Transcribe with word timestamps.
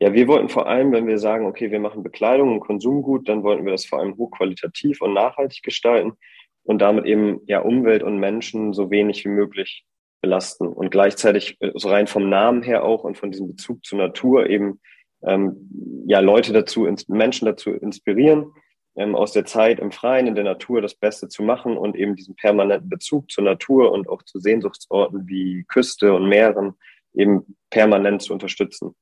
Ja, 0.00 0.12
wir 0.12 0.28
wollten 0.28 0.48
vor 0.48 0.68
allem, 0.68 0.92
wenn 0.92 1.08
wir 1.08 1.18
sagen, 1.18 1.46
okay, 1.46 1.72
wir 1.72 1.80
machen 1.80 2.04
Bekleidung 2.04 2.52
und 2.52 2.60
Konsumgut, 2.60 3.28
dann 3.28 3.42
wollten 3.42 3.64
wir 3.64 3.72
das 3.72 3.84
vor 3.84 3.98
allem 3.98 4.16
hochqualitativ 4.16 5.02
und 5.02 5.12
nachhaltig 5.12 5.62
gestalten 5.62 6.12
und 6.62 6.80
damit 6.80 7.04
eben 7.06 7.40
ja 7.46 7.60
Umwelt 7.60 8.04
und 8.04 8.18
Menschen 8.18 8.72
so 8.72 8.90
wenig 8.90 9.24
wie 9.24 9.30
möglich 9.30 9.84
belasten 10.20 10.68
und 10.68 10.90
gleichzeitig 10.90 11.56
äh, 11.60 11.72
so 11.74 11.88
rein 11.88 12.06
vom 12.06 12.28
Namen 12.28 12.62
her 12.62 12.84
auch 12.84 13.04
und 13.04 13.16
von 13.16 13.30
diesem 13.30 13.48
Bezug 13.48 13.84
zur 13.84 13.98
Natur 13.98 14.48
eben 14.48 14.80
ähm, 15.24 16.04
ja 16.06 16.20
Leute 16.20 16.52
dazu, 16.52 16.88
Menschen 17.08 17.46
dazu 17.46 17.72
inspirieren, 17.72 18.52
ähm, 18.96 19.16
aus 19.16 19.32
der 19.32 19.46
Zeit 19.46 19.80
im 19.80 19.90
Freien, 19.90 20.28
in 20.28 20.36
der 20.36 20.44
Natur 20.44 20.80
das 20.80 20.94
Beste 20.94 21.28
zu 21.28 21.42
machen 21.42 21.76
und 21.76 21.96
eben 21.96 22.14
diesen 22.14 22.36
permanenten 22.36 22.88
Bezug 22.88 23.30
zur 23.30 23.44
Natur 23.44 23.90
und 23.90 24.08
auch 24.08 24.22
zu 24.22 24.38
Sehnsuchtsorten 24.38 25.26
wie 25.26 25.64
Küste 25.66 26.14
und 26.14 26.28
Meeren 26.28 26.74
eben 27.14 27.56
permanent 27.70 28.22
zu 28.22 28.32
unterstützen. 28.32 28.94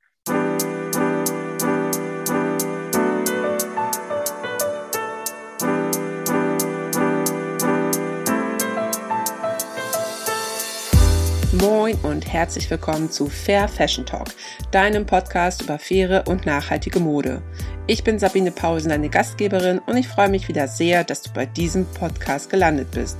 Herzlich 12.36 12.70
willkommen 12.70 13.10
zu 13.10 13.30
Fair 13.30 13.66
Fashion 13.66 14.04
Talk, 14.04 14.26
deinem 14.70 15.06
Podcast 15.06 15.62
über 15.62 15.78
faire 15.78 16.24
und 16.28 16.44
nachhaltige 16.44 17.00
Mode. 17.00 17.40
Ich 17.86 18.04
bin 18.04 18.18
Sabine 18.18 18.50
Pausen, 18.50 18.90
deine 18.90 19.08
Gastgeberin 19.08 19.78
und 19.78 19.96
ich 19.96 20.06
freue 20.06 20.28
mich 20.28 20.46
wieder 20.46 20.68
sehr, 20.68 21.02
dass 21.02 21.22
du 21.22 21.32
bei 21.32 21.46
diesem 21.46 21.86
Podcast 21.86 22.50
gelandet 22.50 22.90
bist. 22.90 23.16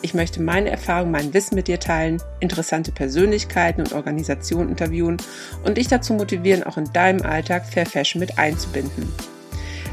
Ich 0.00 0.14
möchte 0.14 0.40
meine 0.40 0.70
Erfahrungen, 0.70 1.10
mein 1.10 1.34
Wissen 1.34 1.56
mit 1.56 1.66
dir 1.66 1.80
teilen, 1.80 2.22
interessante 2.38 2.92
Persönlichkeiten 2.92 3.80
und 3.80 3.94
Organisationen 3.94 4.68
interviewen 4.68 5.16
und 5.64 5.76
dich 5.76 5.88
dazu 5.88 6.14
motivieren, 6.14 6.62
auch 6.62 6.76
in 6.76 6.92
deinem 6.92 7.22
Alltag 7.22 7.66
Fair 7.66 7.86
Fashion 7.86 8.20
mit 8.20 8.38
einzubinden. 8.38 9.12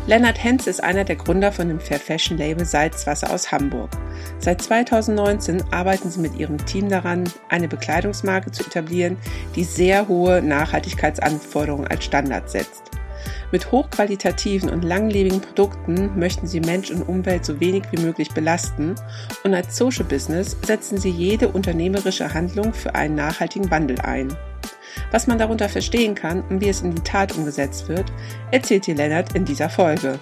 Lennart 0.10 0.44
Henz 0.44 0.66
ist 0.66 0.84
einer 0.84 1.04
der 1.04 1.18
Gründer 1.18 1.52
von 1.52 1.68
dem 1.68 1.80
Fair 1.80 2.00
Fashion 2.00 2.36
Label 2.36 2.66
Salzwasser 2.66 3.32
aus 3.32 3.52
Hamburg. 3.52 3.92
Seit 4.40 4.60
2019 4.60 5.72
arbeiten 5.72 6.10
sie 6.10 6.20
mit 6.20 6.36
ihrem 6.36 6.58
Team 6.66 6.90
daran, 6.90 7.26
eine 7.48 7.68
Bekleidungsmarke 7.68 8.52
zu 8.52 8.64
etablieren, 8.64 9.18
die 9.56 9.64
sehr 9.64 10.08
hohe 10.08 10.42
Nachhaltigkeitsanforderungen 10.42 11.86
als 11.86 12.06
Standard 12.06 12.50
setzt. 12.50 12.82
Mit 13.52 13.72
hochqualitativen 13.72 14.72
und 14.72 14.84
langlebigen 14.84 15.42
Produkten 15.42 16.18
möchten 16.18 16.48
sie 16.48 16.60
Mensch 16.60 16.90
und 16.90 17.04
Umwelt 17.04 17.46
so 17.46 17.60
wenig 17.60 17.84
wie 17.92 18.02
möglich 18.02 18.32
belasten 18.32 18.96
und 19.44 19.54
als 19.54 19.78
Social 19.78 20.06
Business 20.06 20.58
setzen 20.66 20.98
sie 20.98 21.12
jede 21.12 21.50
unternehmerische 21.50 22.34
Handlung 22.34 22.74
für 22.74 22.96
einen 22.96 23.14
nachhaltigen 23.14 23.70
Wandel 23.70 24.02
ein. 24.02 24.36
Was 25.12 25.28
man 25.28 25.38
darunter 25.38 25.70
verstehen 25.70 26.16
kann 26.16 26.44
und 26.50 26.62
wie 26.62 26.70
es 26.70 26.82
in 26.82 26.96
die 26.96 27.04
Tat 27.04 27.36
umgesetzt 27.38 27.90
wird, 27.90 28.12
erzählt 28.52 28.88
dir 28.88 28.96
Lennart 28.96 29.36
in 29.36 29.46
dieser 29.46 29.70
Folge. 29.70 30.20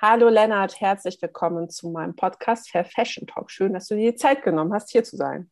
Hallo 0.00 0.28
Lennart, 0.28 0.80
herzlich 0.80 1.20
willkommen 1.22 1.70
zu 1.70 1.90
meinem 1.90 2.14
Podcast 2.14 2.70
Fair 2.70 2.84
Fashion 2.84 3.26
Talk. 3.26 3.50
Schön, 3.50 3.72
dass 3.72 3.88
du 3.88 3.96
dir 3.96 4.12
die 4.12 4.16
Zeit 4.16 4.42
genommen 4.42 4.72
hast, 4.72 4.90
hier 4.92 5.02
zu 5.02 5.16
sein. 5.16 5.50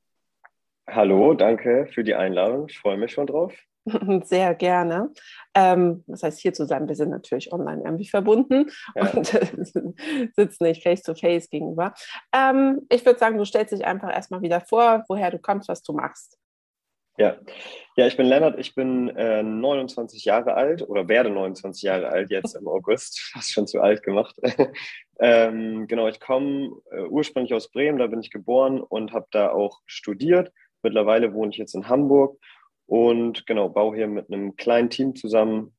Hallo, 0.87 1.35
danke 1.35 1.89
für 1.93 2.05
die 2.05 2.15
Einladung. 2.15 2.69
Ich 2.69 2.79
freue 2.79 2.99
mich 2.99 3.13
schon 3.13 3.27
drauf. 3.27 3.55
Sehr 4.25 4.55
gerne. 4.55 5.11
Ähm, 5.55 6.05
das 6.07 6.23
heißt, 6.23 6.41
hier 6.41 6.53
zu 6.53 6.67
sein, 6.67 6.89
wir 6.89 6.95
sind 6.95 7.11
natürlich 7.11 7.53
online 7.53 7.83
irgendwie 7.85 8.09
verbunden 8.09 8.71
ja. 8.95 9.11
und 9.13 9.27
sitzen 9.27 10.65
nicht 10.65 10.83
face 10.83 11.03
to 11.03 11.15
face 11.15 11.51
gegenüber. 11.51 11.93
Ähm, 12.35 12.87
ich 12.89 13.05
würde 13.05 13.19
sagen, 13.19 13.37
du 13.37 13.45
stellst 13.45 13.73
dich 13.73 13.85
einfach 13.85 14.13
erstmal 14.13 14.43
wieder 14.43 14.61
vor, 14.61 15.05
woher 15.09 15.31
du 15.31 15.39
kommst, 15.39 15.69
was 15.69 15.83
du 15.83 15.93
machst. 15.93 16.39
Ja, 17.17 17.37
ja 17.97 18.07
ich 18.07 18.17
bin 18.17 18.27
Lennart, 18.27 18.59
ich 18.59 18.75
bin 18.75 19.09
äh, 19.11 19.43
29 19.43 20.25
Jahre 20.25 20.55
alt 20.55 20.83
oder 20.83 21.09
werde 21.09 21.31
29 21.31 21.83
Jahre 21.83 22.09
alt 22.09 22.31
jetzt 22.31 22.57
im 22.57 22.67
August, 22.67 23.21
fast 23.33 23.53
schon 23.53 23.67
zu 23.67 23.81
alt 23.81 24.03
gemacht. 24.03 24.35
ähm, 25.21 25.87
genau, 25.87 26.09
ich 26.09 26.19
komme 26.19 26.73
äh, 26.91 27.03
ursprünglich 27.03 27.55
aus 27.55 27.71
Bremen, 27.71 27.99
da 27.99 28.09
bin 28.09 28.21
ich 28.21 28.31
geboren 28.31 28.81
und 28.81 29.13
habe 29.13 29.27
da 29.31 29.51
auch 29.51 29.81
studiert. 29.87 30.53
Mittlerweile 30.83 31.33
wohne 31.33 31.51
ich 31.51 31.59
jetzt 31.59 31.75
in 31.75 31.89
Hamburg 31.89 32.39
und 32.87 33.47
genau, 33.47 33.69
baue 33.69 33.97
hier 33.97 34.07
mit 34.07 34.31
einem 34.31 34.57
kleinen 34.57 34.91
Team 34.91 35.15
zusammen 35.15 35.75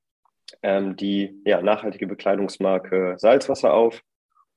ähm, 0.62 0.96
die 0.96 1.42
ja, 1.46 1.62
nachhaltige 1.62 2.08
Bekleidungsmarke 2.08 3.16
Salzwasser 3.18 3.74
auf. 3.74 4.02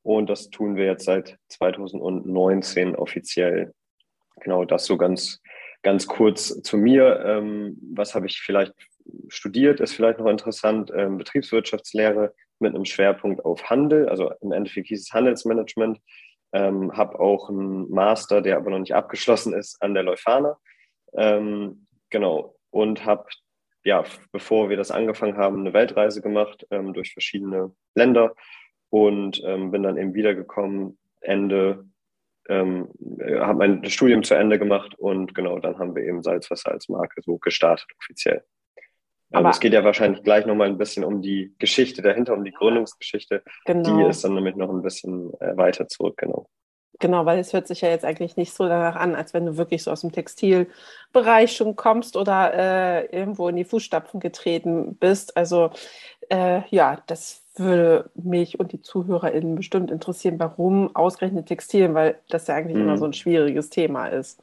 Und 0.02 0.30
das 0.30 0.50
tun 0.50 0.76
wir 0.76 0.86
jetzt 0.86 1.04
seit 1.04 1.38
2019 1.48 2.96
offiziell. 2.96 3.72
Genau, 4.40 4.64
das 4.64 4.84
so 4.84 4.96
ganz, 4.96 5.40
ganz 5.82 6.06
kurz 6.06 6.62
zu 6.62 6.76
mir. 6.76 7.22
Ähm, 7.24 7.78
was 7.94 8.14
habe 8.14 8.26
ich 8.26 8.40
vielleicht 8.40 8.74
studiert, 9.28 9.80
ist 9.80 9.94
vielleicht 9.94 10.18
noch 10.18 10.28
interessant. 10.28 10.90
Ähm, 10.94 11.18
Betriebswirtschaftslehre 11.18 12.34
mit 12.58 12.74
einem 12.74 12.84
Schwerpunkt 12.84 13.44
auf 13.44 13.68
Handel. 13.68 14.08
Also 14.08 14.32
im 14.40 14.52
Endeffekt 14.52 14.88
hieß 14.88 15.02
es 15.02 15.12
Handelsmanagement. 15.12 16.00
Ähm, 16.52 16.96
habe 16.96 17.20
auch 17.20 17.50
einen 17.50 17.90
Master, 17.90 18.40
der 18.40 18.56
aber 18.56 18.70
noch 18.70 18.78
nicht 18.78 18.94
abgeschlossen 18.94 19.52
ist, 19.52 19.82
an 19.82 19.92
der 19.92 20.04
Leuphana. 20.04 20.58
Ähm, 21.14 21.86
Genau. 22.10 22.56
Und 22.70 23.04
habe, 23.04 23.26
ja, 23.84 24.04
bevor 24.32 24.70
wir 24.70 24.76
das 24.76 24.90
angefangen 24.90 25.36
haben, 25.36 25.60
eine 25.60 25.72
Weltreise 25.72 26.20
gemacht 26.20 26.66
ähm, 26.70 26.92
durch 26.92 27.12
verschiedene 27.12 27.74
Länder 27.94 28.34
und 28.90 29.42
ähm, 29.44 29.70
bin 29.70 29.82
dann 29.82 29.96
eben 29.98 30.14
wiedergekommen, 30.14 30.98
Ende, 31.20 31.86
ähm, 32.48 32.88
habe 33.40 33.58
mein 33.58 33.84
Studium 33.84 34.22
zu 34.22 34.34
Ende 34.34 34.58
gemacht 34.58 34.94
und 34.98 35.34
genau, 35.34 35.58
dann 35.58 35.78
haben 35.78 35.94
wir 35.94 36.02
eben 36.04 36.22
Salzwasser 36.22 36.70
als 36.70 36.88
Marke 36.88 37.20
so 37.22 37.38
gestartet 37.38 37.88
offiziell. 37.98 38.44
Ähm, 39.30 39.40
Aber 39.40 39.50
es 39.50 39.60
geht 39.60 39.74
ja 39.74 39.84
wahrscheinlich 39.84 40.22
gleich 40.22 40.46
nochmal 40.46 40.68
ein 40.68 40.78
bisschen 40.78 41.04
um 41.04 41.20
die 41.20 41.54
Geschichte 41.58 42.00
dahinter, 42.00 42.34
um 42.34 42.44
die 42.44 42.52
Gründungsgeschichte. 42.52 43.42
Genau. 43.66 43.98
Die 43.98 44.08
ist 44.08 44.24
dann 44.24 44.34
nämlich 44.34 44.56
noch 44.56 44.70
ein 44.70 44.82
bisschen 44.82 45.32
äh, 45.40 45.56
weiter 45.56 45.86
zurück, 45.88 46.16
genau. 46.16 46.48
Genau, 47.00 47.26
weil 47.26 47.38
es 47.38 47.52
hört 47.52 47.68
sich 47.68 47.82
ja 47.82 47.90
jetzt 47.90 48.04
eigentlich 48.04 48.36
nicht 48.36 48.52
so 48.52 48.66
danach 48.66 48.96
an, 48.96 49.14
als 49.14 49.32
wenn 49.32 49.46
du 49.46 49.56
wirklich 49.56 49.84
so 49.84 49.92
aus 49.92 50.00
dem 50.00 50.10
Textilbereich 50.10 51.54
schon 51.54 51.76
kommst 51.76 52.16
oder 52.16 52.52
äh, 52.54 53.06
irgendwo 53.16 53.48
in 53.48 53.56
die 53.56 53.64
Fußstapfen 53.64 54.18
getreten 54.18 54.96
bist. 54.96 55.36
Also 55.36 55.70
äh, 56.28 56.62
ja, 56.70 57.00
das 57.06 57.44
würde 57.56 58.10
mich 58.14 58.58
und 58.58 58.72
die 58.72 58.82
ZuhörerInnen 58.82 59.54
bestimmt 59.54 59.90
interessieren, 59.90 60.38
warum 60.38 60.94
ausgerechnet 60.94 61.46
Textilien, 61.46 61.94
weil 61.94 62.18
das 62.28 62.48
ja 62.48 62.56
eigentlich 62.56 62.76
mhm. 62.76 62.82
immer 62.82 62.98
so 62.98 63.04
ein 63.04 63.12
schwieriges 63.12 63.70
Thema 63.70 64.06
ist. 64.06 64.42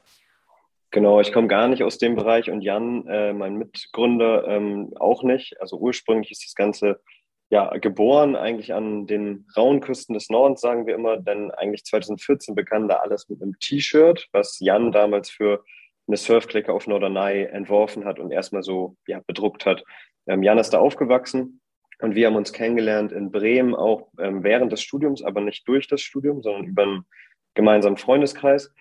Genau, 0.90 1.20
ich 1.20 1.32
komme 1.32 1.48
gar 1.48 1.68
nicht 1.68 1.82
aus 1.82 1.98
dem 1.98 2.14
Bereich 2.14 2.50
und 2.50 2.62
Jan, 2.62 3.06
äh, 3.06 3.34
mein 3.34 3.56
Mitgründer, 3.56 4.46
ähm, 4.48 4.92
auch 4.98 5.22
nicht. 5.22 5.60
Also 5.60 5.76
ursprünglich 5.76 6.30
ist 6.30 6.44
das 6.44 6.54
Ganze 6.54 7.00
ja, 7.48 7.76
geboren 7.78 8.34
eigentlich 8.34 8.74
an 8.74 9.06
den 9.06 9.46
rauen 9.56 9.80
Küsten 9.80 10.14
des 10.14 10.30
Nordens, 10.30 10.60
sagen 10.60 10.86
wir 10.86 10.94
immer, 10.94 11.16
denn 11.16 11.50
eigentlich 11.52 11.84
2014 11.84 12.54
begann 12.54 12.88
da 12.88 12.96
alles 12.96 13.28
mit 13.28 13.40
einem 13.40 13.58
T-Shirt, 13.60 14.28
was 14.32 14.58
Jan 14.58 14.90
damals 14.90 15.30
für 15.30 15.62
eine 16.08 16.16
Surfklicke 16.16 16.72
auf 16.72 16.86
Norderney 16.86 17.44
entworfen 17.44 18.04
hat 18.04 18.18
und 18.18 18.32
erstmal 18.32 18.62
so 18.62 18.96
ja, 19.06 19.20
bedruckt 19.26 19.66
hat. 19.66 19.84
Ähm, 20.26 20.42
Jan 20.42 20.58
ist 20.58 20.70
da 20.70 20.78
aufgewachsen 20.78 21.60
und 22.00 22.14
wir 22.14 22.26
haben 22.26 22.36
uns 22.36 22.52
kennengelernt 22.52 23.12
in 23.12 23.30
Bremen 23.30 23.74
auch 23.74 24.08
ähm, 24.18 24.42
während 24.42 24.72
des 24.72 24.82
Studiums, 24.82 25.22
aber 25.22 25.40
nicht 25.40 25.66
durch 25.68 25.86
das 25.88 26.00
Studium, 26.00 26.42
sondern 26.42 26.64
über 26.64 26.82
einen 26.82 27.06
gemeinsamen 27.54 27.96
Freundeskreis. 27.96 28.72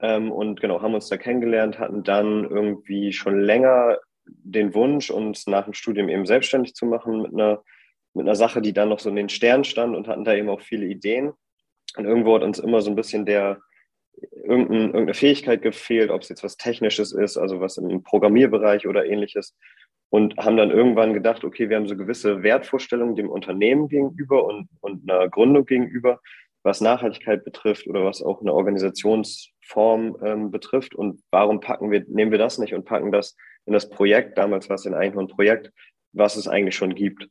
Ähm, 0.00 0.32
und 0.32 0.60
genau, 0.60 0.82
haben 0.82 0.94
uns 0.94 1.08
da 1.08 1.16
kennengelernt, 1.16 1.78
hatten 1.78 2.02
dann 2.02 2.44
irgendwie 2.44 3.12
schon 3.12 3.40
länger 3.40 3.98
den 4.26 4.74
Wunsch, 4.74 5.10
uns 5.10 5.46
nach 5.46 5.64
dem 5.64 5.74
Studium 5.74 6.08
eben 6.08 6.26
selbstständig 6.26 6.74
zu 6.74 6.86
machen 6.86 7.22
mit 7.22 7.32
einer 7.32 7.62
mit 8.14 8.26
einer 8.26 8.36
Sache, 8.36 8.62
die 8.62 8.72
dann 8.72 8.88
noch 8.88 9.00
so 9.00 9.10
in 9.10 9.16
den 9.16 9.28
Sternen 9.28 9.64
stand 9.64 9.96
und 9.96 10.08
hatten 10.08 10.24
da 10.24 10.34
eben 10.34 10.48
auch 10.48 10.60
viele 10.60 10.86
Ideen. 10.86 11.32
Und 11.96 12.04
irgendwo 12.06 12.34
hat 12.34 12.42
uns 12.42 12.58
immer 12.58 12.80
so 12.80 12.90
ein 12.90 12.96
bisschen 12.96 13.26
der, 13.26 13.60
irgendein, 14.44 14.80
irgendeine 14.80 15.14
Fähigkeit 15.14 15.62
gefehlt, 15.62 16.10
ob 16.10 16.22
es 16.22 16.28
jetzt 16.28 16.44
was 16.44 16.56
Technisches 16.56 17.12
ist, 17.12 17.36
also 17.36 17.60
was 17.60 17.76
im 17.76 18.02
Programmierbereich 18.02 18.86
oder 18.86 19.04
ähnliches. 19.06 19.56
Und 20.10 20.36
haben 20.36 20.56
dann 20.56 20.70
irgendwann 20.70 21.12
gedacht, 21.12 21.44
okay, 21.44 21.68
wir 21.68 21.76
haben 21.76 21.88
so 21.88 21.96
gewisse 21.96 22.42
Wertvorstellungen 22.42 23.16
dem 23.16 23.28
Unternehmen 23.28 23.88
gegenüber 23.88 24.44
und, 24.44 24.68
und 24.80 25.10
einer 25.10 25.28
Gründung 25.28 25.66
gegenüber, 25.66 26.20
was 26.62 26.80
Nachhaltigkeit 26.80 27.44
betrifft 27.44 27.86
oder 27.88 28.04
was 28.04 28.22
auch 28.22 28.40
eine 28.40 28.54
Organisationsform 28.54 30.16
ähm, 30.24 30.50
betrifft. 30.50 30.94
Und 30.94 31.20
warum 31.30 31.60
packen 31.60 31.90
wir, 31.90 32.04
nehmen 32.06 32.30
wir 32.30 32.38
das 32.38 32.58
nicht 32.58 32.74
und 32.74 32.84
packen 32.84 33.12
das 33.12 33.36
in 33.66 33.72
das 33.72 33.88
Projekt, 33.88 34.38
damals 34.38 34.68
war 34.68 34.74
es 34.76 34.86
in 34.86 34.94
Einhorn-Projekt, 34.94 35.72
was 36.12 36.36
es 36.36 36.48
eigentlich 36.48 36.76
schon 36.76 36.94
gibt. 36.94 37.28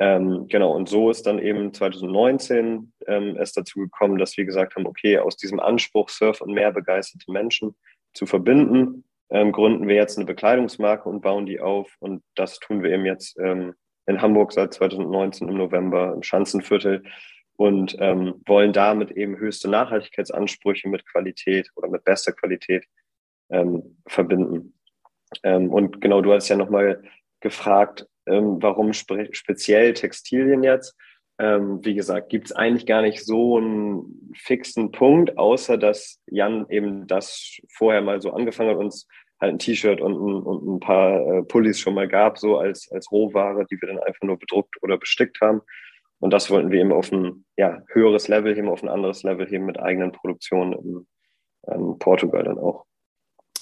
Ähm, 0.00 0.48
genau, 0.48 0.72
und 0.74 0.88
so 0.88 1.10
ist 1.10 1.26
dann 1.26 1.38
eben 1.38 1.74
2019 1.74 2.90
ähm, 3.06 3.36
es 3.38 3.52
dazu 3.52 3.80
gekommen, 3.80 4.16
dass 4.16 4.34
wir 4.38 4.46
gesagt 4.46 4.74
haben, 4.74 4.86
okay, 4.86 5.18
aus 5.18 5.36
diesem 5.36 5.60
Anspruch, 5.60 6.08
Surf 6.08 6.40
und 6.40 6.54
mehr 6.54 6.72
begeisterte 6.72 7.30
Menschen 7.30 7.76
zu 8.14 8.24
verbinden, 8.24 9.04
ähm, 9.28 9.52
gründen 9.52 9.86
wir 9.86 9.96
jetzt 9.96 10.16
eine 10.16 10.24
Bekleidungsmarke 10.24 11.06
und 11.06 11.20
bauen 11.20 11.44
die 11.44 11.60
auf. 11.60 11.94
Und 11.98 12.22
das 12.34 12.58
tun 12.60 12.82
wir 12.82 12.90
eben 12.92 13.04
jetzt 13.04 13.38
ähm, 13.38 13.74
in 14.06 14.22
Hamburg 14.22 14.52
seit 14.52 14.72
2019 14.72 15.50
im 15.50 15.58
November 15.58 16.14
im 16.14 16.22
Schanzenviertel 16.22 17.02
und 17.56 17.94
ähm, 18.00 18.40
wollen 18.46 18.72
damit 18.72 19.10
eben 19.10 19.36
höchste 19.36 19.68
Nachhaltigkeitsansprüche 19.68 20.88
mit 20.88 21.06
Qualität 21.06 21.70
oder 21.76 21.88
mit 21.88 22.04
bester 22.04 22.32
Qualität 22.32 22.86
ähm, 23.50 23.98
verbinden. 24.06 24.78
Ähm, 25.42 25.70
und 25.70 26.00
genau, 26.00 26.22
du 26.22 26.32
hast 26.32 26.48
ja 26.48 26.56
nochmal 26.56 27.02
gefragt, 27.40 28.06
ähm, 28.26 28.58
warum 28.60 28.92
spe 28.92 29.28
speziell 29.32 29.94
Textilien 29.94 30.62
jetzt? 30.62 30.96
Ähm, 31.38 31.80
wie 31.82 31.94
gesagt, 31.94 32.28
gibt 32.28 32.46
es 32.46 32.52
eigentlich 32.52 32.86
gar 32.86 33.00
nicht 33.00 33.24
so 33.24 33.56
einen 33.56 34.32
fixen 34.36 34.92
Punkt, 34.92 35.38
außer 35.38 35.78
dass 35.78 36.20
Jan 36.26 36.66
eben 36.68 37.06
das 37.06 37.58
vorher 37.72 38.02
mal 38.02 38.20
so 38.20 38.32
angefangen 38.32 38.70
hat, 38.70 38.76
uns 38.76 39.08
halt 39.40 39.54
ein 39.54 39.58
T-Shirt 39.58 40.00
und, 40.00 40.12
ein, 40.12 40.42
und 40.42 40.76
ein 40.76 40.80
paar 40.80 41.38
äh, 41.38 41.42
Pullis 41.42 41.80
schon 41.80 41.94
mal 41.94 42.08
gab, 42.08 42.38
so 42.38 42.58
als, 42.58 42.90
als 42.92 43.10
Rohware, 43.10 43.64
die 43.70 43.80
wir 43.80 43.88
dann 43.88 44.00
einfach 44.00 44.22
nur 44.22 44.38
bedruckt 44.38 44.76
oder 44.82 44.98
bestickt 44.98 45.40
haben. 45.40 45.62
Und 46.18 46.32
das 46.34 46.50
wollten 46.50 46.70
wir 46.70 46.80
eben 46.80 46.92
auf 46.92 47.10
ein 47.10 47.46
ja, 47.56 47.82
höheres 47.88 48.28
Level 48.28 48.54
heben, 48.54 48.68
auf 48.68 48.82
ein 48.82 48.90
anderes 48.90 49.22
Level 49.22 49.46
heben 49.46 49.64
mit 49.64 49.80
eigenen 49.80 50.12
Produktionen 50.12 50.72
in, 50.74 51.06
in 51.74 51.98
Portugal 51.98 52.44
dann 52.44 52.58
auch. 52.58 52.84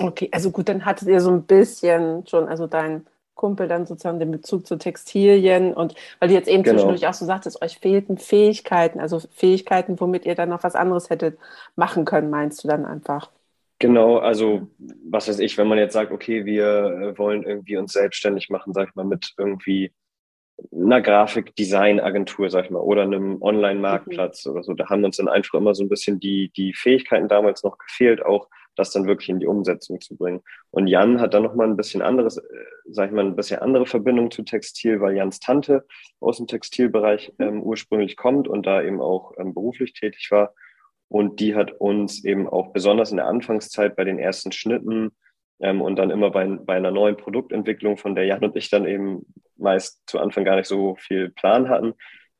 Okay, 0.01 0.29
also 0.33 0.51
gut, 0.51 0.69
dann 0.69 0.85
hattet 0.85 1.09
ihr 1.09 1.21
so 1.21 1.31
ein 1.31 1.45
bisschen 1.45 2.27
schon, 2.27 2.49
also 2.49 2.67
dein 2.67 3.07
Kumpel 3.39 3.69
dann 3.69 3.87
sozusagen 3.87 4.19
den 4.19 4.31
Bezug 4.31 4.67
zu 4.67 4.77
Textilien 4.77 5.73
und 5.73 5.95
weil 6.21 6.29
du 6.29 6.35
jetzt 6.35 6.49
eben 6.49 6.63
genau. 6.63 6.75
zwischendurch 6.75 7.07
auch 7.07 7.15
so 7.15 7.25
sagtest, 7.25 7.63
euch 7.63 7.79
fehlten 7.79 8.19
Fähigkeiten, 8.19 9.01
also 9.01 9.21
Fähigkeiten, 9.31 9.99
womit 9.99 10.27
ihr 10.27 10.35
dann 10.35 10.51
noch 10.51 10.63
was 10.63 10.75
anderes 10.75 11.09
hättet 11.09 11.39
machen 11.77 12.05
können, 12.05 12.29
meinst 12.29 12.63
du 12.63 12.69
dann 12.69 12.85
einfach? 12.85 13.31
Genau, 13.79 14.19
also 14.19 14.69
was 15.09 15.29
weiß 15.29 15.39
ich, 15.39 15.57
wenn 15.57 15.69
man 15.69 15.79
jetzt 15.79 15.95
sagt, 15.95 16.11
okay, 16.13 16.45
wir 16.45 16.65
äh, 16.67 17.19
wollen 17.19 17.45
irgendwie 17.45 17.77
uns 17.77 17.93
selbstständig 17.93 18.51
machen, 18.51 18.75
sag 18.75 18.89
ich 18.89 18.95
mal, 18.97 19.05
mit 19.05 19.35
irgendwie 19.39 19.93
einer 20.73 21.01
Grafikdesignagentur, 21.01 22.51
sag 22.51 22.65
ich 22.65 22.71
mal, 22.71 22.81
oder 22.81 23.03
einem 23.03 23.41
Online-Marktplatz 23.41 24.45
mhm. 24.45 24.53
oder 24.53 24.63
so, 24.65 24.75
da 24.75 24.89
haben 24.89 25.05
uns 25.05 25.19
dann 25.19 25.29
einfach 25.29 25.55
immer 25.55 25.75
so 25.75 25.85
ein 25.85 25.89
bisschen 25.89 26.19
die, 26.19 26.51
die 26.57 26.75
Fähigkeiten 26.75 27.29
damals 27.29 27.63
noch 27.63 27.79
gefehlt, 27.79 28.25
auch 28.25 28.49
das 28.79 28.93
dann 28.93 29.07
wirklich 29.07 29.29
in 29.29 29.41
die 29.41 29.47
Umsetzung 29.47 30.01
zu 30.01 30.17
bringen. 30.17 30.41
Und 30.71 30.87
Jan 30.87 31.21
hat 31.21 31.35
dann 31.35 31.43
nochmal 31.43 31.67
ein 31.67 31.77
bisschen 31.77 32.03
anderes, 32.03 32.39
äh, 32.39 32.43
sag 32.87 33.09
ich 33.09 33.15
mal, 33.15 33.25
ein 33.25 33.37
bisschen 33.37 33.61
andere 33.61 33.87
Verbindung 33.87 34.31
zu 34.31 34.43
Textil, 34.43 35.01
weil 35.01 35.17
Jans 35.17 35.41
Tante 35.41 35.87
aus 36.21 36.39
dem 36.39 36.47
Textilbereich 36.47 37.33
ähm, 37.39 37.63
ursprünglich 37.63 38.17
kommt 38.17 38.49
und 38.49 38.67
da 38.67 38.83
eben 38.83 39.01
auch 39.01 39.33
ähm, 39.39 39.55
beruflich 39.55 39.93
tätig 39.93 40.31
war. 40.31 40.55
Und 41.09 41.41
die 41.41 41.55
hat 41.55 41.73
uns 41.73 42.25
eben 42.25 42.49
auch 42.49 42.73
besonders 42.73 43.11
in 43.11 43.17
der 43.17 43.27
Anfangszeit 43.27 43.97
bei 43.97 44.05
den 44.05 44.19
ersten 44.19 44.53
Schnitten 44.53 45.11
ähm, 45.61 45.81
und 45.81 45.97
dann 45.97 46.11
immer 46.11 46.31
bei, 46.31 46.47
bei 46.47 46.75
einer 46.75 46.91
neuen 46.91 47.17
Produktentwicklung, 47.17 47.97
von 47.97 48.15
der 48.15 48.27
Jan 48.27 48.45
und 48.45 48.57
ich 48.57 48.71
dann 48.71 48.87
eben 48.87 49.27
meist 49.57 50.03
zu 50.07 50.19
Anfang 50.19 50.45
gar 50.45 50.57
nicht 50.57 50.69
so 50.69 50.97
viel 50.97 51.31
Plan 51.31 51.69
hatten, 51.69 51.95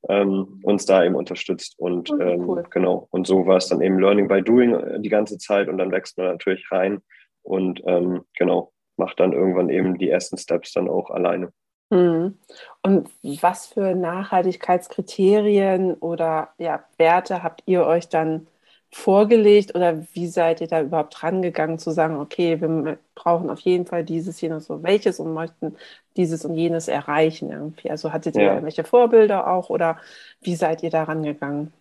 ähm, 0.09 0.61
uns 0.63 0.87
da 0.87 1.05
eben 1.05 1.15
unterstützt. 1.15 1.75
Und 1.79 2.11
oh, 2.11 2.21
ähm, 2.21 2.49
cool. 2.49 2.65
genau, 2.71 3.09
und 3.11 3.27
so 3.27 3.47
war 3.47 3.57
es 3.57 3.69
dann 3.69 3.81
eben 3.81 3.99
Learning 3.99 4.29
by 4.29 4.43
Doing 4.43 4.75
äh, 4.75 5.01
die 5.01 5.09
ganze 5.09 5.39
Zeit 5.39 5.69
und 5.69 5.79
dann 5.79 5.91
wächst 5.91 6.17
man 6.19 6.29
natürlich 6.29 6.71
rein 6.71 7.03
und 7.43 7.83
ähm, 7.87 8.25
genau, 8.37 8.73
macht 8.97 9.21
dann 9.21 9.33
irgendwann 9.33 9.71
eben 9.71 9.99
die 9.99 10.11
ersten 10.11 10.37
Steps 10.37 10.73
dann 10.73 10.89
auch 10.89 11.11
alleine. 11.11 11.53
Mhm. 11.91 12.39
Und 12.83 13.11
was 13.23 13.67
für 13.67 13.95
Nachhaltigkeitskriterien 13.95 15.95
oder 15.95 16.51
ja, 16.59 16.85
Werte 16.99 17.43
habt 17.43 17.63
ihr 17.67 17.87
euch 17.87 18.09
dann 18.09 18.47
vorgelegt 18.91 19.75
oder 19.75 20.07
wie 20.15 20.27
seid 20.27 20.61
ihr 20.61 20.67
da 20.67 20.81
überhaupt 20.81 21.23
rangegangen 21.23 21.79
zu 21.79 21.91
sagen, 21.91 22.17
okay, 22.17 22.61
wir 22.61 22.99
brauchen 23.15 23.51
auf 23.51 23.61
jeden 23.61 23.87
Fall 23.87 24.05
dieses, 24.05 24.41
jenes 24.41 24.71
und 24.71 24.83
welches 24.83 25.21
und 25.21 25.35
möchten 25.35 25.77
dieses 26.17 26.45
und 26.45 26.55
jenes 26.55 26.89
erreichen 26.89 27.51
irgendwie? 27.51 27.91
Also 27.91 28.13
hattet 28.13 28.37
ihr 28.37 28.43
ja. 28.43 28.49
irgendwelche 28.51 28.85
Vorbilder 28.85 29.47
auch 29.49 29.69
oder 29.69 29.99
wie 30.41 30.55
seid 30.55 30.83
ihr 30.83 30.91
da 30.91 31.05
rangegangen? 31.05 31.73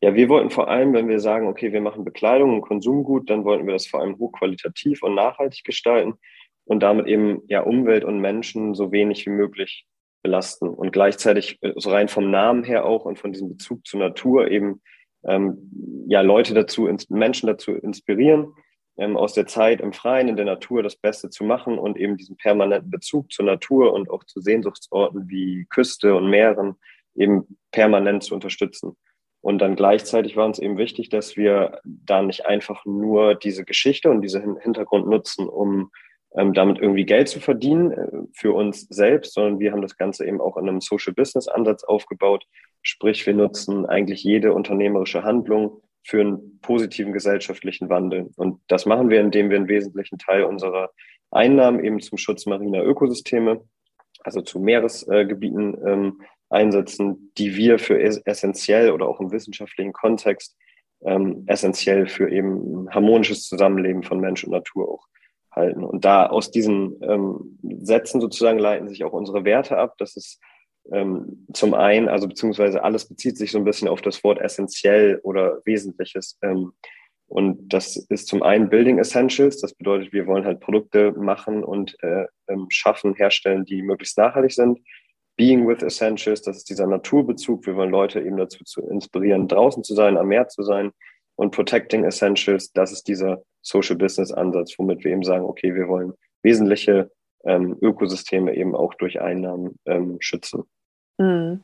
Ja, 0.00 0.14
wir 0.14 0.28
wollten 0.28 0.50
vor 0.50 0.68
allem, 0.68 0.92
wenn 0.92 1.08
wir 1.08 1.20
sagen, 1.20 1.46
okay, 1.46 1.72
wir 1.72 1.80
machen 1.80 2.04
Bekleidung 2.04 2.54
und 2.54 2.62
Konsumgut, 2.62 3.30
dann 3.30 3.44
wollten 3.44 3.66
wir 3.66 3.72
das 3.72 3.86
vor 3.86 4.00
allem 4.00 4.18
hochqualitativ 4.18 5.02
und 5.02 5.14
nachhaltig 5.14 5.64
gestalten 5.64 6.14
und 6.64 6.82
damit 6.82 7.06
eben 7.06 7.42
ja 7.46 7.60
Umwelt 7.60 8.04
und 8.04 8.20
Menschen 8.20 8.74
so 8.74 8.90
wenig 8.92 9.24
wie 9.26 9.30
möglich 9.30 9.86
belasten 10.22 10.68
und 10.68 10.90
gleichzeitig 10.90 11.58
äh, 11.62 11.72
so 11.76 11.90
rein 11.90 12.08
vom 12.08 12.30
Namen 12.30 12.64
her 12.64 12.84
auch 12.84 13.04
und 13.04 13.18
von 13.18 13.32
diesem 13.32 13.48
Bezug 13.48 13.86
zur 13.86 14.00
Natur 14.00 14.50
eben 14.50 14.80
ähm, 15.26 16.04
ja, 16.06 16.20
Leute 16.20 16.54
dazu, 16.54 16.88
Menschen 17.08 17.46
dazu 17.46 17.72
inspirieren, 17.72 18.52
ähm, 18.96 19.16
aus 19.16 19.34
der 19.34 19.46
Zeit 19.46 19.80
im 19.80 19.92
Freien, 19.92 20.28
in 20.28 20.36
der 20.36 20.44
Natur 20.44 20.82
das 20.82 20.96
Beste 20.96 21.30
zu 21.30 21.44
machen 21.44 21.78
und 21.78 21.96
eben 21.96 22.16
diesen 22.16 22.36
permanenten 22.36 22.90
Bezug 22.90 23.32
zur 23.32 23.44
Natur 23.44 23.92
und 23.92 24.10
auch 24.10 24.24
zu 24.24 24.40
Sehnsuchtsorten 24.40 25.28
wie 25.28 25.66
Küste 25.70 26.14
und 26.14 26.30
Meeren 26.30 26.76
eben 27.14 27.58
permanent 27.70 28.22
zu 28.22 28.34
unterstützen. 28.34 28.96
Und 29.40 29.58
dann 29.58 29.76
gleichzeitig 29.76 30.36
war 30.36 30.46
uns 30.46 30.58
eben 30.58 30.78
wichtig, 30.78 31.10
dass 31.10 31.36
wir 31.36 31.80
da 31.84 32.22
nicht 32.22 32.46
einfach 32.46 32.86
nur 32.86 33.34
diese 33.34 33.64
Geschichte 33.64 34.10
und 34.10 34.22
diesen 34.22 34.56
Hintergrund 34.56 35.06
nutzen, 35.06 35.48
um 35.48 35.90
ähm, 36.34 36.54
damit 36.54 36.78
irgendwie 36.78 37.04
Geld 37.04 37.28
zu 37.28 37.40
verdienen 37.40 37.92
äh, 37.92 38.08
für 38.32 38.52
uns 38.52 38.82
selbst, 38.88 39.34
sondern 39.34 39.60
wir 39.60 39.72
haben 39.72 39.82
das 39.82 39.96
Ganze 39.96 40.26
eben 40.26 40.40
auch 40.40 40.56
in 40.56 40.68
einem 40.68 40.80
Social 40.80 41.12
Business 41.12 41.46
Ansatz 41.46 41.84
aufgebaut. 41.84 42.44
Sprich, 42.84 43.26
wir 43.26 43.34
nutzen 43.34 43.86
eigentlich 43.86 44.22
jede 44.22 44.52
unternehmerische 44.52 45.24
Handlung 45.24 45.80
für 46.02 46.20
einen 46.20 46.60
positiven 46.60 47.14
gesellschaftlichen 47.14 47.88
Wandel. 47.88 48.30
Und 48.36 48.60
das 48.68 48.84
machen 48.84 49.08
wir, 49.08 49.20
indem 49.20 49.48
wir 49.48 49.56
einen 49.56 49.68
wesentlichen 49.68 50.18
Teil 50.18 50.44
unserer 50.44 50.90
Einnahmen 51.30 51.82
eben 51.82 52.00
zum 52.00 52.18
Schutz 52.18 52.44
mariner 52.44 52.84
Ökosysteme, 52.84 53.62
also 54.22 54.42
zu 54.42 54.60
Meeresgebieten 54.60 55.78
ähm, 55.86 56.20
einsetzen, 56.50 57.32
die 57.38 57.56
wir 57.56 57.78
für 57.78 57.98
essentiell 58.00 58.92
oder 58.92 59.08
auch 59.08 59.18
im 59.18 59.32
wissenschaftlichen 59.32 59.94
Kontext 59.94 60.56
ähm, 61.04 61.44
essentiell 61.46 62.06
für 62.06 62.30
eben 62.30 62.88
harmonisches 62.90 63.48
Zusammenleben 63.48 64.02
von 64.02 64.20
Mensch 64.20 64.44
und 64.44 64.52
Natur 64.52 64.88
auch 64.88 65.06
halten. 65.50 65.84
Und 65.84 66.04
da 66.04 66.26
aus 66.26 66.50
diesen 66.50 67.00
ähm, 67.02 67.58
Sätzen 67.82 68.20
sozusagen 68.20 68.58
leiten 68.58 68.88
sich 68.88 69.04
auch 69.04 69.12
unsere 69.12 69.44
Werte 69.44 69.78
ab. 69.78 69.94
Das 69.98 70.16
ist 70.16 70.40
ähm, 70.92 71.46
zum 71.52 71.74
einen, 71.74 72.08
also 72.08 72.28
beziehungsweise 72.28 72.84
alles 72.84 73.08
bezieht 73.08 73.36
sich 73.36 73.50
so 73.50 73.58
ein 73.58 73.64
bisschen 73.64 73.88
auf 73.88 74.02
das 74.02 74.22
Wort 74.22 74.40
essentiell 74.40 75.20
oder 75.22 75.60
Wesentliches. 75.64 76.38
Ähm, 76.42 76.72
und 77.26 77.72
das 77.72 77.96
ist 77.96 78.28
zum 78.28 78.42
einen 78.42 78.68
Building 78.68 78.98
Essentials. 78.98 79.60
Das 79.60 79.74
bedeutet, 79.74 80.12
wir 80.12 80.26
wollen 80.26 80.44
halt 80.44 80.60
Produkte 80.60 81.12
machen 81.12 81.64
und 81.64 81.96
äh, 82.02 82.26
ähm, 82.48 82.66
schaffen, 82.68 83.14
herstellen, 83.14 83.64
die 83.64 83.82
möglichst 83.82 84.18
nachhaltig 84.18 84.52
sind. 84.52 84.78
Being 85.36 85.66
with 85.66 85.82
Essentials, 85.82 86.42
das 86.42 86.58
ist 86.58 86.70
dieser 86.70 86.86
Naturbezug. 86.86 87.66
Wir 87.66 87.74
wollen 87.74 87.90
Leute 87.90 88.20
eben 88.20 88.36
dazu 88.36 88.62
zu 88.62 88.82
inspirieren, 88.82 89.48
draußen 89.48 89.82
zu 89.82 89.94
sein, 89.94 90.16
am 90.16 90.28
Meer 90.28 90.48
zu 90.48 90.62
sein. 90.62 90.92
Und 91.36 91.50
Protecting 91.50 92.04
Essentials, 92.04 92.72
das 92.72 92.92
ist 92.92 93.08
dieser 93.08 93.42
Social 93.62 93.96
Business 93.96 94.30
Ansatz, 94.30 94.74
womit 94.78 95.02
wir 95.02 95.10
eben 95.10 95.24
sagen, 95.24 95.44
okay, 95.44 95.74
wir 95.74 95.88
wollen 95.88 96.12
wesentliche 96.42 97.10
ähm, 97.44 97.76
Ökosysteme 97.80 98.54
eben 98.54 98.76
auch 98.76 98.94
durch 98.94 99.20
Einnahmen 99.20 99.78
ähm, 99.86 100.18
schützen. 100.20 100.64
Mhm. 101.18 101.62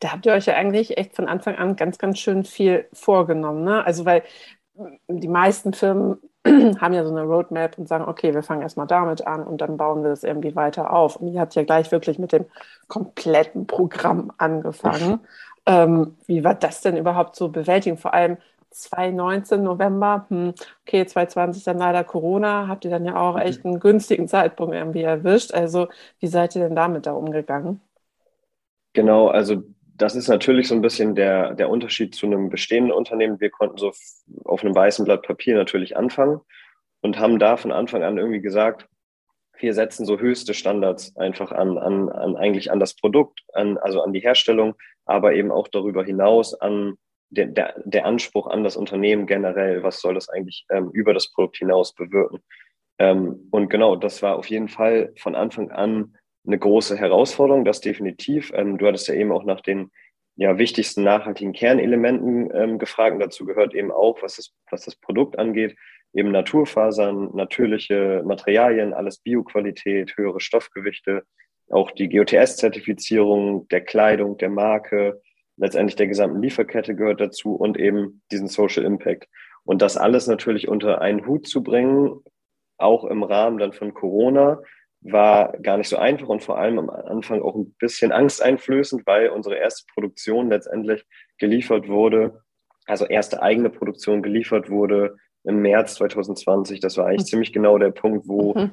Da 0.00 0.12
habt 0.12 0.26
ihr 0.26 0.32
euch 0.32 0.46
ja 0.46 0.54
eigentlich 0.54 0.98
echt 0.98 1.14
von 1.14 1.28
Anfang 1.28 1.56
an 1.56 1.76
ganz, 1.76 1.98
ganz 1.98 2.18
schön 2.18 2.44
viel 2.44 2.86
vorgenommen. 2.92 3.64
Ne? 3.64 3.84
Also, 3.84 4.04
weil 4.04 4.22
die 5.08 5.28
meisten 5.28 5.72
Firmen 5.72 6.18
haben 6.46 6.94
ja 6.94 7.04
so 7.04 7.10
eine 7.10 7.22
Roadmap 7.22 7.78
und 7.78 7.88
sagen, 7.88 8.04
okay, 8.06 8.34
wir 8.34 8.42
fangen 8.42 8.62
erstmal 8.62 8.86
damit 8.86 9.26
an 9.26 9.44
und 9.44 9.60
dann 9.60 9.76
bauen 9.76 10.02
wir 10.02 10.10
das 10.10 10.24
irgendwie 10.24 10.56
weiter 10.56 10.92
auf. 10.92 11.16
Und 11.16 11.28
ihr 11.28 11.40
habt 11.40 11.54
ja 11.54 11.64
gleich 11.64 11.90
wirklich 11.92 12.18
mit 12.18 12.32
dem 12.32 12.46
kompletten 12.88 13.66
Programm 13.66 14.32
angefangen. 14.38 15.20
ähm, 15.66 16.16
wie 16.26 16.44
war 16.44 16.54
das 16.54 16.80
denn 16.80 16.96
überhaupt 16.96 17.36
zu 17.36 17.52
bewältigen? 17.52 17.96
Vor 17.96 18.14
allem, 18.14 18.38
2019 18.70 19.62
November, 19.62 20.24
hm, 20.28 20.54
okay, 20.86 21.06
2020 21.06 21.64
dann 21.64 21.78
leider 21.78 22.04
Corona, 22.04 22.68
habt 22.68 22.84
ihr 22.84 22.90
dann 22.90 23.04
ja 23.04 23.16
auch 23.16 23.34
mhm. 23.34 23.42
echt 23.42 23.64
einen 23.64 23.80
günstigen 23.80 24.28
Zeitpunkt 24.28 24.74
irgendwie 24.74 25.02
erwischt. 25.02 25.52
Also 25.52 25.88
wie 26.20 26.26
seid 26.26 26.56
ihr 26.56 26.62
denn 26.62 26.74
damit 26.74 27.06
da 27.06 27.12
umgegangen? 27.12 27.80
Genau, 28.92 29.28
also 29.28 29.62
das 29.94 30.14
ist 30.16 30.28
natürlich 30.28 30.68
so 30.68 30.74
ein 30.74 30.80
bisschen 30.80 31.14
der, 31.14 31.54
der 31.54 31.70
Unterschied 31.70 32.14
zu 32.14 32.26
einem 32.26 32.50
bestehenden 32.50 32.92
Unternehmen. 32.92 33.40
Wir 33.40 33.50
konnten 33.50 33.78
so 33.78 33.92
auf 34.44 34.64
einem 34.64 34.74
weißen 34.74 35.04
Blatt 35.04 35.22
Papier 35.22 35.54
natürlich 35.54 35.96
anfangen 35.96 36.40
und 37.02 37.18
haben 37.18 37.38
da 37.38 37.56
von 37.56 37.72
Anfang 37.72 38.02
an 38.02 38.18
irgendwie 38.18 38.40
gesagt, 38.40 38.88
wir 39.58 39.74
setzen 39.74 40.06
so 40.06 40.18
höchste 40.18 40.54
Standards 40.54 41.16
einfach 41.16 41.52
an, 41.52 41.78
an, 41.78 42.08
an 42.08 42.36
eigentlich 42.36 42.72
an 42.72 42.80
das 42.80 42.94
Produkt, 42.94 43.40
an, 43.52 43.78
also 43.78 44.02
an 44.02 44.12
die 44.12 44.20
Herstellung, 44.20 44.74
aber 45.04 45.34
eben 45.34 45.52
auch 45.52 45.68
darüber 45.68 46.04
hinaus 46.04 46.54
an 46.54 46.94
der, 47.30 47.46
der, 47.46 47.74
der 47.84 48.04
Anspruch 48.04 48.48
an 48.48 48.64
das 48.64 48.76
Unternehmen 48.76 49.26
generell, 49.26 49.82
was 49.82 50.00
soll 50.00 50.14
das 50.14 50.28
eigentlich 50.28 50.66
ähm, 50.70 50.90
über 50.92 51.14
das 51.14 51.32
Produkt 51.32 51.58
hinaus 51.58 51.94
bewirken. 51.94 52.40
Ähm, 52.98 53.48
und 53.50 53.70
genau, 53.70 53.96
das 53.96 54.22
war 54.22 54.36
auf 54.36 54.50
jeden 54.50 54.68
Fall 54.68 55.12
von 55.16 55.34
Anfang 55.34 55.70
an 55.70 56.16
eine 56.46 56.58
große 56.58 56.96
Herausforderung, 56.96 57.64
das 57.64 57.80
definitiv. 57.80 58.52
Ähm, 58.54 58.78
du 58.78 58.86
hattest 58.86 59.08
ja 59.08 59.14
eben 59.14 59.32
auch 59.32 59.44
nach 59.44 59.60
den 59.60 59.90
ja, 60.36 60.58
wichtigsten 60.58 61.02
nachhaltigen 61.04 61.52
Kernelementen 61.52 62.50
ähm, 62.54 62.78
gefragt. 62.78 63.14
Und 63.14 63.20
dazu 63.20 63.44
gehört 63.44 63.74
eben 63.74 63.92
auch, 63.92 64.22
was 64.22 64.36
das, 64.36 64.52
was 64.70 64.84
das 64.84 64.96
Produkt 64.96 65.38
angeht, 65.38 65.76
eben 66.14 66.30
Naturfasern, 66.30 67.30
natürliche 67.34 68.22
Materialien, 68.24 68.92
alles 68.92 69.18
Bioqualität, 69.18 70.16
höhere 70.16 70.40
Stoffgewichte, 70.40 71.24
auch 71.70 71.90
die 71.90 72.08
GOTS-Zertifizierung 72.08 73.66
der 73.68 73.82
Kleidung, 73.82 74.36
der 74.36 74.50
Marke, 74.50 75.20
letztendlich 75.56 75.96
der 75.96 76.08
gesamten 76.08 76.42
Lieferkette 76.42 76.94
gehört 76.94 77.20
dazu 77.20 77.54
und 77.54 77.78
eben 77.78 78.22
diesen 78.30 78.48
Social 78.48 78.84
Impact. 78.84 79.28
Und 79.64 79.80
das 79.80 79.96
alles 79.96 80.26
natürlich 80.26 80.68
unter 80.68 81.00
einen 81.00 81.26
Hut 81.26 81.46
zu 81.46 81.62
bringen, 81.62 82.20
auch 82.78 83.04
im 83.04 83.22
Rahmen 83.22 83.58
dann 83.58 83.72
von 83.72 83.94
Corona 83.94 84.60
war 85.02 85.52
gar 85.58 85.78
nicht 85.78 85.88
so 85.88 85.96
einfach 85.96 86.28
und 86.28 86.42
vor 86.42 86.58
allem 86.58 86.78
am 86.78 86.90
Anfang 86.90 87.42
auch 87.42 87.56
ein 87.56 87.74
bisschen 87.78 88.12
angsteinflößend, 88.12 89.06
weil 89.06 89.28
unsere 89.28 89.56
erste 89.56 89.84
Produktion 89.92 90.48
letztendlich 90.48 91.04
geliefert 91.38 91.88
wurde, 91.88 92.42
also 92.86 93.06
erste 93.06 93.42
eigene 93.42 93.70
Produktion 93.70 94.22
geliefert 94.22 94.70
wurde 94.70 95.16
im 95.44 95.60
März 95.60 95.94
2020. 95.94 96.80
Das 96.80 96.96
war 96.96 97.06
eigentlich 97.06 97.22
mhm. 97.22 97.26
ziemlich 97.26 97.52
genau 97.52 97.78
der 97.78 97.90
Punkt, 97.90 98.28
wo 98.28 98.54
mhm. 98.54 98.70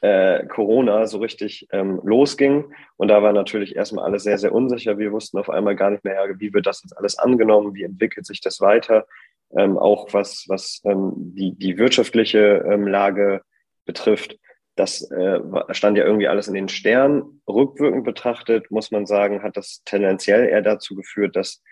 äh, 0.00 0.46
Corona 0.46 1.06
so 1.06 1.18
richtig 1.18 1.68
ähm, 1.70 2.00
losging. 2.02 2.72
Und 2.96 3.08
da 3.08 3.22
war 3.22 3.32
natürlich 3.32 3.76
erstmal 3.76 4.04
alles 4.04 4.22
sehr, 4.22 4.38
sehr 4.38 4.52
unsicher. 4.52 4.98
Wir 4.98 5.12
wussten 5.12 5.38
auf 5.38 5.50
einmal 5.50 5.76
gar 5.76 5.90
nicht 5.90 6.04
mehr, 6.04 6.24
wie 6.38 6.54
wird 6.54 6.66
das 6.66 6.82
jetzt 6.82 6.96
alles 6.96 7.18
angenommen, 7.18 7.74
wie 7.74 7.84
entwickelt 7.84 8.26
sich 8.26 8.40
das 8.40 8.60
weiter. 8.60 9.06
Ähm, 9.56 9.78
auch 9.78 10.12
was, 10.12 10.44
was 10.48 10.80
ähm, 10.84 11.12
die, 11.14 11.52
die 11.52 11.78
wirtschaftliche 11.78 12.64
ähm, 12.70 12.86
Lage 12.86 13.42
betrifft. 13.86 14.38
Das 14.78 15.10
äh, 15.10 15.40
stand 15.70 15.98
ja 15.98 16.04
irgendwie 16.04 16.28
alles 16.28 16.46
in 16.46 16.54
den 16.54 16.68
Sternen. 16.68 17.42
Rückwirkend 17.48 18.04
betrachtet, 18.04 18.70
muss 18.70 18.92
man 18.92 19.06
sagen, 19.06 19.42
hat 19.42 19.56
das 19.56 19.82
tendenziell 19.84 20.48
eher 20.48 20.62
dazu 20.62 20.94
geführt, 20.94 21.34
dass 21.34 21.62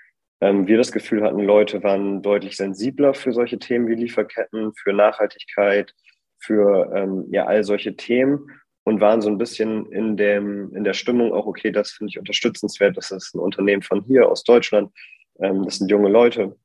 ähm, 0.40 0.66
wir 0.66 0.76
das 0.76 0.90
Gefühl 0.90 1.22
hatten, 1.22 1.38
Leute 1.38 1.82
waren 1.84 2.20
deutlich 2.20 2.56
sensibler 2.56 3.14
für 3.14 3.32
solche 3.32 3.58
Themen 3.58 3.86
wie 3.86 3.94
Lieferketten, 3.94 4.72
für 4.74 4.92
Nachhaltigkeit, 4.92 5.94
für 6.38 6.92
ähm, 6.94 7.26
ja 7.30 7.46
all 7.46 7.62
solche 7.62 7.94
Themen 7.94 8.50
und 8.84 9.00
waren 9.00 9.22
so 9.22 9.30
ein 9.30 9.38
bisschen 9.38 9.90
in 9.92 10.16
dem 10.16 10.74
in 10.74 10.84
der 10.84 10.94
Stimmung 10.94 11.32
auch 11.32 11.46
okay, 11.46 11.70
das 11.70 11.92
finde 11.92 12.10
ich 12.10 12.18
unterstützenswert, 12.18 12.96
das 12.96 13.12
ist 13.12 13.34
ein 13.34 13.40
Unternehmen 13.40 13.82
von 13.82 14.02
hier 14.02 14.28
aus 14.28 14.42
Deutschland, 14.42 14.92
ähm, 15.40 15.64
das 15.64 15.78
sind 15.78 15.90
junge 15.90 16.08
Leute 16.08 16.56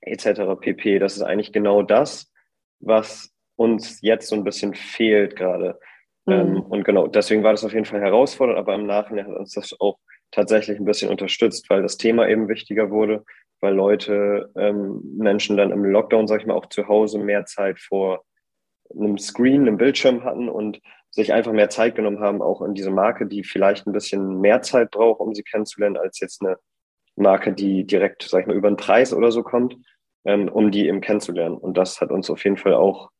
etc. 0.00 0.58
pp. 0.58 0.98
Das 0.98 1.16
ist 1.16 1.22
eigentlich 1.22 1.52
genau 1.52 1.82
das, 1.82 2.32
was 2.80 3.29
uns 3.60 4.00
jetzt 4.00 4.28
so 4.28 4.36
ein 4.36 4.44
bisschen 4.44 4.74
fehlt 4.74 5.36
gerade. 5.36 5.78
Mhm. 6.24 6.32
Ähm, 6.32 6.62
und 6.62 6.82
genau, 6.82 7.06
deswegen 7.08 7.42
war 7.42 7.52
das 7.52 7.62
auf 7.62 7.74
jeden 7.74 7.84
Fall 7.84 8.00
herausfordernd, 8.00 8.58
aber 8.58 8.74
im 8.74 8.86
Nachhinein 8.86 9.26
hat 9.26 9.36
uns 9.36 9.52
das 9.52 9.78
auch 9.78 9.98
tatsächlich 10.30 10.78
ein 10.78 10.86
bisschen 10.86 11.10
unterstützt, 11.10 11.68
weil 11.68 11.82
das 11.82 11.98
Thema 11.98 12.26
eben 12.26 12.48
wichtiger 12.48 12.90
wurde, 12.90 13.22
weil 13.60 13.74
Leute, 13.74 14.50
ähm, 14.56 15.02
Menschen 15.18 15.58
dann 15.58 15.72
im 15.72 15.84
Lockdown, 15.84 16.26
sag 16.26 16.40
ich 16.40 16.46
mal, 16.46 16.54
auch 16.54 16.70
zu 16.70 16.88
Hause 16.88 17.18
mehr 17.18 17.44
Zeit 17.44 17.78
vor 17.78 18.24
einem 18.98 19.18
Screen, 19.18 19.62
einem 19.62 19.76
Bildschirm 19.76 20.24
hatten 20.24 20.48
und 20.48 20.80
sich 21.10 21.34
einfach 21.34 21.52
mehr 21.52 21.68
Zeit 21.68 21.96
genommen 21.96 22.20
haben, 22.20 22.40
auch 22.40 22.62
in 22.62 22.72
diese 22.72 22.90
Marke, 22.90 23.26
die 23.26 23.44
vielleicht 23.44 23.86
ein 23.86 23.92
bisschen 23.92 24.40
mehr 24.40 24.62
Zeit 24.62 24.90
braucht, 24.90 25.20
um 25.20 25.34
sie 25.34 25.42
kennenzulernen, 25.42 25.98
als 25.98 26.18
jetzt 26.20 26.40
eine 26.40 26.56
Marke, 27.14 27.52
die 27.52 27.86
direkt, 27.86 28.22
sag 28.22 28.40
ich 28.40 28.46
mal, 28.46 28.56
über 28.56 28.70
den 28.70 28.78
Preis 28.78 29.12
oder 29.12 29.30
so 29.30 29.42
kommt, 29.42 29.76
ähm, 30.24 30.48
um 30.48 30.70
die 30.70 30.88
eben 30.88 31.02
kennenzulernen. 31.02 31.58
Und 31.58 31.76
das 31.76 32.00
hat 32.00 32.10
uns 32.10 32.30
auf 32.30 32.42
jeden 32.44 32.56
Fall 32.56 32.72
auch 32.72 33.10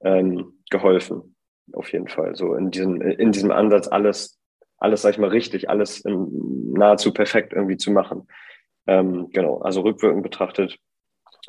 ähm, 0.00 0.60
geholfen. 0.70 1.36
Auf 1.72 1.92
jeden 1.92 2.08
Fall. 2.08 2.36
So 2.36 2.54
in 2.54 2.70
diesem, 2.70 3.00
in 3.00 3.32
diesem 3.32 3.50
Ansatz 3.50 3.88
alles, 3.88 4.38
alles, 4.78 5.02
sag 5.02 5.12
ich 5.12 5.18
mal, 5.18 5.30
richtig, 5.30 5.68
alles 5.68 6.00
in, 6.00 6.72
nahezu 6.72 7.12
perfekt 7.12 7.52
irgendwie 7.52 7.76
zu 7.76 7.90
machen. 7.90 8.28
Ähm, 8.86 9.30
genau, 9.32 9.58
also 9.58 9.80
rückwirkend 9.80 10.22
betrachtet 10.22 10.78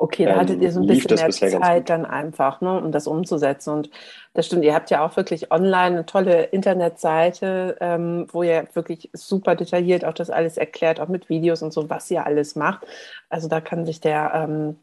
Okay, 0.00 0.26
da 0.26 0.36
hattet 0.36 0.62
ihr 0.62 0.70
so 0.70 0.80
ein 0.80 0.86
bisschen 0.86 1.16
mehr 1.16 1.60
Zeit 1.60 1.90
dann 1.90 2.06
einfach, 2.06 2.60
ne, 2.60 2.80
um 2.80 2.92
das 2.92 3.08
umzusetzen. 3.08 3.74
Und 3.74 3.90
das 4.32 4.46
stimmt, 4.46 4.64
ihr 4.64 4.74
habt 4.74 4.90
ja 4.90 5.04
auch 5.04 5.16
wirklich 5.16 5.50
online 5.50 5.96
eine 5.96 6.06
tolle 6.06 6.44
Internetseite, 6.44 7.76
ähm, 7.80 8.28
wo 8.30 8.44
ihr 8.44 8.68
wirklich 8.74 9.10
super 9.12 9.56
detailliert 9.56 10.04
auch 10.04 10.14
das 10.14 10.30
alles 10.30 10.56
erklärt, 10.56 11.00
auch 11.00 11.08
mit 11.08 11.28
Videos 11.28 11.62
und 11.62 11.72
so, 11.72 11.90
was 11.90 12.08
ihr 12.12 12.24
alles 12.24 12.54
macht. 12.54 12.86
Also 13.28 13.48
da 13.48 13.60
kann 13.60 13.86
sich 13.86 14.00
der, 14.00 14.30
ähm, 14.34 14.76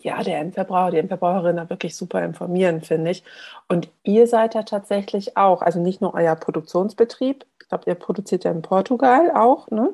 ja, 0.00 0.22
der 0.22 0.38
Endverbraucher, 0.38 0.92
die 0.92 0.98
Endverbraucherin 0.98 1.56
da 1.56 1.68
wirklich 1.68 1.96
super 1.96 2.22
informieren, 2.24 2.80
finde 2.82 3.10
ich. 3.10 3.24
Und 3.68 3.88
ihr 4.02 4.26
seid 4.26 4.54
ja 4.54 4.62
tatsächlich 4.62 5.36
auch, 5.36 5.62
also 5.62 5.80
nicht 5.80 6.00
nur 6.00 6.14
euer 6.14 6.36
Produktionsbetrieb, 6.36 7.44
ich 7.60 7.68
glaube, 7.68 7.84
ihr 7.86 7.94
produziert 7.96 8.44
ja 8.44 8.52
in 8.52 8.62
Portugal 8.62 9.32
auch, 9.32 9.68
ne? 9.70 9.92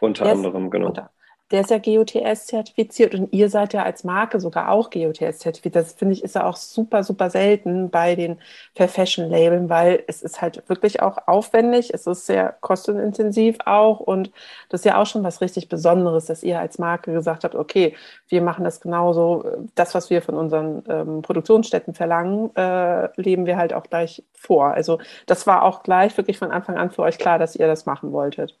Unter 0.00 0.24
Jetzt, 0.24 0.36
anderem, 0.36 0.70
genau. 0.70 0.88
Unter, 0.88 1.10
der 1.50 1.62
ist 1.62 1.70
ja 1.70 1.78
GOTS 1.78 2.46
zertifiziert 2.46 3.14
und 3.14 3.32
ihr 3.32 3.48
seid 3.50 3.72
ja 3.72 3.82
als 3.82 4.04
Marke 4.04 4.38
sogar 4.40 4.70
auch 4.70 4.90
GOTS 4.90 5.38
zertifiziert. 5.38 5.74
Das 5.74 5.92
finde 5.94 6.14
ich 6.14 6.22
ist 6.22 6.34
ja 6.36 6.46
auch 6.46 6.56
super, 6.56 7.02
super 7.02 7.30
selten 7.30 7.90
bei 7.90 8.14
den 8.14 8.38
Fair 8.74 8.88
Fashion 8.88 9.28
Labeln, 9.28 9.68
weil 9.68 10.04
es 10.06 10.22
ist 10.22 10.40
halt 10.40 10.68
wirklich 10.68 11.02
auch 11.02 11.18
aufwendig, 11.26 11.92
es 11.92 12.06
ist 12.06 12.26
sehr 12.26 12.56
kostenintensiv 12.60 13.58
auch 13.66 14.00
und 14.00 14.30
das 14.68 14.82
ist 14.82 14.84
ja 14.84 15.00
auch 15.00 15.06
schon 15.06 15.24
was 15.24 15.40
richtig 15.40 15.68
Besonderes, 15.68 16.26
dass 16.26 16.42
ihr 16.42 16.60
als 16.60 16.78
Marke 16.78 17.12
gesagt 17.12 17.44
habt, 17.44 17.54
okay, 17.54 17.96
wir 18.28 18.42
machen 18.42 18.64
das 18.64 18.80
genauso, 18.80 19.44
das, 19.74 19.94
was 19.94 20.10
wir 20.10 20.22
von 20.22 20.36
unseren 20.36 20.84
ähm, 20.88 21.22
Produktionsstätten 21.22 21.94
verlangen, 21.94 22.54
äh, 22.56 23.08
leben 23.20 23.46
wir 23.46 23.56
halt 23.56 23.72
auch 23.74 23.84
gleich 23.84 24.22
vor. 24.34 24.68
Also 24.68 24.98
das 25.26 25.46
war 25.46 25.62
auch 25.64 25.82
gleich 25.82 26.16
wirklich 26.16 26.38
von 26.38 26.50
Anfang 26.50 26.76
an 26.76 26.90
für 26.90 27.02
euch 27.02 27.18
klar, 27.18 27.38
dass 27.38 27.56
ihr 27.56 27.66
das 27.66 27.86
machen 27.86 28.12
wolltet. 28.12 28.56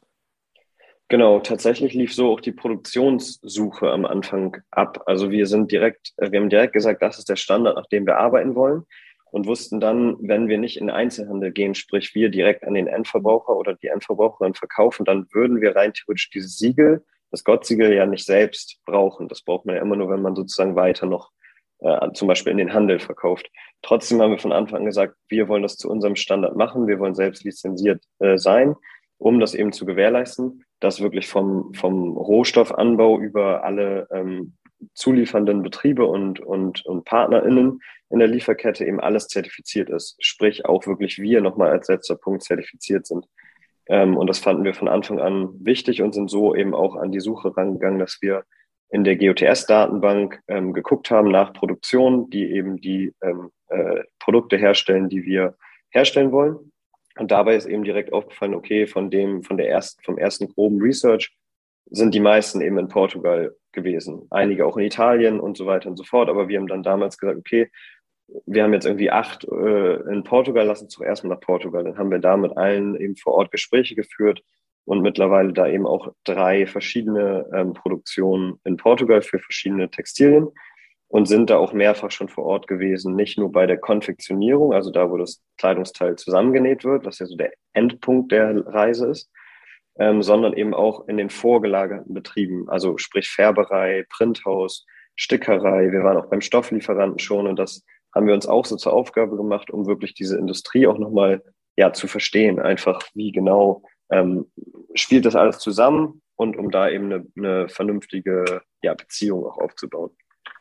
Genau, 1.10 1.40
tatsächlich 1.40 1.92
lief 1.92 2.14
so 2.14 2.30
auch 2.30 2.40
die 2.40 2.52
Produktionssuche 2.52 3.90
am 3.90 4.06
Anfang 4.06 4.58
ab. 4.70 5.02
Also 5.06 5.32
wir 5.32 5.48
sind 5.48 5.72
direkt, 5.72 6.12
äh, 6.18 6.30
wir 6.30 6.38
haben 6.38 6.48
direkt 6.48 6.72
gesagt, 6.72 7.02
das 7.02 7.18
ist 7.18 7.28
der 7.28 7.34
Standard, 7.34 7.74
nach 7.74 7.86
dem 7.86 8.06
wir 8.06 8.18
arbeiten 8.18 8.54
wollen 8.54 8.84
und 9.32 9.48
wussten 9.48 9.80
dann, 9.80 10.16
wenn 10.20 10.46
wir 10.46 10.56
nicht 10.56 10.76
in 10.80 10.88
Einzelhandel 10.88 11.50
gehen, 11.50 11.74
sprich 11.74 12.14
wir 12.14 12.28
direkt 12.28 12.62
an 12.64 12.74
den 12.74 12.86
Endverbraucher 12.86 13.56
oder 13.56 13.74
die 13.74 13.88
Endverbraucherin 13.88 14.54
verkaufen, 14.54 15.04
dann 15.04 15.26
würden 15.32 15.60
wir 15.60 15.74
rein 15.74 15.92
theoretisch 15.92 16.30
dieses 16.30 16.58
Siegel, 16.58 17.04
das 17.32 17.42
Gott-Siegel 17.42 17.92
ja 17.92 18.06
nicht 18.06 18.24
selbst 18.24 18.80
brauchen. 18.86 19.26
Das 19.26 19.42
braucht 19.42 19.66
man 19.66 19.74
ja 19.74 19.82
immer 19.82 19.96
nur, 19.96 20.10
wenn 20.10 20.22
man 20.22 20.36
sozusagen 20.36 20.76
weiter 20.76 21.06
noch 21.06 21.32
äh, 21.80 22.12
zum 22.12 22.28
Beispiel 22.28 22.52
in 22.52 22.58
den 22.58 22.72
Handel 22.72 23.00
verkauft. 23.00 23.50
Trotzdem 23.82 24.22
haben 24.22 24.30
wir 24.30 24.38
von 24.38 24.52
Anfang 24.52 24.78
an 24.78 24.84
gesagt, 24.84 25.16
wir 25.28 25.48
wollen 25.48 25.64
das 25.64 25.76
zu 25.76 25.90
unserem 25.90 26.14
Standard 26.14 26.54
machen, 26.54 26.86
wir 26.86 27.00
wollen 27.00 27.16
selbst 27.16 27.42
lizenziert 27.42 28.04
äh, 28.20 28.38
sein, 28.38 28.76
um 29.18 29.40
das 29.40 29.56
eben 29.56 29.72
zu 29.72 29.86
gewährleisten 29.86 30.62
dass 30.80 31.00
wirklich 31.00 31.28
vom, 31.28 31.72
vom 31.74 32.16
Rohstoffanbau 32.16 33.20
über 33.20 33.64
alle 33.64 34.08
ähm, 34.12 34.54
zuliefernden 34.94 35.62
Betriebe 35.62 36.06
und, 36.06 36.40
und, 36.40 36.84
und 36.86 37.04
PartnerInnen 37.04 37.80
in 38.08 38.18
der 38.18 38.28
Lieferkette 38.28 38.84
eben 38.84 38.98
alles 38.98 39.28
zertifiziert 39.28 39.90
ist. 39.90 40.16
Sprich, 40.20 40.64
auch 40.64 40.86
wirklich 40.86 41.18
wir 41.18 41.40
nochmal 41.40 41.70
als 41.70 41.88
letzter 41.88 42.16
Punkt 42.16 42.42
zertifiziert 42.42 43.06
sind. 43.06 43.26
Ähm, 43.86 44.16
und 44.16 44.26
das 44.26 44.38
fanden 44.38 44.64
wir 44.64 44.74
von 44.74 44.88
Anfang 44.88 45.20
an 45.20 45.50
wichtig 45.60 46.02
und 46.02 46.14
sind 46.14 46.30
so 46.30 46.54
eben 46.54 46.74
auch 46.74 46.96
an 46.96 47.12
die 47.12 47.20
Suche 47.20 47.56
rangegangen, 47.56 47.98
dass 47.98 48.18
wir 48.20 48.44
in 48.88 49.04
der 49.04 49.16
GOTS-Datenbank 49.16 50.40
ähm, 50.48 50.72
geguckt 50.72 51.10
haben 51.10 51.30
nach 51.30 51.52
Produktionen, 51.52 52.30
die 52.30 52.50
eben 52.52 52.80
die 52.80 53.14
ähm, 53.22 53.50
äh, 53.68 54.02
Produkte 54.18 54.56
herstellen, 54.56 55.08
die 55.08 55.24
wir 55.24 55.56
herstellen 55.90 56.32
wollen 56.32 56.72
und 57.20 57.30
dabei 57.30 57.54
ist 57.54 57.66
eben 57.66 57.84
direkt 57.84 58.14
aufgefallen, 58.14 58.54
okay, 58.54 58.86
von 58.86 59.10
dem, 59.10 59.42
von 59.42 59.58
der 59.58 59.68
ersten, 59.68 60.02
vom 60.02 60.16
ersten 60.16 60.48
groben 60.48 60.80
Research 60.80 61.36
sind 61.90 62.14
die 62.14 62.20
meisten 62.20 62.62
eben 62.62 62.78
in 62.78 62.88
Portugal 62.88 63.54
gewesen. 63.72 64.26
Einige 64.30 64.64
auch 64.64 64.78
in 64.78 64.86
Italien 64.86 65.38
und 65.38 65.54
so 65.54 65.66
weiter 65.66 65.90
und 65.90 65.98
so 65.98 66.04
fort. 66.04 66.30
Aber 66.30 66.48
wir 66.48 66.58
haben 66.58 66.66
dann 66.66 66.82
damals 66.82 67.18
gesagt, 67.18 67.36
okay, 67.36 67.70
wir 68.46 68.62
haben 68.62 68.72
jetzt 68.72 68.86
irgendwie 68.86 69.10
acht 69.10 69.44
äh, 69.44 69.96
in 70.10 70.24
Portugal, 70.24 70.64
lass 70.64 70.80
uns 70.80 70.94
doch 70.94 71.04
erstmal 71.04 71.34
nach 71.34 71.42
Portugal. 71.42 71.84
Dann 71.84 71.98
haben 71.98 72.10
wir 72.10 72.20
da 72.20 72.38
mit 72.38 72.56
allen 72.56 72.96
eben 72.96 73.16
vor 73.16 73.34
Ort 73.34 73.50
Gespräche 73.50 73.94
geführt 73.94 74.42
und 74.86 75.02
mittlerweile 75.02 75.52
da 75.52 75.68
eben 75.68 75.86
auch 75.86 76.14
drei 76.24 76.66
verschiedene 76.66 77.46
ähm, 77.52 77.74
Produktionen 77.74 78.58
in 78.64 78.78
Portugal 78.78 79.20
für 79.20 79.40
verschiedene 79.40 79.90
Textilien 79.90 80.48
und 81.10 81.26
sind 81.26 81.50
da 81.50 81.58
auch 81.58 81.72
mehrfach 81.72 82.12
schon 82.12 82.28
vor 82.28 82.44
Ort 82.44 82.68
gewesen, 82.68 83.16
nicht 83.16 83.36
nur 83.36 83.50
bei 83.50 83.66
der 83.66 83.78
Konfektionierung, 83.78 84.72
also 84.72 84.92
da, 84.92 85.10
wo 85.10 85.16
das 85.16 85.42
Kleidungsteil 85.58 86.14
zusammengenäht 86.14 86.84
wird, 86.84 87.04
was 87.04 87.18
ja 87.18 87.26
so 87.26 87.36
der 87.36 87.52
Endpunkt 87.72 88.30
der 88.30 88.64
Reise 88.66 89.08
ist, 89.08 89.28
ähm, 89.98 90.22
sondern 90.22 90.52
eben 90.52 90.72
auch 90.72 91.08
in 91.08 91.16
den 91.16 91.28
vorgelagerten 91.28 92.14
Betrieben, 92.14 92.68
also 92.68 92.96
sprich 92.96 93.28
Färberei, 93.28 94.06
Printhaus, 94.08 94.86
Stickerei. 95.16 95.90
Wir 95.90 96.04
waren 96.04 96.16
auch 96.16 96.30
beim 96.30 96.40
Stofflieferanten 96.40 97.18
schon 97.18 97.48
und 97.48 97.58
das 97.58 97.84
haben 98.14 98.28
wir 98.28 98.34
uns 98.34 98.46
auch 98.46 98.64
so 98.64 98.76
zur 98.76 98.92
Aufgabe 98.92 99.36
gemacht, 99.36 99.72
um 99.72 99.86
wirklich 99.86 100.14
diese 100.14 100.38
Industrie 100.38 100.86
auch 100.86 100.98
nochmal 100.98 101.42
ja, 101.76 101.92
zu 101.92 102.06
verstehen, 102.06 102.60
einfach 102.60 103.02
wie 103.14 103.32
genau 103.32 103.82
ähm, 104.12 104.46
spielt 104.94 105.26
das 105.26 105.34
alles 105.34 105.58
zusammen 105.58 106.22
und 106.36 106.56
um 106.56 106.70
da 106.70 106.88
eben 106.88 107.12
eine, 107.12 107.26
eine 107.36 107.68
vernünftige 107.68 108.62
ja, 108.80 108.94
Beziehung 108.94 109.44
auch 109.44 109.58
aufzubauen. 109.58 110.10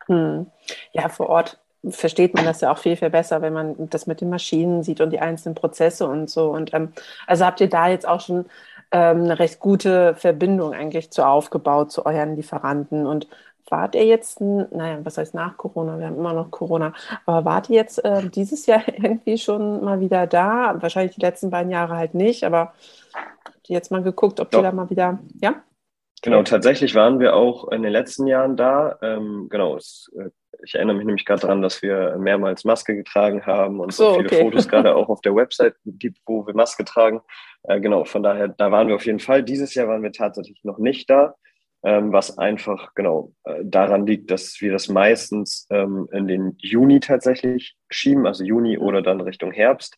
Hm. 0.10 0.48
Ja, 0.92 1.08
vor 1.08 1.30
Ort 1.30 1.58
versteht 1.88 2.34
man 2.34 2.44
das 2.44 2.62
ja 2.62 2.72
auch 2.72 2.78
viel, 2.78 2.98
viel 2.98 3.10
besser, 3.10 3.42
wenn 3.42 3.54
man 3.54 3.90
das 3.90 4.06
mit 4.06 4.20
den 4.20 4.30
Maschinen 4.30 4.84
sieht 4.84 5.00
und 5.00 5.12
die 5.12 5.20
einzelnen 5.20 5.56
Prozesse 5.56 6.08
und 6.08 6.30
so. 6.30 6.52
Und 6.52 6.74
ähm, 6.74 6.92
also 7.26 7.46
habt 7.46 7.62
ihr 7.62 7.70
da 7.70 7.88
jetzt 7.88 8.08
auch 8.08 8.20
schon 8.20 8.46
ähm, 8.92 9.24
eine 9.24 9.40
recht 9.40 9.60
gute 9.60 10.16
Verbindung 10.16 10.74
eigentlich 10.74 11.12
zu 11.12 11.26
aufgebaut 11.26 11.92
zu 11.92 12.06
euren 12.06 12.36
Lieferanten 12.36 13.08
und 13.08 13.28
wart 13.70 13.94
ihr 13.94 14.06
jetzt, 14.06 14.42
naja, 14.42 14.98
was 15.04 15.20
heißt 15.20 15.36
nach 15.36 15.56
Corona? 15.56 16.00
Wir 16.00 16.08
haben 16.08 16.18
immer 16.18 16.34
noch 16.34 16.50
Corona, 16.50 16.92
aber 17.26 17.46
wart 17.46 17.70
ihr 17.70 17.76
jetzt 17.76 18.04
äh, 18.04 18.28
dieses 18.28 18.66
Jahr 18.66 18.82
irgendwie 18.88 19.38
schon 19.38 19.84
mal 19.84 20.00
wieder 20.00 20.28
da? 20.28 20.76
Wahrscheinlich 20.80 21.16
die 21.16 21.22
letzten 21.22 21.52
beiden 21.52 21.72
Jahre 21.72 21.96
halt 21.96 22.16
nicht, 22.16 22.44
aber 22.44 22.74
habt 23.46 23.70
ihr 23.70 23.76
jetzt 23.76 23.92
mal 23.92 24.02
geguckt, 24.02 24.40
ob 24.40 24.50
Doch. 24.52 24.60
ihr 24.60 24.64
da 24.64 24.72
mal 24.72 24.90
wieder, 24.90 25.20
ja? 25.40 25.56
Genau, 26.22 26.44
tatsächlich 26.44 26.96
waren 26.96 27.20
wir 27.20 27.36
auch 27.36 27.70
in 27.72 27.82
den 27.82 27.92
letzten 27.92 28.28
Jahren 28.28 28.58
da. 28.58 28.98
Ähm, 29.02 29.48
genau, 29.50 29.78
es, 29.78 30.12
äh, 30.18 30.30
ich 30.64 30.76
erinnere 30.76 30.98
mich 30.98 31.06
nämlich 31.06 31.26
gerade 31.26 31.42
daran, 31.42 31.62
dass 31.62 31.82
wir 31.82 32.18
mehrmals 32.18 32.66
Maske 32.66 32.96
getragen 32.96 33.46
haben 33.46 33.80
und 33.80 33.94
so, 33.94 34.16
viele 34.16 34.26
okay. 34.26 34.44
Fotos 34.44 34.68
gerade 34.68 34.96
auch 34.96 35.10
auf 35.10 35.22
der 35.22 35.36
Website 35.36 35.76
gibt, 35.86 36.20
wo 36.26 36.46
wir 36.46 36.54
Maske 36.54 36.84
tragen. 36.84 37.22
Äh, 37.64 37.80
genau, 37.80 38.04
von 38.04 38.24
daher, 38.24 38.50
da 38.50 38.72
waren 38.72 38.88
wir 38.88 38.96
auf 38.96 39.06
jeden 39.06 39.20
Fall. 39.20 39.44
Dieses 39.44 39.74
Jahr 39.76 39.88
waren 39.88 40.04
wir 40.04 40.12
tatsächlich 40.12 40.62
noch 40.64 40.78
nicht 40.78 41.10
da, 41.10 41.36
ähm, 41.84 42.12
was 42.12 42.38
einfach 42.38 42.94
genau 42.96 43.32
äh, 43.46 43.62
daran 43.64 44.06
liegt, 44.06 44.30
dass 44.30 44.60
wir 44.60 44.74
das 44.74 44.90
meistens 44.90 45.68
ähm, 45.70 46.10
in 46.12 46.28
den 46.28 46.56
Juni 46.58 47.00
tatsächlich 47.00 47.78
schieben, 47.90 48.28
also 48.28 48.44
Juni 48.44 48.78
oder 48.78 49.02
dann 49.02 49.22
Richtung 49.22 49.54
Herbst. 49.54 49.98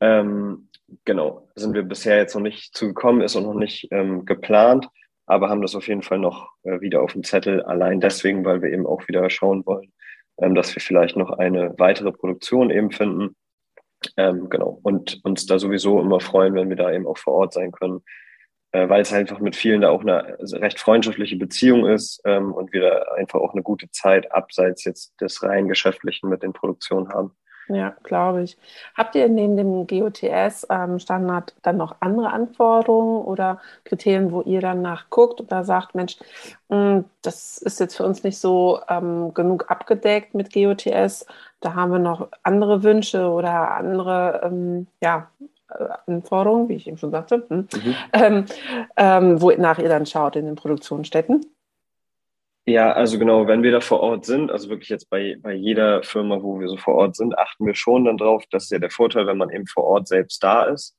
Ähm, 0.00 0.68
genau, 1.04 1.48
sind 1.56 1.74
wir 1.74 1.82
bisher 1.82 2.18
jetzt 2.18 2.36
noch 2.36 2.42
nicht 2.42 2.76
zugekommen, 2.76 3.22
ist 3.22 3.34
auch 3.34 3.42
noch 3.42 3.54
nicht 3.54 3.88
ähm, 3.90 4.24
geplant 4.24 4.88
aber 5.28 5.50
haben 5.50 5.62
das 5.62 5.74
auf 5.74 5.86
jeden 5.86 6.02
Fall 6.02 6.18
noch 6.18 6.50
äh, 6.62 6.80
wieder 6.80 7.02
auf 7.02 7.12
dem 7.12 7.22
Zettel, 7.22 7.62
allein 7.62 8.00
deswegen, 8.00 8.44
weil 8.44 8.62
wir 8.62 8.70
eben 8.70 8.86
auch 8.86 9.06
wieder 9.08 9.28
schauen 9.28 9.64
wollen, 9.66 9.92
ähm, 10.38 10.54
dass 10.54 10.74
wir 10.74 10.80
vielleicht 10.80 11.16
noch 11.16 11.30
eine 11.30 11.74
weitere 11.78 12.12
Produktion 12.12 12.70
eben 12.70 12.90
finden. 12.90 13.36
Ähm, 14.16 14.48
genau. 14.48 14.78
Und 14.82 15.20
uns 15.24 15.44
da 15.46 15.58
sowieso 15.58 16.00
immer 16.00 16.20
freuen, 16.20 16.54
wenn 16.54 16.70
wir 16.70 16.76
da 16.76 16.90
eben 16.92 17.06
auch 17.06 17.18
vor 17.18 17.34
Ort 17.34 17.52
sein 17.52 17.72
können, 17.72 18.00
äh, 18.72 18.88
weil 18.88 19.02
es 19.02 19.12
einfach 19.12 19.38
mit 19.40 19.54
vielen 19.54 19.82
da 19.82 19.90
auch 19.90 20.00
eine 20.00 20.38
recht 20.40 20.80
freundschaftliche 20.80 21.36
Beziehung 21.36 21.86
ist 21.86 22.22
ähm, 22.24 22.52
und 22.52 22.72
wir 22.72 22.80
da 22.80 22.98
einfach 23.16 23.40
auch 23.40 23.52
eine 23.52 23.62
gute 23.62 23.90
Zeit 23.90 24.32
abseits 24.32 24.84
jetzt 24.84 25.20
des 25.20 25.42
rein 25.42 25.68
geschäftlichen 25.68 26.30
mit 26.30 26.42
den 26.42 26.54
Produktionen 26.54 27.10
haben. 27.10 27.36
Ja, 27.68 27.94
glaube 28.02 28.42
ich. 28.42 28.56
Habt 28.96 29.14
ihr 29.14 29.28
neben 29.28 29.56
dem 29.56 29.86
GOTS-Standard 29.86 31.50
ähm, 31.50 31.60
dann 31.62 31.76
noch 31.76 31.96
andere 32.00 32.30
Anforderungen 32.30 33.24
oder 33.24 33.60
Kriterien, 33.84 34.32
wo 34.32 34.40
ihr 34.42 34.60
dann 34.60 34.80
nachguckt 34.80 35.40
oder 35.40 35.64
sagt, 35.64 35.94
Mensch, 35.94 36.16
mh, 36.68 36.76
hm, 36.76 37.04
das 37.22 37.58
ist 37.58 37.78
jetzt 37.78 37.96
für 37.96 38.04
uns 38.04 38.24
nicht 38.24 38.38
so 38.38 38.80
ähm, 38.88 39.34
genug 39.34 39.70
abgedeckt 39.70 40.34
mit 40.34 40.52
GOTS, 40.52 41.26
da 41.60 41.74
haben 41.74 41.92
wir 41.92 41.98
noch 41.98 42.28
andere 42.42 42.82
Wünsche 42.82 43.28
oder 43.28 43.72
andere 43.72 44.40
ähm, 44.44 44.86
ja, 45.02 45.28
äh, 45.70 45.88
Anforderungen, 46.06 46.68
wie 46.68 46.74
ich 46.74 46.86
eben 46.86 46.96
schon 46.96 47.10
sagte, 47.10 47.44
hm, 47.48 47.68
mhm. 47.72 47.94
ähm, 48.14 48.44
ähm, 48.96 49.42
wonach 49.42 49.78
ihr 49.78 49.90
dann 49.90 50.06
schaut 50.06 50.36
in 50.36 50.46
den 50.46 50.54
Produktionsstätten? 50.54 51.44
Ja, 52.68 52.92
also 52.92 53.18
genau, 53.18 53.46
wenn 53.46 53.62
wir 53.62 53.72
da 53.72 53.80
vor 53.80 54.00
Ort 54.00 54.26
sind, 54.26 54.50
also 54.50 54.68
wirklich 54.68 54.90
jetzt 54.90 55.08
bei, 55.08 55.38
bei 55.40 55.54
jeder 55.54 56.02
Firma, 56.02 56.42
wo 56.42 56.60
wir 56.60 56.68
so 56.68 56.76
vor 56.76 56.96
Ort 56.96 57.16
sind, 57.16 57.38
achten 57.38 57.64
wir 57.64 57.74
schon 57.74 58.04
dann 58.04 58.18
drauf, 58.18 58.44
das 58.50 58.64
ist 58.64 58.70
ja 58.70 58.78
der 58.78 58.90
Vorteil, 58.90 59.26
wenn 59.26 59.38
man 59.38 59.48
eben 59.48 59.66
vor 59.66 59.84
Ort 59.84 60.06
selbst 60.06 60.42
da 60.44 60.64
ist, 60.64 60.94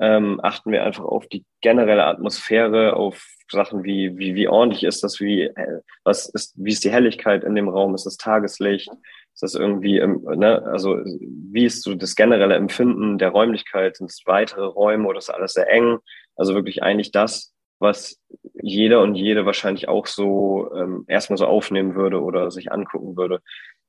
ähm, 0.00 0.40
achten 0.42 0.72
wir 0.72 0.82
einfach 0.82 1.04
auf 1.04 1.26
die 1.26 1.44
generelle 1.60 2.06
Atmosphäre, 2.06 2.96
auf 2.96 3.22
Sachen 3.50 3.84
wie, 3.84 4.16
wie, 4.16 4.34
wie 4.34 4.48
ordentlich 4.48 4.82
ist 4.82 5.04
das, 5.04 5.20
wie, 5.20 5.42
äh, 5.42 5.80
was 6.04 6.26
ist, 6.30 6.54
wie 6.56 6.70
ist 6.72 6.84
die 6.84 6.90
Helligkeit 6.90 7.44
in 7.44 7.54
dem 7.54 7.68
Raum, 7.68 7.94
ist 7.94 8.06
das 8.06 8.16
Tageslicht, 8.16 8.88
ist 8.88 9.42
das 9.42 9.54
irgendwie, 9.54 9.98
ne, 9.98 10.62
also 10.72 11.00
wie 11.04 11.66
ist 11.66 11.82
so 11.82 11.94
das 11.96 12.14
generelle 12.14 12.54
Empfinden 12.54 13.18
der 13.18 13.28
Räumlichkeit, 13.28 13.98
sind 13.98 14.10
es 14.10 14.22
weitere 14.24 14.64
Räume 14.64 15.06
oder 15.06 15.18
ist 15.18 15.28
alles 15.28 15.52
sehr 15.52 15.70
eng? 15.70 15.98
Also 16.34 16.54
wirklich 16.54 16.82
eigentlich 16.82 17.12
das, 17.12 17.52
was 17.80 18.20
jeder 18.62 19.02
und 19.02 19.16
jede 19.16 19.46
wahrscheinlich 19.46 19.88
auch 19.88 20.06
so 20.06 20.70
ähm, 20.76 21.04
erstmal 21.08 21.38
so 21.38 21.46
aufnehmen 21.46 21.94
würde 21.94 22.22
oder 22.22 22.50
sich 22.50 22.70
angucken 22.70 23.16
würde, 23.16 23.40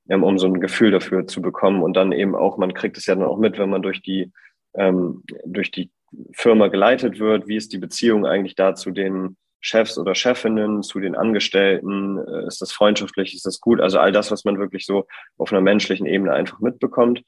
ähm, 0.08 0.24
um 0.24 0.38
so 0.38 0.46
ein 0.46 0.60
Gefühl 0.60 0.90
dafür 0.90 1.26
zu 1.26 1.42
bekommen. 1.42 1.82
Und 1.82 1.94
dann 1.94 2.10
eben 2.10 2.34
auch, 2.34 2.56
man 2.56 2.74
kriegt 2.74 2.96
es 2.96 3.06
ja 3.06 3.14
dann 3.14 3.24
auch 3.24 3.38
mit, 3.38 3.58
wenn 3.58 3.70
man 3.70 3.82
durch 3.82 4.02
die, 4.02 4.32
ähm, 4.74 5.22
durch 5.44 5.70
die 5.70 5.90
Firma 6.32 6.68
geleitet 6.68 7.20
wird, 7.20 7.46
wie 7.46 7.56
ist 7.56 7.72
die 7.72 7.78
Beziehung 7.78 8.26
eigentlich 8.26 8.54
da 8.54 8.74
zu 8.74 8.90
den 8.90 9.36
Chefs 9.60 9.96
oder 9.96 10.14
Chefinnen, 10.14 10.82
zu 10.82 10.98
den 10.98 11.14
Angestellten, 11.14 12.18
äh, 12.18 12.46
ist 12.46 12.60
das 12.60 12.72
freundschaftlich, 12.72 13.34
ist 13.34 13.46
das 13.46 13.60
gut? 13.60 13.80
Also 13.80 13.98
all 13.98 14.10
das, 14.10 14.30
was 14.30 14.44
man 14.44 14.58
wirklich 14.58 14.86
so 14.86 15.06
auf 15.38 15.52
einer 15.52 15.60
menschlichen 15.60 16.06
Ebene 16.06 16.32
einfach 16.32 16.58
mitbekommt. 16.60 17.22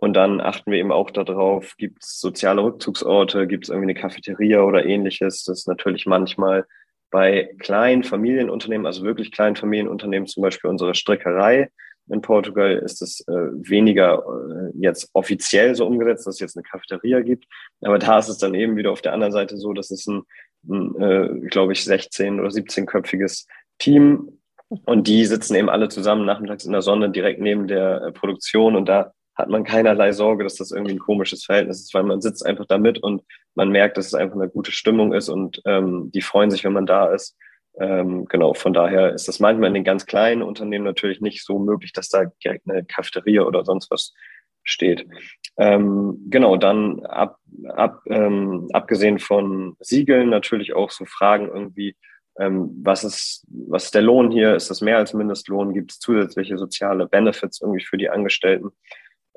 Und 0.00 0.14
dann 0.14 0.40
achten 0.40 0.70
wir 0.70 0.78
eben 0.78 0.92
auch 0.92 1.10
darauf, 1.10 1.76
gibt 1.76 2.04
es 2.04 2.20
soziale 2.20 2.62
Rückzugsorte, 2.62 3.48
gibt 3.48 3.64
es 3.64 3.68
irgendwie 3.68 3.90
eine 3.90 4.00
Cafeteria 4.00 4.62
oder 4.62 4.86
ähnliches. 4.86 5.42
Das 5.42 5.60
ist 5.60 5.68
natürlich 5.68 6.06
manchmal 6.06 6.66
bei 7.10 7.50
kleinen 7.58 8.04
Familienunternehmen, 8.04 8.86
also 8.86 9.02
wirklich 9.02 9.32
kleinen 9.32 9.56
Familienunternehmen, 9.56 10.28
zum 10.28 10.42
Beispiel 10.42 10.70
unsere 10.70 10.94
Strickerei 10.94 11.70
in 12.10 12.22
Portugal, 12.22 12.76
ist 12.76 13.02
es 13.02 13.26
äh, 13.26 13.32
weniger 13.32 14.22
äh, 14.22 14.70
jetzt 14.78 15.10
offiziell 15.14 15.74
so 15.74 15.86
umgesetzt, 15.86 16.26
dass 16.26 16.36
es 16.36 16.40
jetzt 16.40 16.56
eine 16.56 16.62
Cafeteria 16.62 17.20
gibt. 17.20 17.46
Aber 17.82 17.98
da 17.98 18.18
ist 18.18 18.28
es 18.28 18.38
dann 18.38 18.54
eben 18.54 18.76
wieder 18.76 18.92
auf 18.92 19.02
der 19.02 19.12
anderen 19.12 19.32
Seite 19.32 19.56
so, 19.56 19.72
dass 19.72 19.90
es 19.90 20.06
ein, 20.06 20.22
ein 20.68 20.94
äh, 21.00 21.48
glaube 21.48 21.72
ich, 21.72 21.80
16- 21.80 22.38
oder 22.38 22.48
17-köpfiges 22.48 23.46
Team 23.78 24.38
und 24.68 25.06
die 25.06 25.24
sitzen 25.24 25.54
eben 25.54 25.70
alle 25.70 25.88
zusammen 25.88 26.26
nachmittags 26.26 26.64
in 26.64 26.72
der 26.72 26.82
Sonne 26.82 27.10
direkt 27.10 27.40
neben 27.40 27.68
der 27.68 28.02
äh, 28.02 28.12
Produktion 28.12 28.76
und 28.76 28.86
da 28.88 29.12
hat 29.38 29.48
man 29.48 29.64
keinerlei 29.64 30.12
Sorge, 30.12 30.42
dass 30.42 30.56
das 30.56 30.72
irgendwie 30.72 30.94
ein 30.94 30.98
komisches 30.98 31.44
Verhältnis 31.44 31.80
ist, 31.80 31.94
weil 31.94 32.02
man 32.02 32.20
sitzt 32.20 32.44
einfach 32.44 32.66
da 32.66 32.76
mit 32.76 32.98
und 32.98 33.22
man 33.54 33.70
merkt, 33.70 33.96
dass 33.96 34.06
es 34.06 34.14
einfach 34.14 34.34
eine 34.34 34.48
gute 34.48 34.72
Stimmung 34.72 35.14
ist 35.14 35.28
und 35.28 35.62
ähm, 35.64 36.10
die 36.12 36.22
freuen 36.22 36.50
sich, 36.50 36.64
wenn 36.64 36.72
man 36.72 36.86
da 36.86 37.12
ist. 37.12 37.36
Ähm, 37.80 38.24
genau, 38.24 38.54
von 38.54 38.72
daher 38.72 39.12
ist 39.12 39.28
das 39.28 39.38
manchmal 39.38 39.68
in 39.68 39.74
den 39.74 39.84
ganz 39.84 40.06
kleinen 40.06 40.42
Unternehmen 40.42 40.84
natürlich 40.84 41.20
nicht 41.20 41.44
so 41.44 41.60
möglich, 41.60 41.92
dass 41.92 42.08
da 42.08 42.24
direkt 42.44 42.68
eine 42.68 42.84
Cafeteria 42.84 43.42
oder 43.42 43.64
sonst 43.64 43.90
was 43.92 44.12
steht. 44.64 45.06
Ähm, 45.56 46.18
genau, 46.28 46.56
dann 46.56 47.04
ab, 47.06 47.38
ab, 47.68 48.02
ähm, 48.06 48.68
abgesehen 48.72 49.20
von 49.20 49.76
Siegeln 49.78 50.30
natürlich 50.30 50.74
auch 50.74 50.90
so 50.90 51.04
Fragen 51.04 51.46
irgendwie, 51.46 51.94
ähm, 52.40 52.70
was 52.82 53.04
ist, 53.04 53.46
was 53.48 53.86
ist 53.86 53.94
der 53.94 54.02
Lohn 54.02 54.32
hier? 54.32 54.56
Ist 54.56 54.70
das 54.70 54.80
mehr 54.80 54.98
als 54.98 55.14
Mindestlohn? 55.14 55.74
Gibt 55.74 55.92
es 55.92 55.98
zusätzliche 56.00 56.58
soziale 56.58 57.06
Benefits 57.06 57.60
irgendwie 57.60 57.84
für 57.84 57.96
die 57.96 58.10
Angestellten? 58.10 58.70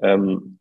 Ähm, 0.01 0.57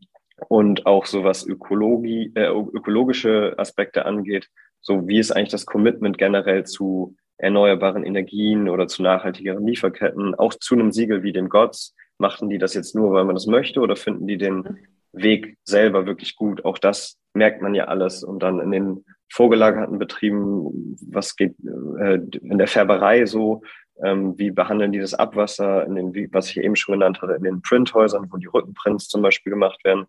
und 0.48 0.86
auch 0.86 1.06
so 1.06 1.24
was 1.24 1.46
Ökologie, 1.46 2.32
äh, 2.34 2.48
ökologische 2.48 3.54
Aspekte 3.58 4.06
angeht, 4.06 4.48
so 4.80 5.06
wie 5.06 5.18
ist 5.18 5.32
eigentlich 5.32 5.50
das 5.50 5.66
Commitment 5.66 6.18
generell 6.18 6.64
zu 6.64 7.16
erneuerbaren 7.36 8.04
Energien 8.04 8.68
oder 8.68 8.86
zu 8.86 9.02
nachhaltigeren 9.02 9.66
Lieferketten, 9.66 10.34
auch 10.34 10.54
zu 10.54 10.74
einem 10.74 10.92
Siegel 10.92 11.22
wie 11.22 11.32
dem 11.32 11.48
GOTS. 11.48 11.94
Machten 12.18 12.50
die 12.50 12.58
das 12.58 12.74
jetzt 12.74 12.94
nur, 12.94 13.12
weil 13.12 13.24
man 13.24 13.34
das 13.34 13.46
möchte 13.46 13.80
oder 13.80 13.96
finden 13.96 14.26
die 14.26 14.36
den 14.36 14.78
Weg 15.12 15.56
selber 15.64 16.06
wirklich 16.06 16.36
gut? 16.36 16.64
Auch 16.64 16.78
das 16.78 17.18
merkt 17.32 17.62
man 17.62 17.74
ja 17.74 17.84
alles. 17.86 18.22
Und 18.22 18.42
dann 18.42 18.60
in 18.60 18.70
den 18.70 19.04
vorgelagerten 19.32 19.98
Betrieben, 19.98 20.96
was 21.08 21.36
geht 21.36 21.54
äh, 21.98 22.20
in 22.42 22.58
der 22.58 22.66
Färberei 22.66 23.24
so, 23.24 23.62
ähm, 24.04 24.38
wie 24.38 24.50
behandeln 24.50 24.92
die 24.92 24.98
das 24.98 25.14
Abwasser, 25.14 25.84
in 25.84 25.94
den, 25.94 26.14
wie, 26.14 26.28
was 26.32 26.50
ich 26.50 26.58
eben 26.58 26.76
schon 26.76 26.94
genannt 26.94 27.20
hatte, 27.22 27.34
in 27.34 27.42
den 27.42 27.62
Printhäusern, 27.62 28.28
wo 28.30 28.36
die 28.36 28.46
Rückenprints 28.46 29.08
zum 29.08 29.22
Beispiel 29.22 29.50
gemacht 29.50 29.84
werden. 29.84 30.06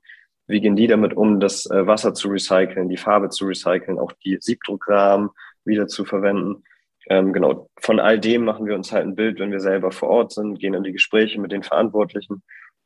Wie 0.47 0.61
gehen 0.61 0.75
die 0.75 0.87
damit 0.87 1.15
um, 1.15 1.39
das 1.39 1.69
äh, 1.69 1.87
Wasser 1.87 2.13
zu 2.13 2.29
recyceln, 2.29 2.89
die 2.89 2.97
Farbe 2.97 3.29
zu 3.29 3.45
recyceln, 3.45 3.99
auch 3.99 4.11
die 4.23 4.37
Siebdruckrahmen 4.39 5.29
wieder 5.65 5.87
zu 5.87 6.05
verwenden? 6.05 6.63
Ähm, 7.09 7.33
genau, 7.33 7.69
von 7.79 7.99
all 7.99 8.19
dem 8.19 8.45
machen 8.45 8.65
wir 8.65 8.75
uns 8.75 8.91
halt 8.91 9.05
ein 9.05 9.15
Bild, 9.15 9.39
wenn 9.39 9.51
wir 9.51 9.59
selber 9.59 9.91
vor 9.91 10.09
Ort 10.09 10.33
sind, 10.33 10.59
gehen 10.59 10.73
in 10.73 10.83
die 10.83 10.91
Gespräche 10.91 11.39
mit 11.39 11.51
den 11.51 11.63
Verantwortlichen 11.63 12.43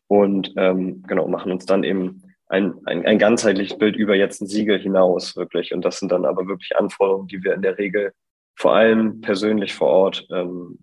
und 0.07 0.53
ähm, 0.57 1.03
genau 1.07 1.27
machen 1.27 1.51
uns 1.51 1.65
dann 1.65 1.83
eben 1.83 2.23
ein, 2.47 2.75
ein, 2.85 3.05
ein 3.05 3.17
ganzheitliches 3.17 3.77
Bild 3.77 3.95
über 3.95 4.15
jetzt 4.15 4.41
ein 4.41 4.47
Siegel 4.47 4.79
hinaus 4.79 5.35
wirklich. 5.35 5.73
Und 5.73 5.83
das 5.83 5.99
sind 5.99 6.11
dann 6.11 6.25
aber 6.25 6.47
wirklich 6.47 6.75
Anforderungen, 6.77 7.27
die 7.27 7.43
wir 7.43 7.53
in 7.53 7.61
der 7.61 7.77
Regel 7.77 8.13
vor 8.55 8.73
allem 8.73 9.21
persönlich 9.21 9.75
vor 9.75 9.89
Ort 9.89 10.27
ähm, 10.31 10.79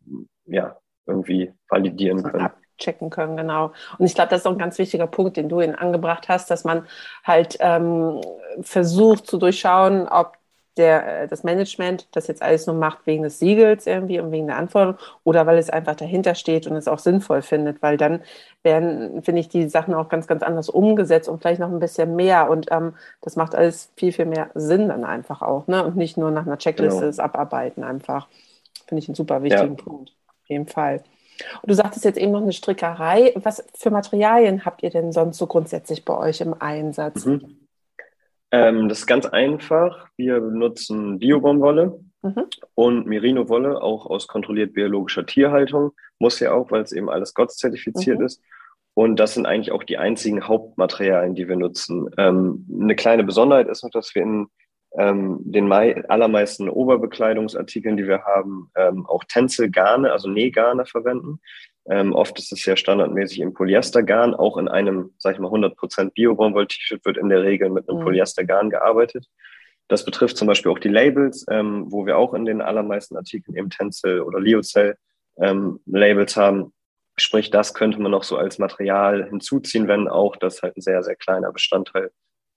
ja, 0.46 0.76
irgendwie 1.06 1.52
validieren 1.68 2.22
können. 2.22 2.50
Abchecken 2.76 3.10
können, 3.10 3.36
genau. 3.36 3.72
Und 3.98 4.06
ich 4.06 4.14
glaube, 4.14 4.30
das 4.30 4.40
ist 4.40 4.46
auch 4.46 4.52
ein 4.52 4.58
ganz 4.58 4.78
wichtiger 4.78 5.06
Punkt, 5.06 5.36
den 5.36 5.48
du 5.48 5.60
ihn 5.60 5.74
angebracht 5.74 6.28
hast, 6.28 6.50
dass 6.50 6.64
man 6.64 6.86
halt 7.24 7.56
ähm, 7.60 8.20
versucht 8.60 9.26
zu 9.26 9.38
durchschauen, 9.38 10.08
ob 10.08 10.36
der, 10.76 11.22
äh, 11.22 11.28
das 11.28 11.44
Management 11.44 12.08
das 12.12 12.26
jetzt 12.26 12.42
alles 12.42 12.66
nur 12.66 12.76
macht 12.76 13.06
wegen 13.06 13.22
des 13.22 13.38
Siegels 13.38 13.86
irgendwie 13.86 14.20
und 14.20 14.32
wegen 14.32 14.46
der 14.46 14.56
Anforderung 14.56 14.98
oder 15.24 15.46
weil 15.46 15.58
es 15.58 15.70
einfach 15.70 15.94
dahinter 15.94 16.34
steht 16.34 16.66
und 16.66 16.76
es 16.76 16.88
auch 16.88 16.98
sinnvoll 16.98 17.42
findet, 17.42 17.82
weil 17.82 17.96
dann 17.96 18.20
werden, 18.62 19.22
finde 19.22 19.40
ich, 19.40 19.48
die 19.48 19.68
Sachen 19.68 19.94
auch 19.94 20.08
ganz, 20.08 20.26
ganz 20.26 20.42
anders 20.42 20.68
umgesetzt 20.68 21.28
und 21.28 21.40
vielleicht 21.40 21.60
noch 21.60 21.70
ein 21.70 21.80
bisschen 21.80 22.16
mehr 22.16 22.48
und 22.48 22.68
ähm, 22.70 22.94
das 23.20 23.36
macht 23.36 23.54
alles 23.54 23.90
viel, 23.96 24.12
viel 24.12 24.26
mehr 24.26 24.50
Sinn 24.54 24.88
dann 24.88 25.04
einfach 25.04 25.42
auch, 25.42 25.66
ne? 25.66 25.84
Und 25.84 25.96
nicht 25.96 26.16
nur 26.16 26.30
nach 26.30 26.46
einer 26.46 26.58
Checkliste 26.58 27.00
genau. 27.00 27.06
das 27.08 27.18
Abarbeiten 27.18 27.84
einfach. 27.84 28.28
Finde 28.86 29.02
ich 29.02 29.08
einen 29.08 29.14
super 29.14 29.42
wichtigen 29.42 29.76
ja. 29.76 29.84
Punkt. 29.84 30.12
Auf 30.28 30.48
jeden 30.48 30.66
Fall. 30.66 31.02
Und 31.62 31.70
du 31.70 31.74
sagtest 31.74 32.04
jetzt 32.04 32.18
eben 32.18 32.32
noch 32.32 32.42
eine 32.42 32.52
Strickerei. 32.52 33.32
Was 33.36 33.64
für 33.74 33.90
Materialien 33.90 34.64
habt 34.64 34.82
ihr 34.82 34.90
denn 34.90 35.12
sonst 35.12 35.38
so 35.38 35.46
grundsätzlich 35.46 36.04
bei 36.04 36.16
euch 36.16 36.40
im 36.40 36.54
Einsatz? 36.60 37.24
Mhm. 37.24 37.61
Ähm, 38.52 38.88
das 38.88 39.00
ist 39.00 39.06
ganz 39.06 39.26
einfach. 39.26 40.08
Wir 40.16 40.40
benutzen 40.40 41.18
Biobaumwolle 41.18 41.98
mhm. 42.22 42.44
und 42.74 43.06
Merino-Wolle, 43.06 43.82
auch 43.82 44.06
aus 44.06 44.28
kontrolliert 44.28 44.74
biologischer 44.74 45.26
Tierhaltung. 45.26 45.92
Muss 46.18 46.38
ja 46.38 46.52
auch, 46.52 46.70
weil 46.70 46.82
es 46.82 46.92
eben 46.92 47.10
alles 47.10 47.34
GOTS 47.34 47.56
zertifiziert 47.56 48.20
mhm. 48.20 48.26
ist. 48.26 48.42
Und 48.94 49.16
das 49.16 49.34
sind 49.34 49.46
eigentlich 49.46 49.72
auch 49.72 49.84
die 49.84 49.96
einzigen 49.96 50.46
Hauptmaterialien, 50.46 51.34
die 51.34 51.48
wir 51.48 51.56
nutzen. 51.56 52.10
Ähm, 52.18 52.66
eine 52.80 52.94
kleine 52.94 53.24
Besonderheit 53.24 53.68
ist 53.68 53.82
noch, 53.82 53.90
dass 53.90 54.14
wir 54.14 54.22
in 54.22 54.46
ähm, 54.98 55.38
den 55.44 55.72
allermeisten 55.72 56.68
Oberbekleidungsartikeln, 56.68 57.96
die 57.96 58.06
wir 58.06 58.24
haben, 58.24 58.70
ähm, 58.76 59.06
auch 59.06 59.24
Tänzelgarne, 59.24 60.12
also 60.12 60.28
Nähgarne 60.28 60.84
verwenden. 60.84 61.40
Ähm, 61.88 62.12
oft 62.12 62.38
ist 62.38 62.52
es 62.52 62.64
ja 62.64 62.76
standardmäßig 62.76 63.40
im 63.40 63.54
Polyestergarn. 63.54 64.34
Auch 64.34 64.56
in 64.56 64.68
einem, 64.68 65.12
sag 65.18 65.34
ich 65.34 65.40
mal, 65.40 65.50
100% 65.50 66.12
Bio-Baumwoll-T-Shirt 66.12 67.04
wird 67.04 67.18
in 67.18 67.28
der 67.28 67.42
Regel 67.42 67.70
mit 67.70 67.88
einem 67.88 67.98
mhm. 67.98 68.04
Polyestergarn 68.04 68.70
gearbeitet. 68.70 69.26
Das 69.88 70.04
betrifft 70.04 70.36
zum 70.36 70.46
Beispiel 70.46 70.70
auch 70.70 70.78
die 70.78 70.88
Labels, 70.88 71.44
ähm, 71.50 71.86
wo 71.88 72.06
wir 72.06 72.16
auch 72.16 72.34
in 72.34 72.44
den 72.44 72.62
allermeisten 72.62 73.16
Artikeln 73.16 73.56
eben 73.56 73.70
Tencel 73.70 74.20
oder 74.20 74.40
Liocell 74.40 74.96
ähm, 75.38 75.80
Labels 75.86 76.36
haben. 76.36 76.72
Sprich, 77.16 77.50
das 77.50 77.74
könnte 77.74 78.00
man 78.00 78.10
noch 78.10 78.22
so 78.22 78.36
als 78.36 78.58
Material 78.58 79.26
hinzuziehen, 79.28 79.88
wenn 79.88 80.08
auch 80.08 80.36
das 80.36 80.62
halt 80.62 80.76
ein 80.76 80.80
sehr, 80.80 81.02
sehr 81.02 81.16
kleiner 81.16 81.52
Bestandteil 81.52 82.10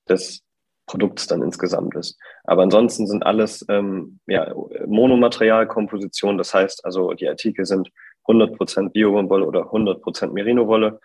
des 0.07 0.43
Produkts 0.85 1.27
dann 1.27 1.41
insgesamt 1.41 1.95
ist. 1.95 2.17
Aber 2.43 2.61
ansonsten 2.61 3.07
sind 3.07 3.25
alles 3.25 3.65
ähm, 3.69 4.19
ja, 4.27 4.53
Monomaterialkompositionen. 4.85 6.37
Das 6.37 6.53
heißt 6.53 6.85
also, 6.85 7.13
die 7.13 7.27
Artikel 7.27 7.65
sind 7.65 7.89
100% 8.27 8.89
Bio-Wolle 8.89 9.45
oder 9.45 9.71
100% 9.71 10.31
Merino-Wolle. 10.31 10.99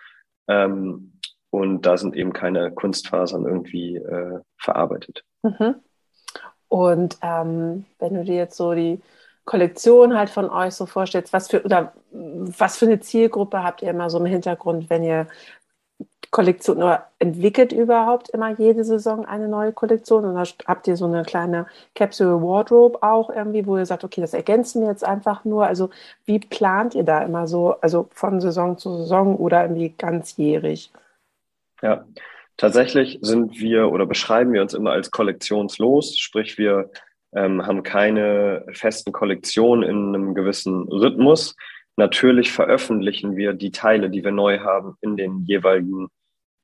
Ähm, 0.48 1.12
und 1.50 1.82
da 1.82 1.96
sind 1.96 2.16
eben 2.16 2.32
keine 2.32 2.70
Kunstfasern 2.70 3.44
irgendwie 3.44 3.96
äh, 3.96 4.40
verarbeitet. 4.56 5.24
Mhm. 5.42 5.76
Und 6.68 7.18
ähm, 7.22 7.84
wenn 7.98 8.14
du 8.14 8.24
dir 8.24 8.36
jetzt 8.36 8.56
so 8.56 8.72
die 8.72 9.00
Kollektion 9.44 10.16
halt 10.16 10.30
von 10.30 10.48
euch 10.48 10.74
so 10.74 10.86
vorstellst, 10.86 11.32
was 11.32 11.48
für 11.48 11.64
oder 11.64 11.92
was 12.12 12.78
für 12.78 12.86
eine 12.86 13.00
Zielgruppe 13.00 13.64
habt 13.64 13.82
ihr 13.82 13.90
immer 13.90 14.08
so 14.08 14.18
im 14.18 14.26
Hintergrund, 14.26 14.88
wenn 14.90 15.02
ihr 15.02 15.26
Kollektion 16.30 16.76
oder 16.76 17.08
entwickelt 17.18 17.72
überhaupt 17.72 18.28
immer 18.30 18.50
jede 18.50 18.84
Saison 18.84 19.24
eine 19.24 19.48
neue 19.48 19.72
Kollektion 19.72 20.24
oder 20.24 20.44
habt 20.66 20.86
ihr 20.86 20.96
so 20.96 21.06
eine 21.06 21.24
kleine 21.24 21.66
Capsule 21.96 22.40
Wardrobe 22.40 23.02
auch 23.02 23.30
irgendwie, 23.30 23.66
wo 23.66 23.76
ihr 23.76 23.86
sagt, 23.86 24.04
okay, 24.04 24.20
das 24.20 24.32
ergänzen 24.32 24.82
wir 24.82 24.88
jetzt 24.88 25.04
einfach 25.04 25.44
nur. 25.44 25.66
Also 25.66 25.90
wie 26.26 26.38
plant 26.38 26.94
ihr 26.94 27.02
da 27.02 27.22
immer 27.22 27.48
so, 27.48 27.76
also 27.80 28.08
von 28.12 28.40
Saison 28.40 28.78
zu 28.78 28.96
Saison 28.98 29.36
oder 29.36 29.62
irgendwie 29.62 29.92
ganzjährig? 29.96 30.92
Ja, 31.82 32.04
tatsächlich 32.56 33.18
sind 33.22 33.58
wir 33.58 33.90
oder 33.90 34.06
beschreiben 34.06 34.52
wir 34.52 34.62
uns 34.62 34.74
immer 34.74 34.92
als 34.92 35.10
kollektionslos, 35.10 36.16
sprich 36.16 36.58
wir 36.58 36.90
ähm, 37.32 37.66
haben 37.66 37.82
keine 37.82 38.64
festen 38.72 39.12
Kollektionen 39.12 39.82
in 39.82 40.14
einem 40.14 40.34
gewissen 40.34 40.88
Rhythmus. 40.88 41.56
Natürlich 42.00 42.50
veröffentlichen 42.50 43.36
wir 43.36 43.52
die 43.52 43.72
Teile, 43.72 44.08
die 44.08 44.24
wir 44.24 44.32
neu 44.32 44.60
haben, 44.60 44.96
in 45.02 45.18
den 45.18 45.44
jeweiligen 45.44 46.08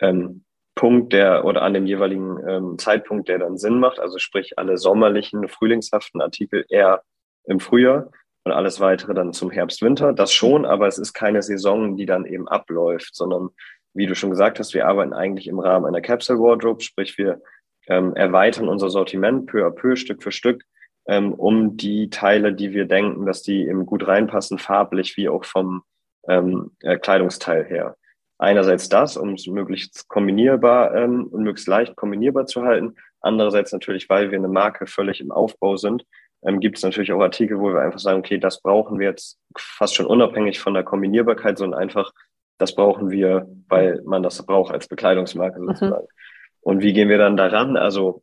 ähm, 0.01 0.47
Punkt, 0.75 1.13
der 1.13 1.45
oder 1.45 1.61
an 1.61 1.75
dem 1.75 1.85
jeweiligen 1.85 2.39
ähm, 2.49 2.79
Zeitpunkt, 2.79 3.29
der 3.29 3.41
dann 3.41 3.59
Sinn 3.59 3.79
macht. 3.79 4.01
Also 4.01 4.17
sprich 4.17 4.59
alle 4.59 4.79
sommerlichen, 4.79 5.47
frühlingshaften 5.47 6.23
Artikel 6.23 6.65
eher 6.71 7.03
im 7.45 7.61
Frühjahr 7.61 8.11
und 8.45 8.53
alles 8.53 8.81
weitere 8.81 9.13
dann 9.13 9.35
zum 9.35 9.51
Herbst, 9.51 9.83
Winter. 9.83 10.15
Das 10.15 10.33
schon, 10.33 10.65
aber 10.65 10.87
es 10.87 10.97
ist 10.97 11.13
keine 11.13 11.43
Saison, 11.43 11.99
die 11.99 12.07
dann 12.07 12.25
eben 12.25 12.49
abläuft, 12.49 13.15
sondern 13.15 13.51
wie 13.93 14.07
du 14.07 14.15
schon 14.15 14.31
gesagt 14.31 14.59
hast, 14.59 14.73
wir 14.73 14.89
arbeiten 14.89 15.13
eigentlich 15.13 15.49
im 15.49 15.59
Rahmen 15.59 15.85
einer 15.85 16.01
Capsule 16.01 16.39
Wardrobe, 16.39 16.83
sprich 16.83 17.19
wir 17.19 17.43
ähm, 17.89 18.17
erweitern 18.17 18.71
unser 18.71 18.89
Sortiment 18.89 19.45
peu 19.45 19.67
à 19.67 19.71
peu, 19.71 19.97
Stück 19.97 20.23
für 20.23 20.33
Stück, 20.33 20.63
ähm, 21.09 21.33
um 21.33 21.77
die 21.77 22.11
Teile, 22.11 22.53
die 22.53 22.73
wir 22.73 22.87
denken, 22.87 23.27
dass 23.27 23.43
die 23.43 23.67
eben 23.67 23.87
gut 23.87 24.07
reinpassen, 24.07 24.59
farblich 24.59 25.17
wie 25.17 25.29
auch 25.29 25.45
vom 25.45 25.83
ähm, 26.29 26.73
äh, 26.81 26.99
Kleidungsteil 26.99 27.65
her. 27.65 27.97
Einerseits 28.39 28.89
das, 28.89 29.17
um 29.17 29.35
es 29.35 29.47
möglichst 29.47 30.09
kombinierbar 30.09 30.95
ähm, 30.95 31.27
und 31.27 31.43
möglichst 31.43 31.69
leicht 31.69 31.97
kombinierbar 31.97 32.47
zu 32.47 32.63
halten. 32.63 32.97
Andererseits 33.21 33.73
natürlich, 33.73 34.09
weil 34.11 34.31
wir 34.31 34.39
eine 34.39 34.49
Marke 34.49 34.87
völlig 34.87 35.21
im 35.21 35.33
Aufbau 35.33 35.77
sind, 35.77 36.05
ähm, 36.45 36.61
gibt 36.61 36.77
es 36.77 36.83
natürlich 36.83 37.13
auch 37.13 37.21
Artikel, 37.21 37.59
wo 37.59 37.73
wir 37.73 37.81
einfach 37.81 37.99
sagen, 37.99 38.19
okay, 38.19 38.39
das 38.39 38.61
brauchen 38.61 38.99
wir 38.99 39.09
jetzt 39.09 39.39
fast 39.57 39.95
schon 39.95 40.07
unabhängig 40.07 40.61
von 40.61 40.75
der 40.75 40.85
Kombinierbarkeit, 40.85 41.57
sondern 41.57 41.81
einfach, 41.81 42.13
das 42.59 42.75
brauchen 42.75 43.11
wir, 43.11 43.49
weil 43.69 44.03
man 44.05 44.23
das 44.23 44.45
braucht 44.45 44.73
als 44.73 44.87
Bekleidungsmarke 44.87 45.61
mhm. 45.61 45.69
sozusagen. 45.69 46.05
Mhm. 46.05 46.61
Und 46.61 46.83
wie 46.83 46.93
gehen 46.93 47.09
wir 47.09 47.19
dann 47.19 47.37
daran? 47.37 47.77
Also 47.77 48.23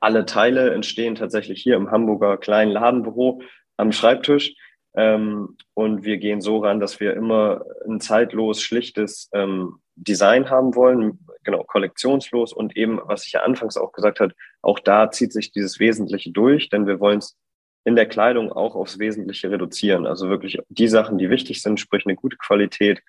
alle 0.00 0.26
Teile 0.26 0.72
entstehen 0.72 1.14
tatsächlich 1.14 1.62
hier 1.62 1.76
im 1.76 1.90
Hamburger 1.90 2.36
kleinen 2.36 2.72
Ladenbüro 2.72 3.42
am 3.76 3.92
Schreibtisch. 3.92 4.54
Ähm, 4.96 5.56
und 5.74 6.04
wir 6.04 6.18
gehen 6.18 6.40
so 6.40 6.58
ran, 6.58 6.80
dass 6.80 7.00
wir 7.00 7.14
immer 7.14 7.64
ein 7.86 8.00
zeitlos, 8.00 8.62
schlichtes 8.62 9.28
ähm, 9.32 9.80
Design 9.96 10.50
haben 10.50 10.74
wollen, 10.74 11.18
genau, 11.42 11.64
kollektionslos 11.64 12.52
und 12.52 12.76
eben, 12.76 13.00
was 13.04 13.26
ich 13.26 13.32
ja 13.32 13.42
anfangs 13.42 13.76
auch 13.76 13.92
gesagt 13.92 14.20
habe, 14.20 14.34
auch 14.62 14.78
da 14.78 15.10
zieht 15.10 15.32
sich 15.32 15.52
dieses 15.52 15.78
Wesentliche 15.80 16.30
durch, 16.30 16.68
denn 16.68 16.86
wir 16.86 17.00
wollen 17.00 17.18
es 17.18 17.36
in 17.84 17.96
der 17.96 18.06
Kleidung 18.06 18.50
auch 18.50 18.74
aufs 18.74 18.98
Wesentliche 18.98 19.50
reduzieren. 19.50 20.06
Also 20.06 20.28
wirklich 20.28 20.58
die 20.68 20.88
Sachen, 20.88 21.18
die 21.18 21.28
wichtig 21.28 21.60
sind, 21.60 21.78
sprich 21.78 22.06
eine 22.06 22.16
gute 22.16 22.36
Qualität, 22.36 23.02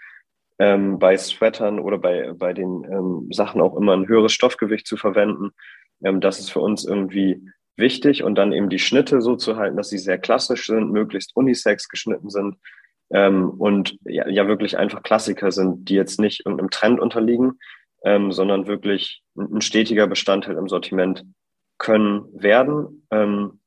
ähm, 0.59 0.99
bei 0.99 1.17
Sweatern 1.17 1.79
oder 1.79 1.97
bei, 1.97 2.31
bei 2.33 2.53
den 2.53 2.83
ähm, 2.85 3.27
Sachen 3.31 3.61
auch 3.61 3.75
immer 3.75 3.95
ein 3.95 4.07
höheres 4.07 4.33
Stoffgewicht 4.33 4.87
zu 4.87 4.97
verwenden. 4.97 5.51
Ähm, 6.03 6.21
das 6.21 6.39
ist 6.39 6.51
für 6.51 6.61
uns 6.61 6.85
irgendwie 6.85 7.41
wichtig 7.77 8.23
und 8.23 8.35
dann 8.35 8.53
eben 8.53 8.69
die 8.69 8.79
Schnitte 8.79 9.21
so 9.21 9.35
zu 9.35 9.57
halten, 9.57 9.77
dass 9.77 9.89
sie 9.89 9.97
sehr 9.97 10.17
klassisch 10.17 10.67
sind, 10.67 10.91
möglichst 10.91 11.35
unisex 11.35 11.89
geschnitten 11.89 12.29
sind 12.29 12.55
ähm, 13.09 13.49
und 13.49 13.97
ja, 14.05 14.27
ja 14.27 14.47
wirklich 14.47 14.77
einfach 14.77 15.03
Klassiker 15.03 15.51
sind, 15.51 15.89
die 15.89 15.95
jetzt 15.95 16.19
nicht 16.19 16.45
irgendeinem 16.45 16.69
Trend 16.69 16.99
unterliegen, 16.99 17.59
ähm, 18.03 18.31
sondern 18.31 18.67
wirklich 18.67 19.23
ein 19.37 19.61
stetiger 19.61 20.07
Bestandteil 20.07 20.57
im 20.57 20.69
Sortiment 20.69 21.25
können 21.77 22.25
werden. 22.33 23.05
Ähm, 23.11 23.59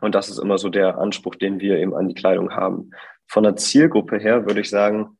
und 0.00 0.14
das 0.14 0.28
ist 0.28 0.38
immer 0.38 0.58
so 0.58 0.68
der 0.68 0.98
Anspruch, 0.98 1.34
den 1.34 1.60
wir 1.60 1.78
eben 1.78 1.94
an 1.94 2.08
die 2.08 2.14
Kleidung 2.14 2.52
haben. 2.52 2.90
Von 3.26 3.42
der 3.42 3.56
Zielgruppe 3.56 4.18
her 4.18 4.46
würde 4.46 4.60
ich 4.60 4.70
sagen, 4.70 5.18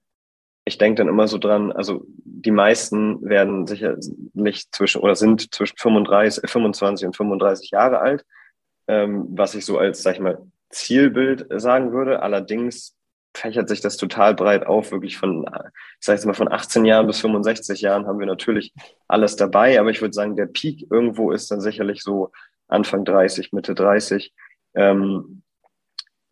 ich 0.67 0.79
denke 0.79 0.99
dann 0.99 1.09
immer 1.09 1.29
so 1.29 1.39
dran, 1.39 1.71
also 1.71 2.05
die 2.25 2.51
meisten 2.51 3.23
werden 3.23 3.69
sicherlich 3.69 4.71
zwischen 4.73 5.01
oder 5.01 5.15
sind 5.15 5.55
zwischen 5.55 5.79
35, 5.79 6.51
25 6.51 7.07
und 7.07 7.17
35 7.17 7.71
Jahre 7.71 8.01
alt, 8.01 8.27
ähm, 8.89 9.27
was 9.31 9.55
ich 9.55 9.65
so 9.65 9.79
als, 9.79 10.03
sag 10.03 10.17
ich 10.17 10.21
mal, 10.21 10.45
Zielbild 10.71 11.47
sagen 11.51 11.93
würde. 11.93 12.21
Allerdings 12.21 12.97
fächert 13.33 13.69
sich 13.69 13.81
das 13.81 13.97
total 13.97 14.35
breit 14.35 14.67
auf, 14.67 14.91
wirklich 14.91 15.17
von, 15.17 15.47
ich 16.01 16.05
sage 16.05 16.17
jetzt 16.17 16.27
mal, 16.27 16.35
von 16.35 16.51
18 16.51 16.85
Jahren 16.85 17.07
bis 17.07 17.21
65 17.21 17.81
Jahren 17.83 18.09
haben 18.09 18.19
wir 18.19 18.27
natürlich 18.27 18.75
alles 19.07 19.37
dabei, 19.37 19.79
aber 19.79 19.91
ich 19.91 20.01
würde 20.01 20.15
sagen, 20.15 20.35
der 20.35 20.47
Peak 20.47 20.89
irgendwo 20.91 21.31
ist 21.31 21.49
dann 21.53 21.61
sicherlich 21.61 22.03
so 22.03 22.33
Anfang 22.67 23.05
30, 23.05 23.53
Mitte 23.53 23.77
30. 23.77 24.33
Ähm, 24.75 25.43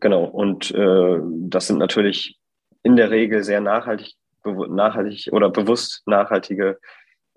genau, 0.01 0.25
und 0.25 0.71
äh, 0.71 1.19
das 1.23 1.67
sind 1.67 1.77
natürlich 1.77 2.37
in 2.83 2.97
der 2.97 3.11
Regel 3.11 3.41
sehr 3.41 3.61
nachhaltig 3.61 4.17
nachhaltig 4.45 5.29
oder 5.31 5.49
bewusst 5.49 6.03
nachhaltige 6.05 6.79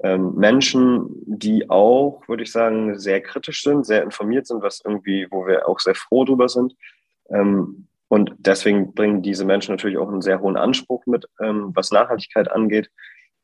ähm, 0.00 0.34
Menschen, 0.36 1.08
die 1.26 1.68
auch, 1.68 2.22
würde 2.28 2.44
ich 2.44 2.52
sagen, 2.52 2.98
sehr 2.98 3.20
kritisch 3.20 3.62
sind, 3.62 3.84
sehr 3.84 4.02
informiert 4.02 4.46
sind, 4.46 4.62
was 4.62 4.80
irgendwie, 4.84 5.26
wo 5.30 5.46
wir 5.46 5.68
auch 5.68 5.80
sehr 5.80 5.94
froh 5.94 6.24
drüber 6.24 6.48
sind. 6.48 6.74
Ähm, 7.30 7.88
und 8.08 8.32
deswegen 8.38 8.94
bringen 8.94 9.22
diese 9.22 9.44
Menschen 9.44 9.72
natürlich 9.72 9.98
auch 9.98 10.08
einen 10.08 10.22
sehr 10.22 10.40
hohen 10.40 10.56
Anspruch 10.56 11.04
mit, 11.06 11.26
ähm, 11.40 11.72
was 11.74 11.90
Nachhaltigkeit 11.90 12.50
angeht. 12.50 12.90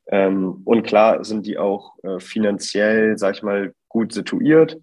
Ähm, 0.06 0.62
und 0.64 0.84
klar 0.84 1.24
sind 1.24 1.44
die 1.46 1.58
auch 1.58 1.96
äh, 2.02 2.20
finanziell, 2.20 3.18
sag 3.18 3.34
ich 3.34 3.42
mal, 3.42 3.74
gut 3.88 4.12
situiert, 4.12 4.78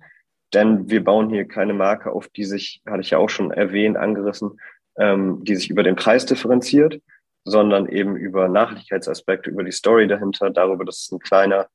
denn 0.54 0.90
wir 0.90 1.04
bauen 1.04 1.30
hier 1.30 1.48
keine 1.48 1.74
Marke 1.74 2.12
auf, 2.12 2.28
die 2.30 2.44
sich, 2.44 2.82
hatte 2.86 3.02
ich 3.02 3.12
ja 3.12 3.18
auch 3.18 3.30
schon 3.30 3.52
erwähnt, 3.52 3.98
angerissen, 3.98 4.60
ähm, 4.98 5.44
die 5.44 5.56
sich 5.56 5.70
über 5.70 5.84
den 5.84 5.96
Preis 5.96 6.26
differenziert, 6.26 7.02
sondern 7.44 7.88
eben 7.88 8.16
über 8.16 8.48
Nachhaltigkeitsaspekte, 8.48 9.50
über 9.50 9.64
die 9.64 9.72
Story 9.72 10.08
dahinter, 10.08 10.50
darüber, 10.50 10.86
dass 10.86 11.04
es 11.04 11.12
ein 11.12 11.20
kleiner 11.20 11.68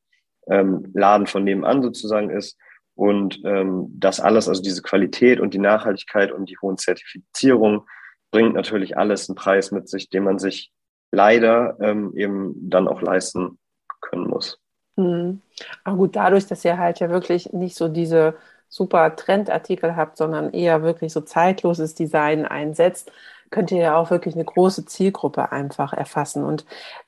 ähm, 0.49 0.91
Laden 0.95 1.27
von 1.27 1.45
nebenan 1.45 1.83
sozusagen 1.83 2.31
ist. 2.31 2.57
Und 2.95 3.43
ähm, 3.45 3.89
das 3.99 4.21
alles, 4.21 4.49
also 4.49 4.63
diese 4.63 4.83
Qualität 4.83 5.41
und 5.41 5.53
die 5.53 5.59
Nachhaltigkeit 5.59 6.33
und 6.33 6.49
die 6.49 6.57
hohen 6.59 6.79
Zertifizierungen, 6.79 7.83
bringt 8.31 8.55
natürlich 8.55 8.97
alles 8.97 9.29
einen 9.29 9.37
Preis 9.37 9.71
mit 9.71 9.89
sich, 9.89 10.09
den 10.09 10.25
man 10.25 10.39
sich 10.39 10.73
leider 11.13 11.77
ähm, 11.81 12.13
eben 12.17 12.55
dann 12.71 12.89
auch 12.89 13.03
leisten 13.03 13.59
können 14.01 14.29
muss. 14.29 14.61
Mhm. 14.97 15.41
Aber 15.85 15.97
gut, 15.97 16.17
dadurch, 16.17 16.47
dass 16.47 16.65
ihr 16.65 16.79
halt 16.79 17.01
ja 17.01 17.11
wirklich 17.11 17.53
nicht 17.53 17.77
so 17.77 17.89
diese 17.89 18.35
super 18.69 19.15
Trendartikel 19.15 19.95
habt, 19.97 20.17
sondern 20.17 20.53
eher 20.53 20.83
wirklich 20.83 21.13
so 21.13 21.21
zeitloses 21.21 21.95
Design 21.95 22.47
einsetzt, 22.47 23.13
könnt 23.51 23.71
ihr 23.71 23.79
ja 23.79 23.97
auch 23.97 24.11
wirklich 24.11 24.35
eine 24.35 24.45
große 24.45 24.87
Zielgruppe 24.87 25.53
einfach 25.53 25.93
erfassen. 25.93 26.45
Und 26.45 26.65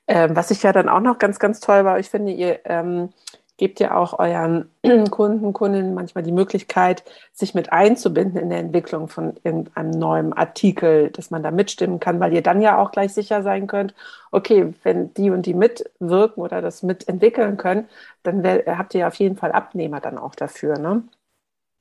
ähm, 0.07 0.35
was 0.35 0.51
ich 0.51 0.63
ja 0.63 0.71
dann 0.71 0.89
auch 0.89 0.99
noch 0.99 1.19
ganz, 1.19 1.39
ganz 1.39 1.59
toll 1.59 1.85
war, 1.85 1.99
ich 1.99 2.09
finde, 2.09 2.31
ihr 2.31 2.59
ähm, 2.65 3.09
gebt 3.59 3.79
ja 3.79 3.95
auch 3.95 4.17
euren 4.17 4.71
Kunden, 5.11 5.53
Kundinnen 5.53 5.93
manchmal 5.93 6.23
die 6.23 6.31
Möglichkeit, 6.31 7.03
sich 7.33 7.53
mit 7.53 7.71
einzubinden 7.71 8.39
in 8.39 8.49
der 8.49 8.59
Entwicklung 8.59 9.07
von 9.07 9.35
irgendeinem 9.43 9.91
neuen 9.91 10.33
Artikel, 10.33 11.11
dass 11.11 11.29
man 11.29 11.43
da 11.43 11.51
mitstimmen 11.51 11.99
kann, 11.99 12.19
weil 12.19 12.33
ihr 12.33 12.41
dann 12.41 12.61
ja 12.61 12.79
auch 12.79 12.91
gleich 12.91 13.13
sicher 13.13 13.43
sein 13.43 13.67
könnt, 13.67 13.93
okay, 14.31 14.73
wenn 14.83 15.13
die 15.13 15.29
und 15.29 15.45
die 15.45 15.53
mitwirken 15.53 16.41
oder 16.41 16.61
das 16.61 16.81
mitentwickeln 16.81 17.57
können, 17.57 17.87
dann 18.23 18.43
habt 18.43 18.95
ihr 18.95 19.01
ja 19.01 19.07
auf 19.07 19.15
jeden 19.15 19.35
Fall 19.35 19.51
Abnehmer 19.51 19.99
dann 19.99 20.17
auch 20.17 20.35
dafür, 20.35 20.79
ne? 20.79 21.03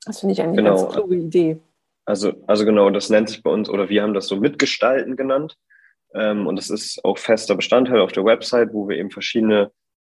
Das 0.04 0.20
finde 0.20 0.32
ich 0.32 0.42
eine 0.42 0.54
genau. 0.54 0.76
ganz 0.76 0.92
kluge 0.92 1.16
Idee. 1.16 1.60
Also, 2.08 2.32
also 2.46 2.64
genau, 2.64 2.88
das 2.88 3.10
nennt 3.10 3.28
sich 3.28 3.42
bei 3.42 3.50
uns, 3.50 3.68
oder 3.68 3.90
wir 3.90 4.02
haben 4.02 4.14
das 4.14 4.28
so 4.28 4.36
Mitgestalten 4.36 5.14
genannt. 5.14 5.58
Ähm, 6.14 6.46
und 6.46 6.56
das 6.56 6.70
ist 6.70 7.04
auch 7.04 7.18
fester 7.18 7.54
Bestandteil 7.54 8.00
auf 8.00 8.12
der 8.12 8.24
Website, 8.24 8.72
wo 8.72 8.88
wir 8.88 8.96
eben 8.96 9.10
verschiedene 9.10 9.70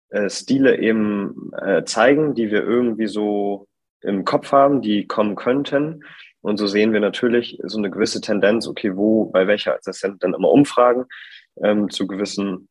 äh, 0.08 0.30
Stile 0.30 0.80
eben 0.80 1.52
äh, 1.62 1.84
zeigen, 1.84 2.34
die 2.34 2.50
wir 2.50 2.64
irgendwie 2.64 3.08
so 3.08 3.68
im 4.00 4.24
Kopf 4.24 4.54
haben, 4.54 4.82
die 4.82 5.06
kommen 5.06 5.36
könnten. 5.36 6.06
Und 6.40 6.56
so 6.56 6.66
sehen 6.66 6.94
wir 6.94 7.02
natürlich 7.02 7.60
so 7.64 7.78
eine 7.78 7.92
gewisse 7.92 8.22
Tendenz, 8.22 8.70
okay, 8.70 8.96
wo, 8.96 9.26
bei 9.26 9.46
welcher, 9.48 9.78
sind 9.82 10.24
dann 10.24 10.34
immer 10.34 10.50
Umfragen 10.50 11.08
ähm, 11.62 11.90
zu 11.90 12.08
gewissen 12.08 12.70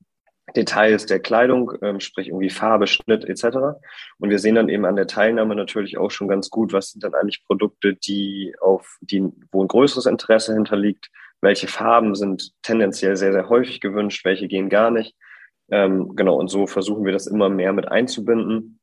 Details 0.56 1.06
der 1.06 1.20
Kleidung, 1.20 1.72
ähm, 1.82 2.00
sprich 2.00 2.28
irgendwie 2.28 2.50
Farbe, 2.50 2.86
Schnitt 2.86 3.24
etc. 3.24 3.78
Und 4.18 4.30
wir 4.30 4.38
sehen 4.38 4.54
dann 4.54 4.68
eben 4.68 4.84
an 4.84 4.96
der 4.96 5.06
Teilnahme 5.06 5.54
natürlich 5.54 5.98
auch 5.98 6.10
schon 6.10 6.28
ganz 6.28 6.50
gut, 6.50 6.72
was 6.72 6.90
sind 6.90 7.04
dann 7.04 7.14
eigentlich 7.14 7.44
Produkte, 7.46 7.94
die 7.94 8.54
auf 8.60 8.98
die, 9.00 9.28
wo 9.52 9.62
ein 9.62 9.68
größeres 9.68 10.06
Interesse 10.06 10.54
hinterliegt, 10.54 11.10
welche 11.40 11.68
Farben 11.68 12.14
sind 12.14 12.52
tendenziell 12.62 13.16
sehr, 13.16 13.32
sehr 13.32 13.48
häufig 13.48 13.80
gewünscht, 13.80 14.24
welche 14.24 14.48
gehen 14.48 14.68
gar 14.68 14.90
nicht. 14.90 15.14
Ähm, 15.70 16.14
genau, 16.16 16.36
und 16.36 16.48
so 16.48 16.66
versuchen 16.66 17.04
wir 17.04 17.12
das 17.12 17.26
immer 17.26 17.48
mehr 17.48 17.72
mit 17.72 17.88
einzubinden. 17.88 18.80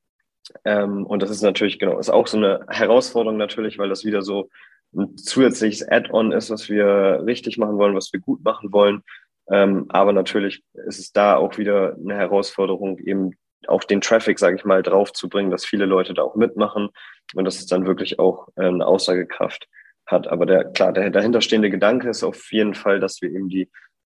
Ähm, 0.63 1.05
und 1.05 1.21
das 1.21 1.29
ist 1.29 1.41
natürlich, 1.41 1.79
genau, 1.79 1.99
ist 1.99 2.09
auch 2.09 2.27
so 2.27 2.37
eine 2.37 2.65
Herausforderung 2.69 3.37
natürlich, 3.37 3.77
weil 3.77 3.89
das 3.89 4.05
wieder 4.05 4.21
so 4.21 4.49
ein 4.95 5.17
zusätzliches 5.17 5.87
Add-on 5.87 6.31
ist, 6.31 6.49
was 6.49 6.69
wir 6.69 7.23
richtig 7.25 7.57
machen 7.57 7.77
wollen, 7.77 7.95
was 7.95 8.11
wir 8.13 8.21
gut 8.21 8.43
machen 8.43 8.71
wollen. 8.71 9.03
Ähm, 9.49 9.85
aber 9.89 10.13
natürlich 10.13 10.63
ist 10.73 10.99
es 10.99 11.11
da 11.11 11.37
auch 11.37 11.57
wieder 11.57 11.95
eine 11.95 12.15
Herausforderung, 12.15 12.99
eben 12.99 13.31
auch 13.67 13.83
den 13.83 14.01
Traffic, 14.01 14.39
sage 14.39 14.57
ich 14.57 14.65
mal, 14.65 14.83
draufzubringen, 14.83 15.51
dass 15.51 15.65
viele 15.65 15.85
Leute 15.85 16.13
da 16.13 16.23
auch 16.23 16.35
mitmachen 16.35 16.89
und 17.33 17.45
dass 17.45 17.59
es 17.59 17.65
dann 17.65 17.85
wirklich 17.85 18.19
auch 18.19 18.49
äh, 18.55 18.65
eine 18.65 18.85
Aussagekraft 18.85 19.67
hat. 20.05 20.27
Aber 20.27 20.45
der, 20.45 20.65
klar, 20.65 20.93
der 20.93 21.09
dahinterstehende 21.09 21.69
Gedanke 21.69 22.09
ist 22.09 22.23
auf 22.23 22.51
jeden 22.51 22.73
Fall, 22.73 22.99
dass 22.99 23.21
wir 23.21 23.29
eben 23.29 23.49
die 23.49 23.69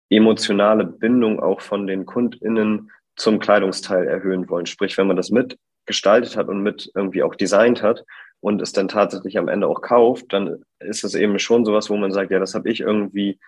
emotionale 0.09 0.85
Bindung 0.85 1.39
auch 1.39 1.61
von 1.61 1.87
den 1.87 2.05
KundInnen 2.05 2.91
zum 3.15 3.39
Kleidungsteil 3.39 4.07
erhöhen 4.07 4.49
wollen. 4.49 4.65
Sprich, 4.65 4.97
wenn 4.97 5.07
man 5.07 5.17
das 5.17 5.31
mitgestaltet 5.31 6.35
hat 6.35 6.47
und 6.47 6.61
mit 6.61 6.91
irgendwie 6.95 7.23
auch 7.23 7.35
designt 7.35 7.81
hat 7.81 8.03
und 8.41 8.61
es 8.61 8.73
dann 8.73 8.87
tatsächlich 8.87 9.37
am 9.37 9.47
Ende 9.47 9.67
auch 9.67 9.81
kauft, 9.81 10.33
dann 10.33 10.63
ist 10.79 11.03
es 11.03 11.15
eben 11.15 11.39
schon 11.39 11.65
sowas, 11.65 11.89
wo 11.89 11.97
man 11.97 12.11
sagt, 12.11 12.31
ja, 12.31 12.39
das 12.39 12.55
habe 12.55 12.69
ich 12.69 12.81
irgendwie 12.81 13.39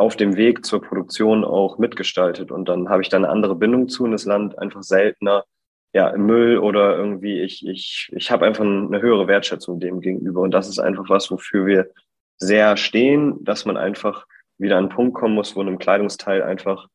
auf 0.00 0.16
dem 0.16 0.36
Weg 0.36 0.64
zur 0.64 0.80
Produktion 0.80 1.44
auch 1.44 1.78
mitgestaltet 1.78 2.50
und 2.50 2.68
dann 2.68 2.88
habe 2.88 3.02
ich 3.02 3.10
da 3.10 3.18
eine 3.18 3.28
andere 3.28 3.54
Bindung 3.54 3.88
zu 3.88 4.04
und 4.04 4.12
das 4.12 4.24
Land 4.24 4.58
einfach 4.58 4.82
seltener 4.82 5.44
ja, 5.92 6.08
im 6.08 6.24
Müll 6.26 6.58
oder 6.58 6.96
irgendwie 6.96 7.40
ich, 7.40 7.66
ich, 7.66 8.10
ich 8.12 8.30
habe 8.30 8.46
einfach 8.46 8.64
eine 8.64 9.02
höhere 9.02 9.26
Wertschätzung 9.26 9.80
dem 9.80 10.00
gegenüber. 10.00 10.40
Und 10.40 10.52
das 10.52 10.68
ist 10.68 10.78
einfach 10.78 11.08
was, 11.08 11.30
wofür 11.30 11.66
wir 11.66 11.90
sehr 12.38 12.76
stehen, 12.76 13.42
dass 13.44 13.64
man 13.64 13.76
einfach 13.76 14.26
wieder 14.56 14.76
an 14.76 14.84
einen 14.84 14.94
Punkt 14.94 15.14
kommen 15.14 15.34
muss, 15.34 15.56
wo 15.56 15.60
einem 15.60 15.78
Kleidungsteil 15.78 16.42
einfach 16.42 16.86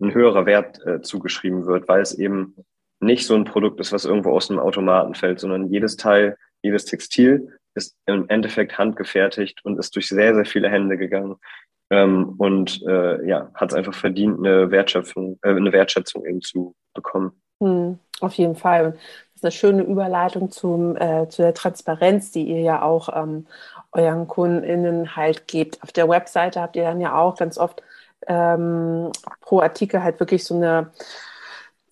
ein 0.00 0.14
höherer 0.14 0.46
Wert 0.46 0.84
äh, 0.86 1.00
zugeschrieben 1.00 1.66
wird, 1.66 1.88
weil 1.88 2.02
es 2.02 2.16
eben 2.16 2.56
nicht 3.00 3.26
so 3.26 3.34
ein 3.34 3.44
Produkt 3.44 3.80
ist, 3.80 3.92
was 3.92 4.04
irgendwo 4.04 4.30
aus 4.30 4.48
dem 4.48 4.58
Automaten 4.58 5.14
fällt, 5.14 5.40
sondern 5.40 5.68
jedes 5.68 5.96
Teil, 5.96 6.36
jedes 6.62 6.84
Textil 6.84 7.58
ist 7.74 7.96
im 8.06 8.28
Endeffekt 8.28 8.78
handgefertigt 8.78 9.64
und 9.64 9.78
ist 9.78 9.96
durch 9.96 10.08
sehr, 10.08 10.34
sehr 10.34 10.44
viele 10.44 10.68
Hände 10.68 10.98
gegangen. 10.98 11.36
Ähm, 11.92 12.36
und 12.38 12.82
äh, 12.88 13.22
ja, 13.28 13.50
hat 13.52 13.70
es 13.70 13.76
einfach 13.76 13.92
verdient, 13.92 14.38
eine 14.38 14.70
Wertschöpfung, 14.70 15.38
äh, 15.42 15.50
eine 15.50 15.72
Wertschätzung 15.72 16.24
eben 16.24 16.40
zu 16.40 16.74
bekommen. 16.94 17.32
Hm, 17.60 17.98
auf 18.20 18.32
jeden 18.32 18.56
Fall. 18.56 18.92
Das 18.92 19.34
ist 19.34 19.44
eine 19.44 19.52
schöne 19.52 19.82
Überleitung 19.82 20.50
zum, 20.50 20.96
äh, 20.96 21.28
zu 21.28 21.42
der 21.42 21.52
Transparenz, 21.52 22.30
die 22.30 22.44
ihr 22.44 22.62
ja 22.62 22.80
auch 22.80 23.10
ähm, 23.14 23.46
euren 23.92 24.26
KundInnen 24.26 25.16
halt 25.16 25.46
gebt. 25.46 25.82
Auf 25.82 25.92
der 25.92 26.08
Webseite 26.08 26.62
habt 26.62 26.76
ihr 26.76 26.84
dann 26.84 27.02
ja 27.02 27.14
auch 27.14 27.36
ganz 27.36 27.58
oft 27.58 27.82
ähm, 28.26 29.12
pro 29.42 29.60
Artikel 29.60 30.02
halt 30.02 30.18
wirklich 30.18 30.44
so 30.44 30.54
eine 30.54 30.92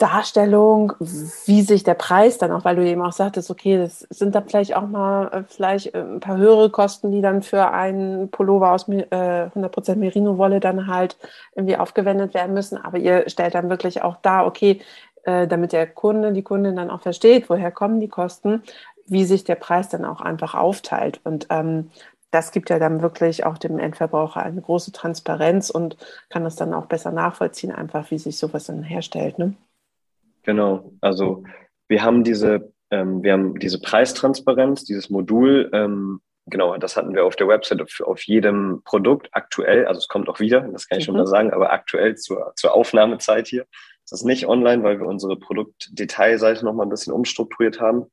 Darstellung, 0.01 0.95
wie 0.99 1.61
sich 1.61 1.85
der 1.85 1.95
Preis 1.95 2.39
dann 2.39 2.53
auch, 2.53 2.65
weil 2.65 2.77
du 2.77 2.85
eben 2.87 3.03
auch 3.03 3.13
sagtest, 3.13 3.51
okay, 3.51 3.77
das 3.77 4.01
sind 4.11 4.35
da 4.35 4.41
vielleicht 4.41 4.75
auch 4.75 4.89
mal 4.89 5.29
äh, 5.29 5.43
vielleicht 5.47 5.95
äh, 5.95 6.01
ein 6.01 6.21
paar 6.21 6.39
höhere 6.39 6.71
Kosten, 6.71 7.13
die 7.13 7.21
dann 7.21 7.43
für 7.43 7.71
einen 7.71 8.31
Pullover 8.31 8.73
aus 8.73 8.89
äh, 8.89 9.05
100% 9.05 9.97
Merino-Wolle 9.97 10.59
dann 10.59 10.87
halt 10.87 11.19
irgendwie 11.55 11.77
aufgewendet 11.77 12.33
werden 12.33 12.55
müssen. 12.55 12.79
Aber 12.79 12.97
ihr 12.99 13.29
stellt 13.29 13.55
dann 13.55 13.69
wirklich 13.69 14.03
auch 14.03 14.17
da, 14.23 14.47
okay, 14.47 14.81
äh, 15.25 15.47
damit 15.47 15.73
der 15.73 15.87
Kunde, 15.87 16.33
die 16.33 16.43
Kundin 16.43 16.77
dann 16.77 16.91
auch 16.91 17.03
versteht, 17.03 17.51
woher 17.51 17.71
kommen 17.71 18.01
die 18.01 18.09
Kosten, 18.09 18.63
wie 19.07 19.27
sich 19.27 19.45
der 19.45 19.57
Preis 19.57 19.91
dann 19.91 20.07
auch 20.07 20.23
einfach 20.23 20.55
aufteilt. 20.55 21.21
Und 21.25 21.47
ähm, 21.51 21.91
das 22.31 22.53
gibt 22.53 22.71
ja 22.71 22.79
dann 22.79 23.03
wirklich 23.03 23.45
auch 23.45 23.59
dem 23.59 23.79
Endverbraucher 23.79 24.43
eine 24.43 24.63
große 24.63 24.93
Transparenz 24.93 25.69
und 25.69 25.97
kann 26.31 26.45
das 26.45 26.57
dann 26.57 26.73
auch 26.73 26.87
besser 26.87 27.11
nachvollziehen, 27.11 27.73
einfach 27.73 28.11
wie 28.11 28.19
sich 28.19 28.39
sowas 28.39 28.65
dann 28.65 28.83
herstellt. 28.83 29.39
Ne? 29.39 29.55
Genau, 30.43 30.93
also 31.01 31.45
wir 31.89 32.03
haben 32.03 32.25
diese, 32.25 32.73
ähm, 32.91 33.23
wir 33.23 33.33
haben 33.33 33.59
diese 33.59 33.81
Preistransparenz, 33.81 34.85
dieses 34.85 35.11
Modul, 35.11 35.71
ähm, 35.73 36.21
genau, 36.47 36.77
das 36.79 36.97
hatten 36.97 37.15
wir 37.15 37.25
auf 37.25 37.37
der 37.37 37.49
Website 37.49 37.83
auf, 37.83 38.01
auf, 38.01 38.23
jedem 38.23 38.83
Produkt 38.85 39.29
aktuell, 39.33 39.87
also 39.87 39.99
es 39.99 40.09
kommt 40.09 40.29
auch 40.29 40.41
wieder, 40.41 40.61
das 40.73 40.89
kann 40.89 40.99
ich 40.99 41.05
mhm. 41.05 41.13
schon 41.13 41.17
mal 41.17 41.27
sagen, 41.27 41.53
aber 41.53 41.73
aktuell 41.73 42.17
zur, 42.17 42.53
zur 42.57 42.75
Aufnahmezeit 42.75 43.49
hier 43.49 43.67
das 44.11 44.21
ist 44.21 44.27
nicht 44.27 44.47
online, 44.49 44.83
weil 44.83 44.99
wir 44.99 45.07
unsere 45.07 45.37
Produktdetailseite 45.37 46.65
nochmal 46.65 46.87
ein 46.87 46.91
bisschen 46.91 47.13
umstrukturiert 47.13 47.81
haben 47.81 48.07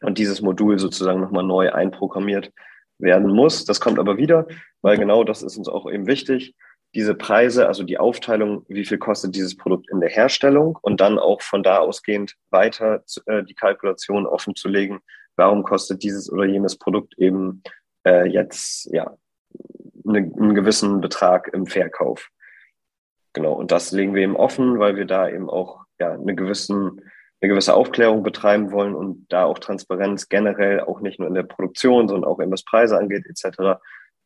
und 0.00 0.16
dieses 0.16 0.40
Modul 0.40 0.78
sozusagen 0.78 1.20
nochmal 1.20 1.44
neu 1.44 1.70
einprogrammiert 1.70 2.52
werden 2.98 3.30
muss. 3.30 3.66
Das 3.66 3.78
kommt 3.78 3.98
aber 3.98 4.16
wieder, 4.16 4.46
weil 4.80 4.96
genau 4.96 5.24
das 5.24 5.42
ist 5.42 5.58
uns 5.58 5.68
auch 5.68 5.90
eben 5.90 6.06
wichtig. 6.06 6.54
Diese 6.94 7.14
Preise, 7.14 7.66
also 7.66 7.84
die 7.84 7.98
Aufteilung, 7.98 8.64
wie 8.68 8.84
viel 8.84 8.98
kostet 8.98 9.34
dieses 9.34 9.56
Produkt 9.56 9.88
in 9.90 10.00
der 10.00 10.10
Herstellung 10.10 10.78
und 10.82 11.00
dann 11.00 11.18
auch 11.18 11.40
von 11.40 11.62
da 11.62 11.78
ausgehend 11.78 12.36
weiter 12.50 13.02
äh, 13.26 13.42
die 13.44 13.54
Kalkulation 13.54 14.26
offen 14.26 14.54
zu 14.54 14.68
legen, 14.68 15.00
warum 15.36 15.62
kostet 15.62 16.02
dieses 16.02 16.30
oder 16.30 16.44
jenes 16.44 16.76
Produkt 16.76 17.14
eben 17.18 17.62
äh, 18.06 18.28
jetzt 18.28 18.90
ja 18.92 19.16
eine, 20.06 20.18
einen 20.18 20.54
gewissen 20.54 21.00
Betrag 21.00 21.48
im 21.52 21.66
Verkauf. 21.66 22.28
Genau, 23.32 23.52
und 23.54 23.72
das 23.72 23.92
legen 23.92 24.14
wir 24.14 24.22
eben 24.22 24.36
offen, 24.36 24.78
weil 24.78 24.96
wir 24.96 25.06
da 25.06 25.28
eben 25.28 25.48
auch 25.48 25.84
ja, 25.98 26.12
eine, 26.12 26.34
gewissen, 26.34 27.00
eine 27.40 27.48
gewisse 27.48 27.74
Aufklärung 27.74 28.22
betreiben 28.22 28.72
wollen 28.72 28.94
und 28.94 29.26
da 29.30 29.44
auch 29.44 29.58
Transparenz 29.58 30.28
generell 30.28 30.80
auch 30.80 31.00
nicht 31.00 31.18
nur 31.18 31.28
in 31.28 31.34
der 31.34 31.44
Produktion, 31.44 32.08
sondern 32.08 32.30
auch 32.30 32.40
eben 32.40 32.52
was 32.52 32.64
Preise 32.64 32.98
angeht 32.98 33.24
etc. 33.26 33.80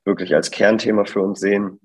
wirklich 0.05 0.35
als 0.35 0.51
Kernthema 0.51 1.05
für 1.05 1.21
uns 1.21 1.39
sehen, 1.39 1.81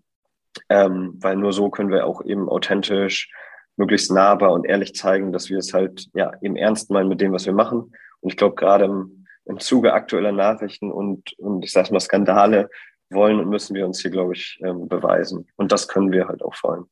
ähm, 0.69 1.15
weil 1.19 1.35
nur 1.35 1.53
so 1.53 1.69
können 1.69 1.89
wir 1.89 2.05
auch 2.05 2.23
eben 2.23 2.49
authentisch, 2.49 3.31
möglichst 3.77 4.11
nahbar 4.11 4.51
und 4.51 4.65
ehrlich 4.65 4.93
zeigen, 4.95 5.31
dass 5.31 5.49
wir 5.49 5.57
es 5.57 5.73
halt 5.73 6.07
ja 6.13 6.31
eben 6.41 6.55
ernst 6.55 6.91
meinen 6.91 7.09
mit 7.09 7.21
dem, 7.21 7.33
was 7.33 7.45
wir 7.45 7.53
machen. 7.53 7.93
Und 8.19 8.29
ich 8.29 8.37
glaube, 8.37 8.55
gerade 8.55 8.85
im, 8.85 9.25
im 9.45 9.59
Zuge 9.59 9.93
aktueller 9.93 10.31
Nachrichten 10.31 10.91
und, 10.91 11.33
und 11.39 11.63
ich 11.63 11.71
sage 11.71 11.91
mal 11.91 11.99
Skandale 11.99 12.69
wollen 13.09 13.39
und 13.39 13.49
müssen 13.49 13.75
wir 13.75 13.85
uns 13.85 14.01
hier, 14.01 14.11
glaube 14.11 14.33
ich, 14.33 14.59
ähm, 14.63 14.87
beweisen. 14.87 15.47
Und 15.55 15.71
das 15.71 15.87
können 15.87 16.11
wir 16.11 16.27
halt 16.27 16.43
auch 16.43 16.53
allem. 16.63 16.87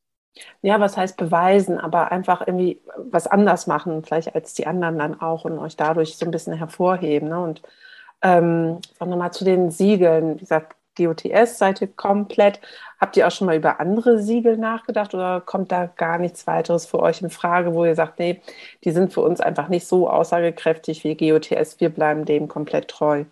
Ja, 0.62 0.78
was 0.80 0.96
heißt 0.96 1.16
beweisen, 1.16 1.78
aber 1.78 2.12
einfach 2.12 2.46
irgendwie 2.46 2.80
was 2.96 3.26
anders 3.26 3.66
machen, 3.66 4.04
vielleicht 4.04 4.34
als 4.34 4.54
die 4.54 4.66
anderen 4.66 4.98
dann 4.98 5.20
auch 5.20 5.44
und 5.44 5.58
euch 5.58 5.76
dadurch 5.76 6.16
so 6.16 6.24
ein 6.24 6.30
bisschen 6.30 6.54
hervorheben. 6.54 7.28
Ne? 7.28 7.40
Und 7.40 7.62
ähm, 8.22 8.78
nochmal 9.00 9.32
zu 9.32 9.44
den 9.44 9.70
Siegeln. 9.70 10.36
Wie 10.36 10.40
gesagt, 10.40 10.76
Ihr 11.00 11.88
komplett. 11.96 12.60
Habt 13.00 13.16
ihr 13.16 13.26
auch 13.26 13.30
schon 13.30 13.46
mal 13.46 13.56
über 13.56 13.80
andere 13.80 14.22
Siegel 14.22 14.56
nachgedacht 14.56 15.14
oder 15.14 15.40
kommt 15.40 15.72
da 15.72 15.86
gar 15.86 16.18
nichts 16.18 16.46
weiteres 16.46 16.86
für 16.86 17.00
euch 17.00 17.22
in 17.22 17.30
Frage, 17.30 17.74
wo 17.74 17.84
ihr 17.84 17.94
sagt, 17.94 18.18
nee, 18.18 18.40
die 18.84 18.90
sind 18.90 19.12
für 19.12 19.22
uns 19.22 19.40
einfach 19.40 19.68
nicht 19.68 19.86
so 19.86 20.08
aussagekräftig 20.08 21.04
wie 21.04 21.16
GOTS, 21.16 21.80
wir 21.80 21.88
bleiben 21.88 22.24
dem 22.24 22.48
komplett 22.48 22.88
treu? 22.88 23.24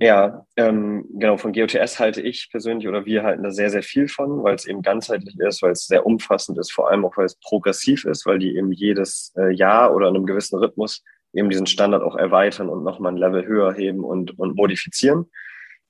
Ja, 0.00 0.46
ähm, 0.56 1.04
genau, 1.12 1.36
von 1.36 1.52
GOTS 1.52 1.98
halte 1.98 2.22
ich 2.22 2.48
persönlich 2.50 2.88
oder 2.88 3.04
wir 3.04 3.22
halten 3.22 3.42
da 3.42 3.50
sehr, 3.50 3.68
sehr 3.68 3.82
viel 3.82 4.08
von, 4.08 4.42
weil 4.42 4.54
es 4.54 4.64
eben 4.64 4.80
ganzheitlich 4.80 5.38
ist, 5.38 5.62
weil 5.62 5.72
es 5.72 5.86
sehr 5.86 6.06
umfassend 6.06 6.58
ist, 6.58 6.72
vor 6.72 6.90
allem 6.90 7.04
auch, 7.04 7.16
weil 7.18 7.26
es 7.26 7.36
progressiv 7.36 8.06
ist, 8.06 8.24
weil 8.24 8.38
die 8.38 8.56
eben 8.56 8.72
jedes 8.72 9.34
äh, 9.36 9.52
Jahr 9.54 9.94
oder 9.94 10.08
in 10.08 10.16
einem 10.16 10.26
gewissen 10.26 10.58
Rhythmus 10.58 11.04
eben 11.34 11.50
diesen 11.50 11.66
Standard 11.66 12.02
auch 12.02 12.16
erweitern 12.16 12.68
und 12.68 12.82
nochmal 12.84 13.12
ein 13.12 13.18
Level 13.18 13.46
höher 13.46 13.74
heben 13.74 14.02
und, 14.02 14.38
und 14.38 14.56
modifizieren. 14.56 15.26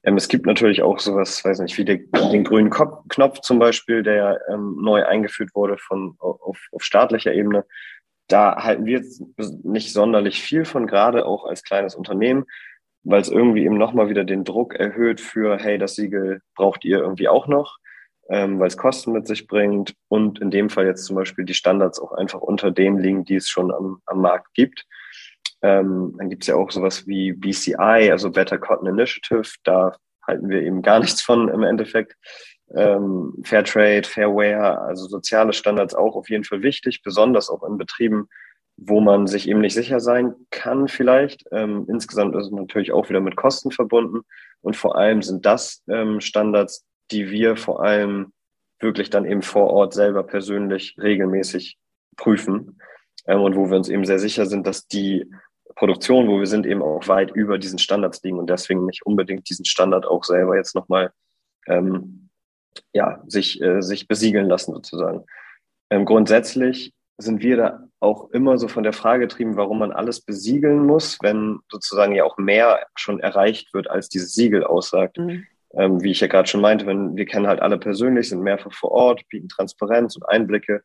Ähm, 0.03 0.17
es 0.17 0.29
gibt 0.29 0.47
natürlich 0.47 0.83
auch 0.83 0.99
sowas, 0.99 1.45
weiß 1.45 1.61
nicht, 1.61 1.77
wie 1.79 1.85
der, 1.85 1.99
den 1.99 2.45
grünen 2.45 2.71
Kopf, 2.71 3.07
Knopf 3.09 3.41
zum 3.41 3.59
Beispiel, 3.59 4.03
der 4.03 4.41
ähm, 4.51 4.79
neu 4.81 5.05
eingeführt 5.05 5.51
wurde 5.55 5.77
von, 5.79 6.17
auf, 6.19 6.59
auf 6.73 6.83
staatlicher 6.83 7.33
Ebene. 7.33 7.67
Da 8.29 8.63
halten 8.63 8.87
wir 8.87 9.03
nicht 9.63 9.93
sonderlich 9.93 10.41
viel 10.41 10.65
von, 10.65 10.87
gerade 10.87 11.27
auch 11.27 11.45
als 11.45 11.63
kleines 11.63 11.95
Unternehmen 11.95 12.47
weil 13.03 13.21
es 13.21 13.29
irgendwie 13.29 13.65
eben 13.65 13.79
nochmal 13.79 14.09
wieder 14.09 14.25
den 14.25 14.45
Druck 14.45 14.75
erhöht 14.75 15.21
für, 15.21 15.59
hey, 15.59 15.79
das 15.79 15.95
Siegel 15.95 16.43
braucht 16.55 16.85
ihr 16.85 16.99
irgendwie 16.99 17.29
auch 17.29 17.47
noch, 17.47 17.79
ähm, 18.29 18.61
weil 18.61 18.69
es 18.69 18.77
Kosten 18.77 19.13
mit 19.13 19.27
sich 19.27 19.47
bringt 19.47 19.95
und 20.09 20.41
in 20.41 20.51
dem 20.51 20.71
Fall 20.71 20.87
jetzt 20.87 21.05
zum 21.05 21.17
Beispiel 21.17 21.45
die 21.45 21.55
Standards 21.55 22.01
auch 22.01 22.13
einfach 22.13 22.41
unter 22.41 22.71
denen 22.71 22.99
liegen, 22.99 23.25
die 23.25 23.37
es 23.37 23.49
schon 23.49 23.73
am, 23.73 24.03
am 24.07 24.21
Markt 24.21 24.53
gibt. 24.55 24.87
Ähm, 25.63 26.15
dann 26.19 26.31
gibt 26.31 26.43
es 26.43 26.49
ja 26.49 26.57
auch 26.57 26.71
sowas 26.71 27.07
wie 27.07 27.33
BCI, 27.33 28.11
also 28.11 28.31
Better 28.31 28.59
Cotton 28.59 28.89
Initiative. 28.89 29.51
Da 29.65 29.97
halten 30.27 30.49
wir 30.49 30.63
eben 30.63 30.83
gar 30.83 31.01
nichts 31.01 31.23
von 31.23 31.49
im 31.49 31.63
Endeffekt. 31.63 32.17
Ähm, 32.75 33.35
Fairtrade, 33.45 34.07
Fairware, 34.07 34.81
also 34.81 35.07
soziale 35.09 35.53
Standards 35.53 35.95
auch 35.95 36.15
auf 36.15 36.31
jeden 36.31 36.45
Fall 36.45 36.63
wichtig, 36.63 37.03
besonders 37.03 37.51
auch 37.51 37.65
in 37.65 37.79
Betrieben, 37.79 38.29
wo 38.77 39.01
man 39.01 39.27
sich 39.27 39.49
eben 39.49 39.61
nicht 39.61 39.75
sicher 39.75 40.01
sein 40.01 40.35
kann 40.51 40.89
vielleicht. 40.89 41.45
Ähm, 41.53 41.85
insgesamt 41.89 42.35
ist 42.37 42.47
es 42.47 42.53
natürlich 42.53 42.93
auch 42.93 43.09
wieder 43.09 43.21
mit 43.21 43.37
Kosten 43.37 43.71
verbunden. 43.71 44.21
Und 44.63 44.77
vor 44.77 44.97
allem 44.97 45.23
sind 45.23 45.45
das 45.45 45.83
ähm, 45.89 46.21
Standards, 46.21 46.87
die 47.11 47.31
wir 47.31 47.57
vor 47.57 47.83
allem 47.83 48.33
wirklich 48.79 49.11
dann 49.11 49.27
eben 49.27 49.43
vor 49.43 49.69
Ort 49.71 49.93
selber 49.93 50.23
persönlich 50.23 50.97
regelmäßig 50.99 51.77
prüfen 52.17 52.81
ähm, 53.27 53.41
und 53.41 53.57
wo 53.57 53.69
wir 53.69 53.77
uns 53.77 53.89
eben 53.89 54.05
sehr 54.05 54.19
sicher 54.19 54.47
sind, 54.47 54.67
dass 54.67 54.87
die 54.87 55.31
Produktion, 55.75 56.29
wo 56.29 56.39
wir 56.39 56.47
sind, 56.47 56.67
eben 56.67 56.83
auch 56.83 57.07
weit 57.09 57.31
über 57.31 57.59
diesen 57.59 57.79
Standards 57.79 58.23
liegen 58.23 58.39
und 58.39 58.51
deswegen 58.51 58.87
nicht 58.87 59.05
unbedingt 59.05 59.49
diesen 59.49 59.65
Standard 59.65 60.07
auch 60.07 60.25
selber 60.25 60.57
jetzt 60.57 60.75
nochmal 60.75 61.13
ähm, 61.67 62.31
ja, 62.93 63.23
sich, 63.27 63.61
äh, 63.63 63.81
sich 63.83 64.09
besiegeln 64.09 64.49
lassen 64.49 64.73
sozusagen. 64.73 65.25
Ähm, 65.91 66.05
grundsätzlich 66.05 66.95
sind 67.19 67.43
wir 67.43 67.57
da 67.57 67.89
auch 68.01 68.31
immer 68.31 68.57
so 68.59 68.69
von 68.69 68.83
der 68.83 68.93
Frage 68.93 69.27
getrieben, 69.27 69.57
warum 69.57 69.79
man 69.79 69.93
alles 69.93 70.21
besiegeln 70.23 70.87
muss, 70.87 71.19
wenn 71.21 71.61
sozusagen 71.71 72.15
ja 72.15 72.25
auch 72.25 72.39
mehr 72.39 72.87
schon 72.95 73.21
erreicht 73.21 73.75
wird, 73.75 73.91
als 73.91 74.09
dieses 74.09 74.33
Siegel 74.33 74.65
aussagt. 74.65 75.19
Mhm. 75.19 75.47
Ähm, 75.75 76.03
wie 76.03 76.11
ich 76.11 76.21
ja 76.21 76.27
gerade 76.27 76.49
schon 76.49 76.63
meinte, 76.63 76.87
wenn 76.87 77.17
wir 77.17 77.27
kennen 77.27 77.47
halt 77.47 77.61
alle 77.61 77.79
persönlich, 77.79 78.29
sind 78.29 78.43
mehrfach 78.43 78.73
vor 78.73 78.91
Ort, 78.91 79.23
bieten 79.29 79.49
Transparenz 79.49 80.17
und 80.17 80.25
Einblicke. 80.29 80.83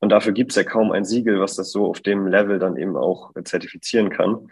Und 0.00 0.10
dafür 0.10 0.32
gibt 0.32 0.52
es 0.52 0.56
ja 0.56 0.64
kaum 0.64 0.92
ein 0.92 1.04
Siegel, 1.04 1.40
was 1.40 1.56
das 1.56 1.70
so 1.70 1.86
auf 1.86 2.00
dem 2.00 2.26
Level 2.26 2.58
dann 2.58 2.76
eben 2.76 2.96
auch 2.96 3.32
zertifizieren 3.44 4.10
kann. 4.10 4.50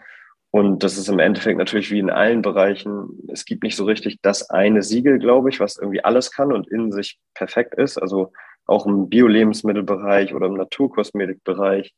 Und 0.51 0.83
das 0.83 0.97
ist 0.97 1.09
im 1.09 1.19
Endeffekt 1.19 1.57
natürlich 1.57 1.91
wie 1.91 1.99
in 1.99 2.09
allen 2.09 2.41
Bereichen. 2.41 3.19
Es 3.31 3.45
gibt 3.45 3.63
nicht 3.63 3.75
so 3.75 3.85
richtig 3.85 4.19
das 4.21 4.49
eine 4.49 4.81
Siegel, 4.81 5.19
glaube 5.19 5.49
ich, 5.49 5.59
was 5.59 5.77
irgendwie 5.77 6.03
alles 6.03 6.31
kann 6.31 6.53
und 6.53 6.67
in 6.67 6.91
sich 6.91 7.19
perfekt 7.33 7.75
ist. 7.75 7.97
Also 7.97 8.31
auch 8.65 8.85
im 8.85 9.09
Bio-Lebensmittelbereich 9.09 10.33
oder 10.33 10.47
im 10.47 10.55
Naturkosmetikbereich, 10.55 11.93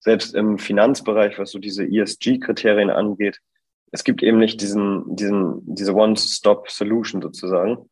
selbst 0.00 0.34
im 0.34 0.58
Finanzbereich, 0.58 1.38
was 1.38 1.50
so 1.50 1.58
diese 1.58 1.84
ESG-Kriterien 1.84 2.90
angeht. 2.90 3.38
Es 3.92 4.04
gibt 4.04 4.22
eben 4.22 4.38
nicht 4.38 4.60
diesen, 4.60 5.16
diesen, 5.16 5.62
diese 5.74 5.94
One-Stop-Solution 5.94 7.22
sozusagen. 7.22 7.90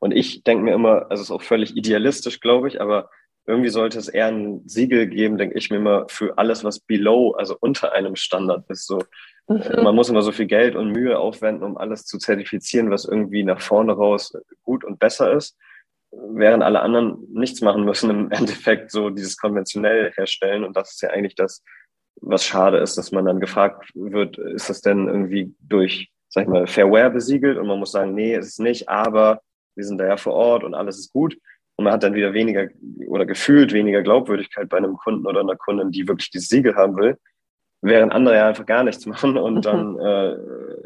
Und 0.00 0.12
ich 0.12 0.44
denke 0.44 0.64
mir 0.64 0.74
immer, 0.74 1.10
also 1.10 1.14
es 1.14 1.20
ist 1.22 1.30
auch 1.30 1.42
völlig 1.42 1.76
idealistisch, 1.76 2.40
glaube 2.40 2.68
ich, 2.68 2.80
aber 2.80 3.10
irgendwie 3.48 3.70
sollte 3.70 3.98
es 3.98 4.08
eher 4.08 4.26
ein 4.26 4.60
Siegel 4.68 5.06
geben, 5.06 5.38
denke 5.38 5.56
ich 5.56 5.70
mir 5.70 5.76
immer, 5.76 6.06
für 6.08 6.36
alles, 6.36 6.64
was 6.64 6.80
below, 6.80 7.32
also 7.32 7.56
unter 7.58 7.94
einem 7.94 8.14
Standard 8.14 8.68
ist. 8.68 8.86
So, 8.86 8.98
mhm. 9.48 9.82
Man 9.82 9.94
muss 9.94 10.10
immer 10.10 10.20
so 10.20 10.32
viel 10.32 10.46
Geld 10.46 10.76
und 10.76 10.92
Mühe 10.92 11.18
aufwenden, 11.18 11.64
um 11.64 11.78
alles 11.78 12.04
zu 12.04 12.18
zertifizieren, 12.18 12.90
was 12.90 13.06
irgendwie 13.06 13.44
nach 13.44 13.62
vorne 13.62 13.92
raus 13.92 14.34
gut 14.64 14.84
und 14.84 14.98
besser 14.98 15.32
ist, 15.32 15.56
während 16.10 16.62
alle 16.62 16.80
anderen 16.80 17.26
nichts 17.32 17.62
machen 17.62 17.86
müssen, 17.86 18.10
im 18.10 18.30
Endeffekt 18.30 18.90
so 18.90 19.08
dieses 19.08 19.38
konventionell 19.38 20.12
herstellen. 20.12 20.62
Und 20.62 20.76
das 20.76 20.92
ist 20.92 21.00
ja 21.00 21.08
eigentlich 21.08 21.34
das, 21.34 21.64
was 22.20 22.44
schade 22.44 22.76
ist, 22.76 22.98
dass 22.98 23.12
man 23.12 23.24
dann 23.24 23.40
gefragt 23.40 23.90
wird, 23.94 24.36
ist 24.36 24.68
das 24.68 24.82
denn 24.82 25.08
irgendwie 25.08 25.54
durch, 25.60 26.10
sag 26.28 26.42
ich 26.42 26.50
mal, 26.50 26.66
Fairware 26.66 27.10
besiegelt? 27.10 27.56
Und 27.56 27.66
man 27.66 27.78
muss 27.78 27.92
sagen, 27.92 28.14
nee, 28.14 28.36
ist 28.36 28.48
es 28.48 28.58
nicht, 28.58 28.90
aber 28.90 29.40
wir 29.74 29.84
sind 29.84 29.96
da 29.96 30.06
ja 30.06 30.18
vor 30.18 30.34
Ort 30.34 30.64
und 30.64 30.74
alles 30.74 30.98
ist 30.98 31.14
gut. 31.14 31.38
Und 31.78 31.84
man 31.84 31.92
hat 31.92 32.02
dann 32.02 32.14
wieder 32.14 32.34
weniger 32.34 32.68
oder 33.06 33.24
gefühlt 33.24 33.72
weniger 33.72 34.02
Glaubwürdigkeit 34.02 34.68
bei 34.68 34.78
einem 34.78 34.96
Kunden 34.96 35.26
oder 35.26 35.40
einer 35.40 35.54
Kundin, 35.54 35.92
die 35.92 36.08
wirklich 36.08 36.28
dieses 36.28 36.48
Siegel 36.48 36.74
haben 36.74 36.96
will, 36.96 37.16
während 37.82 38.12
andere 38.12 38.34
ja 38.34 38.48
einfach 38.48 38.66
gar 38.66 38.82
nichts 38.82 39.06
machen 39.06 39.38
und 39.38 39.64
dann 39.64 39.96
äh, 39.98 40.36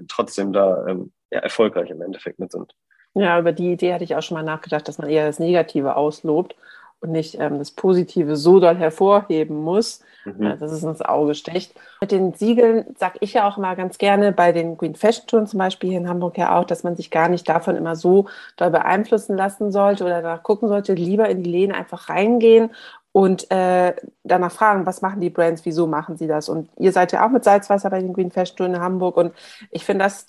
trotzdem 0.06 0.52
da 0.52 0.86
ähm, 0.86 1.10
ja, 1.30 1.40
erfolgreich 1.40 1.88
im 1.88 2.02
Endeffekt 2.02 2.38
mit 2.38 2.52
sind. 2.52 2.74
Ja, 3.14 3.38
über 3.38 3.52
die 3.52 3.72
Idee 3.72 3.94
hatte 3.94 4.04
ich 4.04 4.14
auch 4.14 4.22
schon 4.22 4.36
mal 4.36 4.42
nachgedacht, 4.42 4.86
dass 4.86 4.98
man 4.98 5.08
eher 5.08 5.26
das 5.26 5.38
Negative 5.38 5.96
auslobt 5.96 6.56
und 7.02 7.10
nicht 7.10 7.38
ähm, 7.38 7.58
das 7.58 7.72
Positive 7.72 8.36
so 8.36 8.60
doll 8.60 8.76
hervorheben 8.76 9.56
muss, 9.56 10.00
mhm. 10.24 10.42
äh, 10.42 10.56
dass 10.56 10.70
es 10.70 10.84
ins 10.84 11.02
Auge 11.02 11.34
sticht. 11.34 11.74
Mit 12.00 12.12
den 12.12 12.32
Siegeln 12.32 12.86
sage 12.96 13.18
ich 13.20 13.34
ja 13.34 13.48
auch 13.48 13.58
immer 13.58 13.74
ganz 13.74 13.98
gerne 13.98 14.32
bei 14.32 14.52
den 14.52 14.76
Green 14.76 14.94
Fashion 14.94 15.26
Touren 15.26 15.46
zum 15.48 15.58
Beispiel 15.58 15.90
hier 15.90 15.98
in 15.98 16.08
Hamburg 16.08 16.38
ja 16.38 16.56
auch, 16.56 16.64
dass 16.64 16.84
man 16.84 16.94
sich 16.94 17.10
gar 17.10 17.28
nicht 17.28 17.48
davon 17.48 17.76
immer 17.76 17.96
so 17.96 18.26
doll 18.56 18.70
beeinflussen 18.70 19.36
lassen 19.36 19.72
sollte 19.72 20.04
oder 20.04 20.22
danach 20.22 20.44
gucken 20.44 20.68
sollte, 20.68 20.94
lieber 20.94 21.28
in 21.28 21.42
die 21.42 21.50
Läden 21.50 21.74
einfach 21.74 22.08
reingehen 22.08 22.70
und 23.10 23.50
äh, 23.50 23.94
danach 24.22 24.52
fragen, 24.52 24.86
was 24.86 25.02
machen 25.02 25.20
die 25.20 25.28
Brands, 25.30 25.64
wieso 25.64 25.88
machen 25.88 26.16
sie 26.16 26.28
das? 26.28 26.48
Und 26.48 26.70
ihr 26.78 26.92
seid 26.92 27.12
ja 27.12 27.26
auch 27.26 27.30
mit 27.30 27.44
Salzwasser 27.44 27.90
bei 27.90 28.00
den 28.00 28.12
Green 28.12 28.30
Fashion 28.30 28.56
Touren 28.56 28.74
in 28.74 28.80
Hamburg 28.80 29.16
und 29.16 29.34
ich 29.70 29.84
finde 29.84 30.04
das 30.04 30.26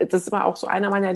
das 0.00 0.22
ist 0.22 0.28
immer 0.28 0.44
auch 0.44 0.56
so 0.56 0.66
einer 0.66 0.90
meiner 0.90 1.12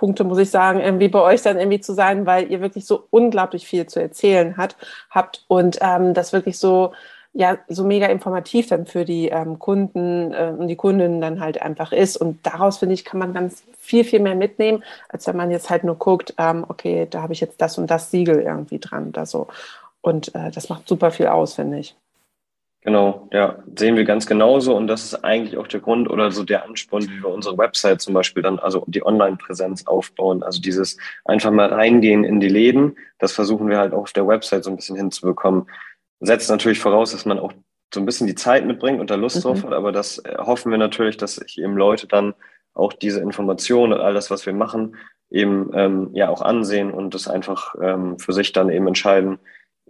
Lieblingspunkte, 0.00 0.24
muss 0.24 0.38
ich 0.38 0.50
sagen, 0.50 0.80
irgendwie 0.80 1.08
bei 1.08 1.20
euch 1.20 1.42
dann 1.42 1.58
irgendwie 1.58 1.80
zu 1.80 1.94
sein, 1.94 2.26
weil 2.26 2.50
ihr 2.50 2.60
wirklich 2.60 2.86
so 2.86 3.06
unglaublich 3.10 3.66
viel 3.66 3.86
zu 3.86 4.00
erzählen 4.00 4.56
hat, 4.56 4.76
habt 5.10 5.44
und 5.48 5.78
ähm, 5.80 6.14
das 6.14 6.32
wirklich 6.32 6.58
so 6.58 6.92
ja 7.32 7.58
so 7.68 7.84
mega 7.84 8.06
informativ 8.06 8.66
dann 8.66 8.86
für 8.86 9.04
die 9.04 9.28
ähm, 9.28 9.60
Kunden 9.60 10.32
äh, 10.32 10.52
und 10.58 10.66
die 10.66 10.74
Kundinnen 10.74 11.20
dann 11.20 11.40
halt 11.40 11.62
einfach 11.62 11.92
ist. 11.92 12.16
Und 12.16 12.44
daraus, 12.44 12.78
finde 12.78 12.94
ich, 12.94 13.04
kann 13.04 13.20
man 13.20 13.32
ganz 13.32 13.62
viel, 13.78 14.02
viel 14.04 14.18
mehr 14.18 14.34
mitnehmen, 14.34 14.82
als 15.08 15.28
wenn 15.28 15.36
man 15.36 15.52
jetzt 15.52 15.70
halt 15.70 15.84
nur 15.84 15.96
guckt, 15.96 16.34
ähm, 16.38 16.64
okay, 16.68 17.06
da 17.08 17.22
habe 17.22 17.32
ich 17.32 17.40
jetzt 17.40 17.60
das 17.60 17.78
und 17.78 17.88
das 17.88 18.10
Siegel 18.10 18.40
irgendwie 18.40 18.80
dran 18.80 19.08
oder 19.10 19.26
so. 19.26 19.46
Und 20.00 20.34
äh, 20.34 20.50
das 20.50 20.68
macht 20.70 20.88
super 20.88 21.12
viel 21.12 21.28
aus, 21.28 21.54
finde 21.54 21.78
ich. 21.78 21.94
Genau, 22.82 23.28
ja, 23.30 23.62
sehen 23.76 23.96
wir 23.96 24.04
ganz 24.04 24.26
genauso. 24.26 24.74
Und 24.74 24.86
das 24.86 25.04
ist 25.04 25.14
eigentlich 25.22 25.58
auch 25.58 25.66
der 25.66 25.80
Grund 25.80 26.08
oder 26.08 26.30
so 26.30 26.44
der 26.44 26.64
Ansporn, 26.64 27.02
wie 27.02 27.22
wir 27.22 27.28
unsere 27.28 27.58
Website 27.58 28.00
zum 28.00 28.14
Beispiel 28.14 28.42
dann, 28.42 28.58
also 28.58 28.84
die 28.86 29.04
Online-Präsenz 29.04 29.86
aufbauen. 29.86 30.42
Also 30.42 30.62
dieses 30.62 30.96
einfach 31.26 31.50
mal 31.50 31.70
reingehen 31.70 32.24
in 32.24 32.40
die 32.40 32.48
Läden, 32.48 32.96
das 33.18 33.32
versuchen 33.32 33.68
wir 33.68 33.78
halt 33.78 33.92
auch 33.92 34.02
auf 34.02 34.12
der 34.14 34.26
Website 34.26 34.64
so 34.64 34.70
ein 34.70 34.76
bisschen 34.76 34.96
hinzubekommen. 34.96 35.68
Setzt 36.20 36.48
natürlich 36.48 36.80
voraus, 36.80 37.12
dass 37.12 37.26
man 37.26 37.38
auch 37.38 37.52
so 37.92 38.00
ein 38.00 38.06
bisschen 38.06 38.26
die 38.26 38.34
Zeit 38.34 38.64
mitbringt 38.64 39.00
und 39.00 39.10
da 39.10 39.16
Lust 39.16 39.36
mhm. 39.36 39.40
drauf 39.42 39.64
hat, 39.64 39.72
aber 39.72 39.92
das 39.92 40.18
äh, 40.18 40.36
hoffen 40.38 40.70
wir 40.70 40.78
natürlich, 40.78 41.16
dass 41.16 41.36
sich 41.36 41.58
eben 41.58 41.76
Leute 41.76 42.06
dann 42.06 42.34
auch 42.72 42.92
diese 42.92 43.20
Informationen 43.20 43.92
und 43.92 44.00
all 44.00 44.14
das, 44.14 44.30
was 44.30 44.46
wir 44.46 44.52
machen, 44.52 44.96
eben 45.28 45.70
ähm, 45.74 46.10
ja 46.12 46.28
auch 46.28 46.40
ansehen 46.40 46.92
und 46.92 47.14
das 47.14 47.28
einfach 47.28 47.74
ähm, 47.82 48.18
für 48.18 48.32
sich 48.32 48.52
dann 48.52 48.70
eben 48.70 48.86
entscheiden, 48.86 49.38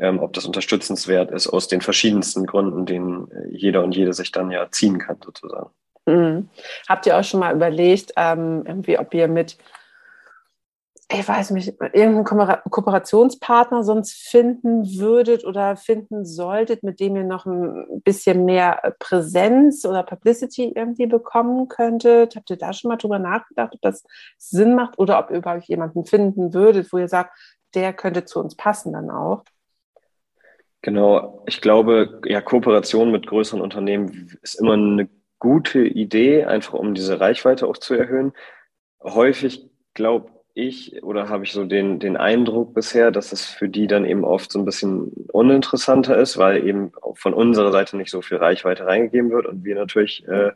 ähm, 0.01 0.19
ob 0.19 0.33
das 0.33 0.47
unterstützenswert 0.47 1.31
ist, 1.31 1.49
aus 1.49 1.69
den 1.69 1.81
verschiedensten 1.81 2.47
Gründen, 2.47 2.87
denen 2.87 3.31
äh, 3.31 3.49
jeder 3.51 3.85
und 3.85 3.95
jede 3.95 4.13
sich 4.13 4.33
dann 4.33 4.51
ja 4.51 4.71
ziehen 4.71 4.99
kann, 4.99 5.19
sozusagen. 5.23 5.71
Mhm. 6.07 6.49
Habt 6.89 7.07
ihr 7.07 7.19
auch 7.19 7.25
schon 7.25 7.41
mal 7.41 7.55
überlegt, 7.55 8.13
ähm, 8.17 8.65
irgendwie, 8.67 8.99
ob 8.99 9.13
ihr 9.13 9.29
mit, 9.29 9.59
ich 11.13 11.29
weiß 11.29 11.51
nicht, 11.51 11.75
irgendeinen 11.93 12.25
Ko 12.25 12.71
Kooperationspartner 12.71 13.85
sonst 13.85 14.13
finden 14.13 14.99
würdet 14.99 15.45
oder 15.45 15.77
finden 15.77 16.25
solltet, 16.25 16.83
mit 16.83 16.99
dem 16.99 17.17
ihr 17.17 17.25
noch 17.25 17.45
ein 17.45 18.03
bisschen 18.03 18.47
mehr 18.47 18.95
Präsenz 18.99 19.85
oder 19.85 20.03
Publicity 20.03 20.73
irgendwie 20.75 21.07
bekommen 21.07 21.69
könntet? 21.69 22.37
Habt 22.37 22.49
ihr 22.49 22.57
da 22.57 22.73
schon 22.73 22.89
mal 22.89 22.97
drüber 22.97 23.19
nachgedacht, 23.19 23.75
ob 23.75 23.83
das 23.83 24.05
Sinn 24.39 24.75
macht 24.75 24.99
oder 24.99 25.19
ob 25.19 25.31
ihr 25.31 25.39
überhaupt 25.39 25.65
jemanden 25.65 26.07
finden 26.07 26.55
würdet, 26.55 26.91
wo 26.93 26.99
ihr 26.99 27.09
sagt, 27.09 27.37
der 27.75 27.93
könnte 27.93 28.25
zu 28.25 28.41
uns 28.41 28.57
passen 28.57 28.93
dann 28.95 29.11
auch? 29.11 29.45
Genau, 30.83 31.43
ich 31.47 31.61
glaube, 31.61 32.21
ja, 32.25 32.41
Kooperation 32.41 33.13
mit 33.13 33.27
größeren 33.27 33.61
Unternehmen 33.61 34.39
ist 34.43 34.55
immer 34.55 34.75
eine 34.75 35.11
gute 35.39 35.81
Idee, 35.87 36.45
einfach 36.45 36.73
um 36.75 36.95
diese 36.95 37.21
Reichweite 37.21 37.67
auch 37.67 37.77
zu 37.77 37.95
erhöhen. 37.95 38.33
Häufig 39.03 39.69
glaube 39.95 40.31
ich 40.55 41.03
oder 41.03 41.29
habe 41.29 41.45
ich 41.45 41.53
so 41.53 41.65
den, 41.65 42.01
den 42.01 42.17
Eindruck 42.17 42.75
bisher, 42.75 43.11
dass 43.11 43.33
es 43.33 43.45
für 43.47 43.69
die 43.69 43.87
dann 43.89 44.07
eben 44.07 44.25
oft 44.25 44.51
so 44.53 44.59
ein 44.59 44.65
bisschen 44.65 45.13
uninteressanter 45.33 46.17
ist, 46.19 46.39
weil 46.39 46.67
eben 46.67 46.93
von 47.15 47.35
unserer 47.35 47.73
Seite 47.73 47.97
nicht 47.99 48.11
so 48.11 48.23
viel 48.23 48.39
Reichweite 48.39 48.87
reingegeben 48.87 49.31
wird 49.31 49.47
und 49.47 49.65
wir 49.65 49.75
natürlich 49.77 50.27
äh, 50.29 50.53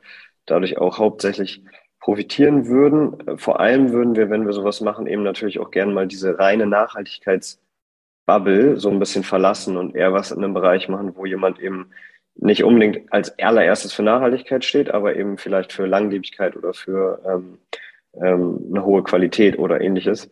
dadurch 0.47 0.79
auch 0.79 0.99
hauptsächlich 0.99 1.63
profitieren 2.01 2.67
würden. 2.67 3.39
Vor 3.39 3.61
allem 3.61 3.93
würden 3.93 4.17
wir, 4.17 4.31
wenn 4.31 4.47
wir 4.47 4.53
sowas 4.55 4.81
machen, 4.81 5.07
eben 5.07 5.23
natürlich 5.23 5.61
auch 5.61 5.71
gerne 5.71 5.93
mal 5.93 6.07
diese 6.07 6.39
reine 6.39 6.65
Nachhaltigkeits- 6.65 7.59
Bubble 8.27 8.79
so 8.79 8.91
ein 8.91 8.99
bisschen 8.99 9.25
verlassen 9.25 9.77
und 9.77 9.95
eher 9.95 10.13
was 10.13 10.31
in 10.31 10.43
einem 10.43 10.55
Bereich 10.55 10.89
machen, 10.89 11.15
wo 11.17 11.27
jemand 11.27 11.61
eben 11.61 11.91
nicht 12.37 12.65
unbedingt 12.65 13.13
als 13.13 13.39
allererstes 13.39 13.93
für 13.93 14.03
Nachhaltigkeit 14.03 14.65
steht, 14.65 14.91
aber 14.91 15.17
eben 15.17 15.39
vielleicht 15.39 15.73
für 15.73 15.87
Langlebigkeit 15.87 16.57
oder 16.57 16.75
für 16.75 17.21
ähm, 17.27 17.59
ähm, 18.21 18.61
eine 18.71 18.85
hohe 18.85 19.03
Qualität 19.03 19.59
oder 19.59 19.81
ähnliches. 19.81 20.31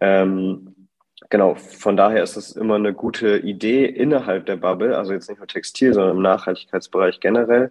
Ähm, 0.00 0.88
genau, 1.30 1.54
von 1.54 1.96
daher 1.96 2.22
ist 2.22 2.36
es 2.36 2.52
immer 2.52 2.76
eine 2.76 2.94
gute 2.94 3.38
Idee 3.38 3.84
innerhalb 3.84 4.46
der 4.46 4.56
Bubble, 4.56 4.96
also 4.96 5.12
jetzt 5.12 5.28
nicht 5.28 5.38
nur 5.38 5.48
Textil, 5.48 5.92
sondern 5.92 6.16
im 6.16 6.22
Nachhaltigkeitsbereich 6.22 7.20
generell. 7.20 7.70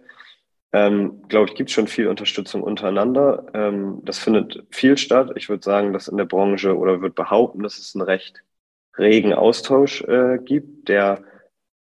Ähm, 0.72 1.22
glaube 1.28 1.50
ich, 1.50 1.54
gibt 1.54 1.70
schon 1.70 1.86
viel 1.86 2.08
Unterstützung 2.08 2.62
untereinander. 2.62 3.46
Ähm, 3.54 4.00
das 4.04 4.18
findet 4.18 4.64
viel 4.70 4.96
statt. 4.98 5.30
Ich 5.36 5.48
würde 5.48 5.62
sagen, 5.62 5.92
dass 5.92 6.08
in 6.08 6.16
der 6.16 6.24
Branche 6.24 6.76
oder 6.76 7.00
würde 7.00 7.14
behaupten, 7.14 7.62
dass 7.62 7.78
es 7.78 7.94
ein 7.94 8.02
recht 8.02 8.42
regen 8.98 9.32
Austausch 9.32 10.02
äh, 10.02 10.38
gibt, 10.38 10.88
der 10.88 11.22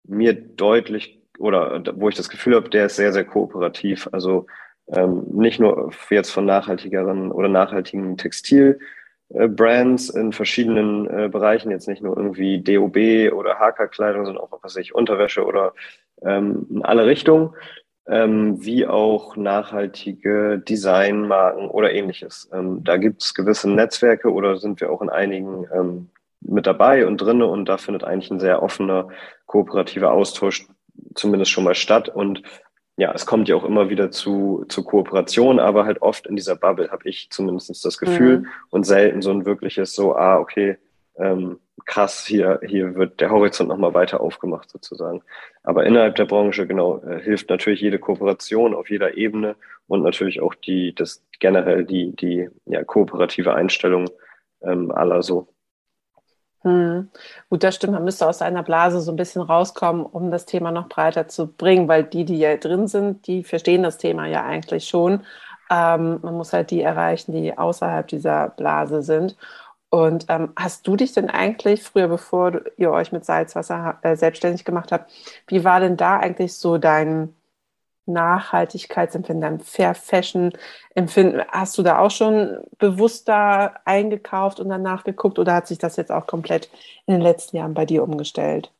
mir 0.04 0.34
deutlich 0.34 1.22
oder 1.38 1.84
wo 1.96 2.10
ich 2.10 2.16
das 2.16 2.30
Gefühl 2.30 2.56
habe, 2.56 2.70
der 2.70 2.88
ist 2.88 2.96
sehr, 2.96 3.14
sehr 3.14 3.26
kooperativ. 3.26 4.10
Also 4.12 4.48
ähm, 4.88 5.24
nicht 5.32 5.60
nur 5.60 5.92
jetzt 6.10 6.32
von 6.32 6.46
nachhaltigeren 6.46 7.32
oder 7.32 7.48
nachhaltigen 7.48 8.18
Textilbrands 8.18 10.10
in 10.10 10.34
verschiedenen 10.34 11.08
äh, 11.08 11.30
Bereichen, 11.30 11.72
jetzt 11.72 11.88
nicht 11.88 12.02
nur 12.02 12.18
irgendwie 12.18 12.62
DOB 12.62 13.34
oder 13.34 13.60
HK-Kleidung, 13.60 14.26
sondern 14.26 14.44
auch, 14.44 14.52
was 14.52 14.76
weiß 14.76 14.78
ich, 14.78 14.96
Unterwäsche 14.96 15.46
oder 15.46 15.74
ähm, 16.22 16.66
in 16.70 16.84
alle 16.84 17.06
Richtungen, 17.06 17.54
ähm, 18.08 18.64
wie 18.64 18.88
auch 18.88 19.36
nachhaltige 19.36 20.60
Designmarken 20.60 21.70
oder 21.70 21.92
ähnliches. 21.92 22.50
Ähm, 22.54 22.84
da 22.84 22.98
gibt 22.98 23.22
es 23.22 23.34
gewisse 23.34 23.70
Netzwerke 23.70 24.32
oder 24.32 24.58
sind 24.58 24.80
wir 24.80 24.92
auch 24.92 25.02
in 25.02 25.10
einigen 25.10 25.68
ähm, 25.74 26.10
mit 26.42 26.68
dabei 26.68 27.08
und 27.08 27.18
drinne 27.18 27.48
und 27.48 27.66
da 27.66 27.78
findet 27.78 28.04
eigentlich 28.04 28.32
ein 28.32 28.40
sehr 28.40 28.62
offener, 28.62 29.10
kooperativer 29.46 30.12
Austausch 30.12 30.68
zumindest 31.16 31.52
schon 31.52 31.64
mal 31.64 31.76
statt 31.76 32.10
und 32.10 32.44
ja, 33.00 33.12
es 33.14 33.28
kommt 33.28 33.48
ja 33.48 33.56
auch 33.56 33.64
immer 33.64 33.90
wieder 33.90 34.10
zu, 34.10 34.66
zu 34.70 34.84
Kooperation, 34.84 35.60
aber 35.60 35.86
halt 35.86 36.02
oft 36.02 36.26
in 36.26 36.36
dieser 36.36 36.56
Bubble 36.56 36.90
habe 36.90 37.08
ich 37.08 37.30
zumindest 37.30 37.86
das 37.86 37.98
Gefühl 38.00 38.40
mhm. 38.40 38.48
und 38.72 38.86
selten 38.86 39.22
so 39.22 39.30
ein 39.30 39.46
wirkliches 39.46 39.94
so, 39.94 40.16
ah, 40.16 40.40
okay, 40.40 40.78
ähm, 41.20 41.60
krass, 41.86 42.26
hier, 42.26 42.60
hier 42.66 42.96
wird 42.96 43.22
der 43.22 43.30
Horizont 43.30 43.70
nochmal 43.70 43.94
weiter 43.94 44.20
aufgemacht 44.20 44.70
sozusagen. 44.70 45.22
Aber 45.64 45.86
innerhalb 45.86 46.16
der 46.16 46.26
Branche, 46.26 46.66
genau, 46.66 47.02
äh, 47.04 47.22
hilft 47.22 47.50
natürlich 47.50 47.82
jede 47.82 48.00
Kooperation 48.00 48.74
auf 48.74 48.90
jeder 48.90 49.16
Ebene 49.16 49.56
und 49.88 50.02
natürlich 50.02 50.42
auch 50.42 50.56
die, 50.56 50.94
das 50.96 51.24
generell 51.40 51.86
die, 51.86 52.16
die 52.16 52.50
ja, 52.66 52.84
kooperative 52.84 53.54
Einstellung 53.54 54.10
ähm, 54.62 54.92
aller 54.92 55.22
so. 55.22 55.48
Hm. 56.64 57.10
Gut, 57.50 57.64
das 57.64 57.76
stimmt. 57.76 57.94
Man 57.94 58.04
müsste 58.04 58.28
aus 58.28 58.40
seiner 58.40 58.64
Blase 58.64 59.00
so 59.02 59.12
ein 59.12 59.16
bisschen 59.16 59.42
rauskommen, 59.42 60.06
um 60.06 60.32
das 60.32 60.46
Thema 60.46 60.72
noch 60.72 60.90
breiter 60.90 61.28
zu 61.28 61.48
bringen, 61.48 61.88
weil 61.88 62.04
die, 62.04 62.26
die 62.26 62.40
ja 62.40 62.58
drin 62.58 62.88
sind, 62.88 63.28
die 63.28 63.44
verstehen 63.44 63.84
das 63.84 63.98
Thema 63.98 64.26
ja 64.28 64.44
eigentlich 64.46 64.88
schon. 64.88 65.22
Ähm, 65.70 66.20
man 66.22 66.34
muss 66.36 66.54
halt 66.54 66.72
die 66.72 66.82
erreichen, 66.82 67.32
die 67.34 67.58
außerhalb 67.58 68.08
dieser 68.08 68.50
Blase 68.50 69.02
sind. 69.04 69.38
Und 69.90 70.26
ähm, 70.30 70.52
hast 70.58 70.88
du 70.88 70.96
dich 70.98 71.14
denn 71.14 71.30
eigentlich 71.30 71.84
früher, 71.84 72.08
bevor 72.10 72.62
ihr 72.78 72.92
euch 72.92 73.12
mit 73.14 73.26
Salzwasser 73.26 74.00
äh, 74.02 74.16
selbstständig 74.18 74.66
gemacht 74.66 74.92
habt, 74.92 75.12
wie 75.48 75.64
war 75.64 75.80
denn 75.80 75.96
da 75.98 76.18
eigentlich 76.20 76.56
so 76.56 76.78
dein 76.78 77.34
Nachhaltigkeitsempfinden, 78.08 79.42
dein 79.42 79.60
Fair 79.60 79.96
Fashion 79.96 80.52
Empfinden? 80.96 81.42
Hast 81.50 81.78
du 81.78 81.84
da 81.84 82.00
auch 82.00 82.12
schon 82.12 82.58
bewusster 82.78 83.76
eingekauft 83.86 84.60
und 84.60 84.70
danach 84.70 85.04
geguckt 85.04 85.40
oder 85.40 85.54
hat 85.54 85.68
sich 85.68 85.78
das 85.78 85.96
jetzt 85.96 86.12
auch 86.12 86.28
komplett 86.28 86.70
in 87.06 87.14
den 87.14 87.22
letzten 87.22 87.58
Jahren 87.58 87.74
bei 87.74 87.86
dir 87.86 88.04
umgestellt? 88.04 88.72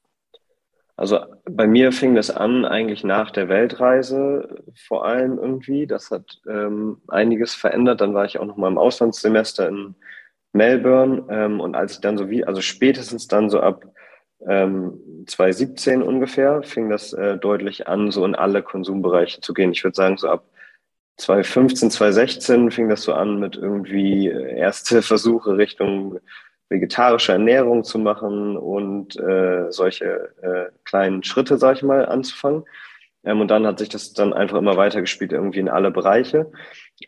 Also 0.98 1.20
bei 1.46 1.68
mir 1.68 1.92
fing 1.92 2.16
das 2.16 2.32
an 2.32 2.66
eigentlich 2.66 3.04
nach 3.04 3.30
der 3.30 3.50
Weltreise 3.50 4.64
vor 4.88 5.06
allem 5.06 5.38
irgendwie. 5.38 5.86
Das 5.86 6.10
hat 6.10 6.42
ähm, 6.50 7.02
einiges 7.08 7.54
verändert. 7.54 8.02
Dann 8.02 8.16
war 8.16 8.26
ich 8.26 8.40
auch 8.40 8.46
noch 8.46 8.58
mal 8.58 8.68
im 8.68 8.80
Auslandssemester 8.80 9.70
in 9.70 9.94
Melbourne. 10.54 11.24
Ähm, 11.30 11.60
und 11.60 11.76
als 11.76 11.94
ich 11.94 12.02
dann 12.02 12.18
so 12.18 12.32
wie, 12.32 12.44
also 12.44 12.62
spätestens 12.62 13.28
dann 13.28 13.52
so 13.52 13.60
ab 13.60 13.86
ähm, 14.46 15.26
2017 15.26 16.02
ungefähr, 16.02 16.64
fing 16.64 16.90
das 16.90 17.14
äh, 17.14 17.38
deutlich 17.38 17.88
an, 17.88 18.12
so 18.12 18.24
in 18.26 18.36
alle 18.36 18.62
Konsumbereiche 18.62 19.42
zu 19.42 19.54
gehen. 19.54 19.72
Ich 19.72 19.84
würde 19.84 19.96
sagen, 19.96 20.18
so 20.18 20.30
ab 20.30 20.46
2015, 21.18 21.92
2016 21.92 22.72
fing 22.72 22.90
das 22.90 23.02
so 23.04 23.14
an 23.14 23.40
mit 23.40 23.56
irgendwie 23.56 24.28
äh, 24.28 24.58
erste 24.58 25.02
Versuche 25.02 25.58
Richtung 25.58 26.20
vegetarische 26.70 27.32
Ernährung 27.32 27.84
zu 27.84 27.98
machen 27.98 28.58
und 28.58 29.18
äh, 29.18 29.72
solche 29.72 30.34
äh, 30.42 30.72
kleinen 30.84 31.24
Schritte, 31.24 31.58
sag 31.58 31.78
ich 31.78 31.84
mal, 31.84 32.06
anzufangen. 32.06 32.66
Ähm, 33.24 33.42
und 33.42 33.50
dann 33.50 33.66
hat 33.66 33.80
sich 33.80 33.90
das 33.90 34.14
dann 34.14 34.34
einfach 34.34 34.58
immer 34.58 34.78
weitergespielt, 34.78 35.32
irgendwie 35.32 35.60
in 35.60 35.70
alle 35.70 35.92
Bereiche. 35.92 36.52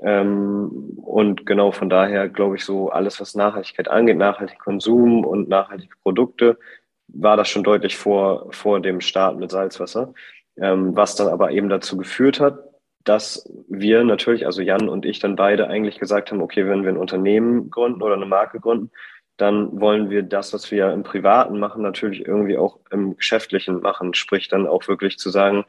Ähm, 0.02 0.98
und 1.02 1.46
genau 1.46 1.72
von 1.72 1.90
daher 1.90 2.30
glaube 2.30 2.56
ich 2.56 2.66
so 2.66 2.90
alles, 2.90 3.20
was 3.20 3.36
Nachhaltigkeit 3.36 3.88
angeht, 3.90 4.18
nachhaltigen 4.18 4.60
Konsum 4.60 5.26
und 5.26 5.50
nachhaltige 5.50 5.96
Produkte, 6.04 6.58
war 7.14 7.38
das 7.38 7.50
schon 7.50 7.64
deutlich 7.64 7.98
vor, 7.98 8.52
vor 8.52 8.80
dem 8.80 9.02
Start 9.02 9.38
mit 9.38 9.52
Salzwasser. 9.52 10.14
Ähm, 10.58 10.96
was 10.96 11.16
dann 11.16 11.28
aber 11.28 11.52
eben 11.52 11.70
dazu 11.70 11.98
geführt 11.98 12.40
hat, 12.40 12.60
dass 13.04 13.50
wir 13.70 14.04
natürlich, 14.04 14.46
also 14.46 14.62
Jan 14.62 14.90
und 14.90 15.06
ich 15.06 15.20
dann 15.20 15.36
beide 15.36 15.68
eigentlich 15.68 16.00
gesagt 16.00 16.32
haben, 16.32 16.42
okay, 16.42 16.68
wenn 16.68 16.84
wir 16.84 16.90
ein 16.90 16.98
Unternehmen 16.98 17.70
gründen 17.70 18.02
oder 18.02 18.16
eine 18.16 18.26
Marke 18.26 18.60
gründen, 18.60 18.92
dann 19.38 19.80
wollen 19.80 20.10
wir 20.10 20.22
das, 20.24 20.54
was 20.54 20.70
wir 20.70 20.92
im 20.92 21.04
Privaten 21.04 21.60
machen, 21.60 21.82
natürlich 21.82 22.28
irgendwie 22.28 22.58
auch 22.58 22.80
im 22.92 23.16
Geschäftlichen 23.16 23.80
machen. 23.80 24.14
Sprich 24.14 24.50
dann 24.50 24.68
auch 24.68 24.88
wirklich 24.90 25.18
zu 25.18 25.30
sagen, 25.30 25.66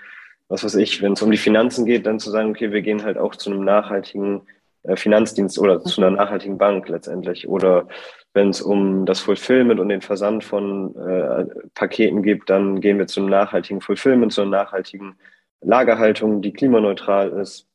was 0.49 0.65
weiß 0.65 0.75
ich, 0.75 1.01
wenn 1.03 1.13
es 1.13 1.23
um 1.23 1.31
die 1.31 1.37
Finanzen 1.37 1.87
geht, 1.87 2.05
dann 2.05 2.19
zu 2.19 2.31
sagen, 2.31 2.51
okay, 2.51 2.73
wir 2.73 2.83
gehen 2.83 3.05
halt 3.05 3.17
auch 3.17 3.37
zu 3.37 3.51
einem 3.51 3.65
nachhaltigen 3.65 4.43
Finanzdienst 4.95 5.59
oder 5.59 5.83
zu 5.83 6.01
einer 6.01 6.11
nachhaltigen 6.11 6.59
Bank 6.59 6.89
letztendlich. 6.89 7.49
Oder 7.49 7.87
wenn 8.33 8.51
es 8.51 8.63
um 8.63 9.07
das 9.07 9.21
Fulfillment 9.21 9.81
und 9.81 9.89
den 9.89 10.01
Versand 10.01 10.45
von 10.45 10.95
äh, 10.97 11.45
Paketen 11.75 12.23
geht, 12.23 12.43
dann 12.47 12.81
gehen 12.81 12.99
wir 12.99 13.07
zu 13.07 13.21
einem 13.21 13.31
nachhaltigen 13.31 13.81
Fulfillment, 13.81 14.33
zu 14.33 14.43
einer 14.43 14.51
nachhaltigen 14.51 15.17
Lagerhaltung, 15.61 16.41
die 16.43 16.53
klimaneutral 16.53 17.31
ist. 17.33 17.67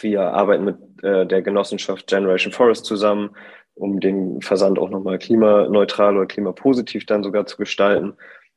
Wir 0.00 0.22
arbeiten 0.22 0.64
mit 0.64 0.76
äh, 1.02 1.26
der 1.26 1.42
Genossenschaft 1.42 2.06
Generation 2.08 2.52
Forest 2.52 2.84
zusammen, 2.84 3.30
um 3.74 4.00
den 4.00 4.42
Versand 4.42 4.78
auch 4.78 4.90
nochmal 4.90 5.18
klimaneutral 5.18 6.16
oder 6.16 6.26
klimapositiv 6.26 7.06
dann 7.06 7.22
sogar 7.22 7.46
zu 7.46 7.56
gestalten. 7.56 8.14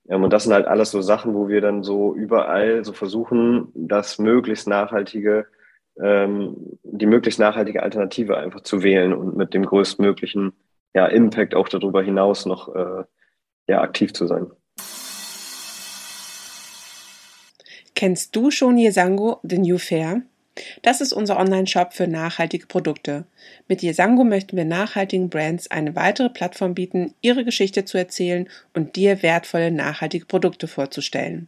Ähm, 0.09 0.23
und 0.23 0.33
das 0.33 0.43
sind 0.43 0.53
halt 0.53 0.67
alles 0.67 0.91
so 0.91 1.01
Sachen, 1.01 1.33
wo 1.33 1.47
wir 1.47 1.61
dann 1.61 1.83
so 1.83 2.15
überall 2.15 2.83
so 2.83 2.93
versuchen, 2.93 3.71
das 3.75 4.19
möglichst 4.19 4.67
nachhaltige, 4.67 5.47
ähm, 6.01 6.77
die 6.83 7.05
möglichst 7.05 7.39
nachhaltige 7.39 7.83
Alternative 7.83 8.37
einfach 8.37 8.61
zu 8.61 8.83
wählen 8.83 9.13
und 9.13 9.35
mit 9.35 9.53
dem 9.53 9.65
größtmöglichen 9.65 10.53
ja, 10.93 11.07
Impact 11.07 11.55
auch 11.55 11.69
darüber 11.69 12.01
hinaus 12.01 12.45
noch 12.45 12.73
äh, 12.73 13.03
ja, 13.67 13.81
aktiv 13.81 14.13
zu 14.13 14.27
sein. 14.27 14.47
Kennst 17.95 18.35
du 18.35 18.51
schon 18.51 18.77
Yesango, 18.77 19.39
The 19.43 19.57
New 19.57 19.79
Fair? 19.79 20.21
Das 20.81 21.01
ist 21.01 21.13
unser 21.13 21.39
Online-Shop 21.39 21.93
für 21.93 22.07
nachhaltige 22.07 22.67
Produkte. 22.67 23.25
Mit 23.67 23.81
Yesango 23.81 24.23
möchten 24.23 24.57
wir 24.57 24.65
nachhaltigen 24.65 25.29
Brands 25.29 25.69
eine 25.69 25.95
weitere 25.95 26.29
Plattform 26.29 26.73
bieten, 26.73 27.13
ihre 27.21 27.43
Geschichte 27.43 27.85
zu 27.85 27.97
erzählen 27.97 28.47
und 28.73 28.95
dir 28.95 29.23
wertvolle 29.23 29.71
nachhaltige 29.71 30.25
Produkte 30.25 30.67
vorzustellen. 30.67 31.47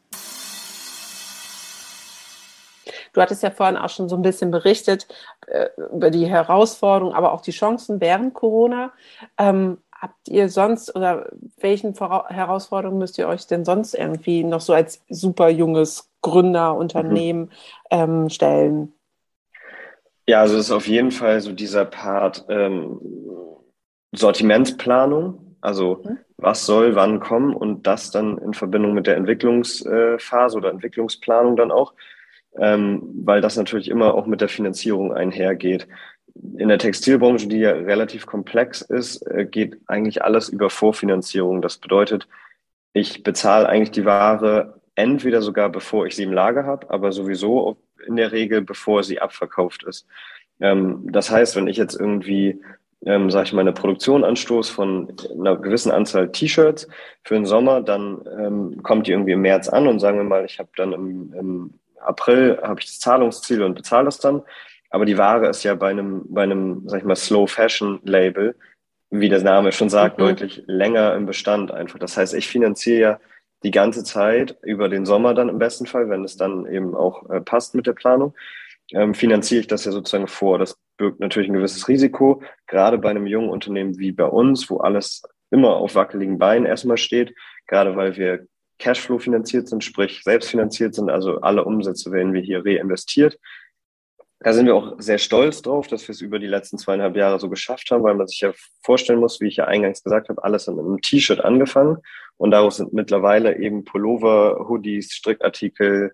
Du 3.13 3.21
hattest 3.21 3.43
ja 3.43 3.51
vorhin 3.51 3.77
auch 3.77 3.89
schon 3.89 4.09
so 4.09 4.15
ein 4.15 4.21
bisschen 4.21 4.51
berichtet 4.51 5.07
äh, 5.47 5.67
über 5.93 6.11
die 6.11 6.27
Herausforderungen, 6.27 7.15
aber 7.15 7.33
auch 7.33 7.41
die 7.41 7.51
Chancen 7.51 7.99
während 7.99 8.33
Corona. 8.33 8.91
Ähm, 9.37 9.77
habt 10.01 10.27
ihr 10.27 10.49
sonst 10.49 10.95
oder 10.95 11.29
welchen 11.59 11.93
Vora 11.93 12.27
Herausforderungen 12.29 12.97
müsst 12.97 13.17
ihr 13.17 13.27
euch 13.27 13.45
denn 13.47 13.65
sonst 13.65 13.93
irgendwie 13.93 14.43
noch 14.43 14.61
so 14.61 14.73
als 14.73 15.03
super 15.09 15.49
junges 15.49 16.09
Gründerunternehmen 16.21 17.43
mhm. 17.43 17.49
ähm, 17.91 18.29
stellen? 18.29 18.93
Ja, 20.27 20.41
also 20.41 20.55
es 20.55 20.65
ist 20.65 20.71
auf 20.71 20.87
jeden 20.87 21.11
Fall 21.11 21.41
so 21.41 21.51
dieser 21.51 21.85
Part 21.85 22.45
ähm, 22.49 22.99
Sortimentsplanung. 24.13 25.57
Also 25.61 26.01
mhm. 26.03 26.17
was 26.37 26.65
soll 26.65 26.95
wann 26.95 27.19
kommen 27.19 27.53
und 27.55 27.85
das 27.85 28.09
dann 28.09 28.37
in 28.39 28.53
Verbindung 28.53 28.93
mit 28.93 29.05
der 29.05 29.17
Entwicklungsphase 29.17 30.57
oder 30.57 30.71
Entwicklungsplanung 30.71 31.55
dann 31.55 31.71
auch, 31.71 31.93
ähm, 32.57 33.01
weil 33.23 33.41
das 33.41 33.57
natürlich 33.57 33.89
immer 33.89 34.13
auch 34.13 34.25
mit 34.25 34.41
der 34.41 34.49
Finanzierung 34.49 35.13
einhergeht 35.13 35.87
in 36.57 36.69
der 36.69 36.79
Textilbranche, 36.79 37.47
die 37.47 37.59
ja 37.59 37.71
relativ 37.71 38.25
komplex 38.25 38.81
ist, 38.81 39.21
äh, 39.27 39.45
geht 39.45 39.77
eigentlich 39.87 40.23
alles 40.23 40.49
über 40.49 40.69
Vorfinanzierung. 40.69 41.61
Das 41.61 41.77
bedeutet, 41.77 42.27
ich 42.93 43.23
bezahle 43.23 43.67
eigentlich 43.67 43.91
die 43.91 44.05
Ware 44.05 44.81
entweder 44.95 45.41
sogar 45.41 45.69
bevor 45.69 46.05
ich 46.05 46.15
sie 46.15 46.23
im 46.23 46.33
Lager 46.33 46.65
habe, 46.65 46.89
aber 46.89 47.11
sowieso 47.11 47.77
in 48.05 48.15
der 48.15 48.31
Regel 48.31 48.61
bevor 48.61 49.03
sie 49.03 49.21
abverkauft 49.21 49.83
ist. 49.83 50.07
Ähm, 50.59 51.07
das 51.11 51.31
heißt, 51.31 51.55
wenn 51.55 51.67
ich 51.67 51.77
jetzt 51.77 51.99
irgendwie, 51.99 52.61
ähm, 53.05 53.31
sage 53.31 53.45
ich 53.45 53.53
mal, 53.53 53.61
eine 53.61 53.73
Produktion 53.73 54.23
anstoße 54.23 54.71
von 54.71 55.13
einer 55.31 55.57
gewissen 55.57 55.91
Anzahl 55.91 56.31
T-Shirts 56.31 56.87
für 57.23 57.35
den 57.35 57.45
Sommer, 57.45 57.81
dann 57.81 58.21
ähm, 58.37 58.83
kommt 58.83 59.07
die 59.07 59.11
irgendwie 59.11 59.33
im 59.33 59.41
März 59.41 59.69
an 59.69 59.87
und 59.87 59.99
sagen 59.99 60.17
wir 60.17 60.23
mal, 60.23 60.45
ich 60.45 60.59
habe 60.59 60.69
dann 60.75 60.93
im, 60.93 61.33
im 61.33 61.73
April 62.03 62.59
habe 62.61 62.79
ich 62.79 62.87
das 62.87 62.99
Zahlungsziel 62.99 63.63
und 63.63 63.75
bezahle 63.75 64.05
das 64.05 64.19
dann. 64.19 64.41
Aber 64.89 65.05
die 65.05 65.17
Ware 65.17 65.47
ist 65.47 65.63
ja 65.63 65.73
bei 65.75 65.89
einem, 65.89 66.25
bei 66.29 66.43
einem, 66.43 66.83
sag 66.87 66.99
ich 66.99 67.05
mal, 67.05 67.15
Slow 67.15 67.47
Fashion 67.47 68.01
Label, 68.03 68.55
wie 69.09 69.29
der 69.29 69.41
Name 69.41 69.71
schon 69.71 69.89
sagt, 69.89 70.17
mhm. 70.17 70.23
deutlich 70.23 70.63
länger 70.67 71.15
im 71.15 71.25
Bestand 71.25 71.71
einfach. 71.71 71.99
Das 71.99 72.17
heißt, 72.17 72.33
ich 72.33 72.47
finanziere 72.47 72.99
ja 72.99 73.19
die 73.63 73.71
ganze 73.71 74.03
Zeit 74.03 74.57
über 74.63 74.89
den 74.89 75.05
Sommer 75.05 75.33
dann 75.33 75.49
im 75.49 75.59
besten 75.59 75.85
Fall, 75.85 76.09
wenn 76.09 76.23
es 76.23 76.35
dann 76.35 76.65
eben 76.65 76.95
auch 76.95 77.29
äh, 77.29 77.41
passt 77.41 77.75
mit 77.75 77.87
der 77.87 77.93
Planung, 77.93 78.33
ähm, 78.91 79.13
finanziere 79.13 79.61
ich 79.61 79.67
das 79.67 79.85
ja 79.85 79.91
sozusagen 79.91 80.27
vor. 80.27 80.59
Das 80.59 80.77
birgt 80.97 81.19
natürlich 81.19 81.49
ein 81.49 81.53
gewisses 81.53 81.87
Risiko, 81.87 82.41
gerade 82.67 82.97
bei 82.97 83.09
einem 83.09 83.27
jungen 83.27 83.49
Unternehmen 83.49 83.97
wie 83.97 84.11
bei 84.11 84.25
uns, 84.25 84.69
wo 84.69 84.77
alles 84.77 85.23
immer 85.51 85.75
auf 85.75 85.95
wackeligen 85.95 86.37
Beinen 86.37 86.65
erstmal 86.65 86.97
steht, 86.97 87.33
gerade 87.67 87.95
weil 87.95 88.15
wir 88.17 88.45
Cashflow 88.81 89.19
finanziert 89.19 89.67
sind, 89.67 89.83
sprich 89.83 90.21
selbstfinanziert 90.23 90.95
sind, 90.95 91.09
also 91.09 91.39
alle 91.41 91.63
Umsätze 91.63 92.11
werden 92.11 92.33
wir 92.33 92.41
hier 92.41 92.65
reinvestiert. 92.65 93.37
Da 94.39 94.53
sind 94.53 94.65
wir 94.65 94.75
auch 94.75 94.95
sehr 94.97 95.19
stolz 95.19 95.61
drauf, 95.61 95.85
dass 95.85 96.07
wir 96.07 96.13
es 96.13 96.21
über 96.21 96.39
die 96.39 96.47
letzten 96.47 96.79
zweieinhalb 96.79 97.15
Jahre 97.15 97.39
so 97.39 97.47
geschafft 97.47 97.91
haben, 97.91 98.03
weil 98.03 98.15
man 98.15 98.27
sich 98.27 98.41
ja 98.41 98.51
vorstellen 98.83 99.19
muss, 99.19 99.39
wie 99.39 99.47
ich 99.47 99.57
ja 99.57 99.65
eingangs 99.65 100.03
gesagt 100.03 100.29
habe, 100.29 100.43
alles 100.43 100.67
in 100.67 100.79
einem 100.79 100.99
T-Shirt 100.99 101.39
angefangen 101.41 101.97
und 102.37 102.49
daraus 102.49 102.77
sind 102.77 102.91
mittlerweile 102.91 103.59
eben 103.59 103.85
Pullover, 103.85 104.67
Hoodies, 104.67 105.13
Strickartikel, 105.13 106.11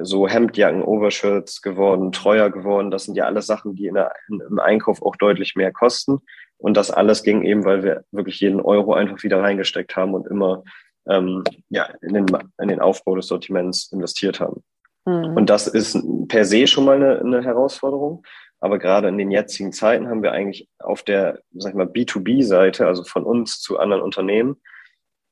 so 0.00 0.28
Hemdjacken, 0.28 0.82
Overshirts 0.82 1.62
geworden, 1.62 2.12
treuer 2.12 2.50
geworden. 2.50 2.90
Das 2.90 3.04
sind 3.04 3.14
ja 3.14 3.24
alles 3.24 3.46
Sachen, 3.46 3.74
die 3.74 3.86
in 3.86 3.94
der, 3.94 4.12
im 4.28 4.58
Einkauf 4.58 5.02
auch 5.02 5.16
deutlich 5.16 5.54
mehr 5.54 5.72
kosten. 5.72 6.20
Und 6.58 6.76
das 6.76 6.90
alles 6.90 7.22
ging 7.22 7.42
eben, 7.42 7.64
weil 7.64 7.82
wir 7.82 8.04
wirklich 8.10 8.40
jeden 8.40 8.60
Euro 8.60 8.94
einfach 8.94 9.22
wieder 9.22 9.40
reingesteckt 9.40 9.96
haben 9.96 10.14
und 10.14 10.26
immer 10.26 10.62
ähm, 11.08 11.44
ja, 11.68 11.88
in, 12.02 12.14
den, 12.14 12.26
in 12.60 12.68
den 12.68 12.80
Aufbau 12.80 13.16
des 13.16 13.26
Sortiments 13.26 13.90
investiert 13.92 14.40
haben. 14.40 14.62
Mhm. 15.04 15.36
Und 15.36 15.50
das 15.50 15.66
ist 15.66 15.98
per 16.28 16.44
se 16.44 16.66
schon 16.66 16.84
mal 16.84 16.96
eine, 16.96 17.20
eine 17.20 17.42
Herausforderung. 17.42 18.24
Aber 18.60 18.78
gerade 18.78 19.08
in 19.08 19.18
den 19.18 19.32
jetzigen 19.32 19.72
Zeiten 19.72 20.08
haben 20.08 20.22
wir 20.22 20.30
eigentlich 20.30 20.68
auf 20.78 21.02
der, 21.02 21.40
sag 21.52 21.70
ich 21.70 21.76
mal, 21.76 21.86
B2B-Seite, 21.86 22.86
also 22.86 23.02
von 23.02 23.24
uns 23.24 23.60
zu 23.60 23.78
anderen 23.80 24.02
Unternehmen, 24.02 24.60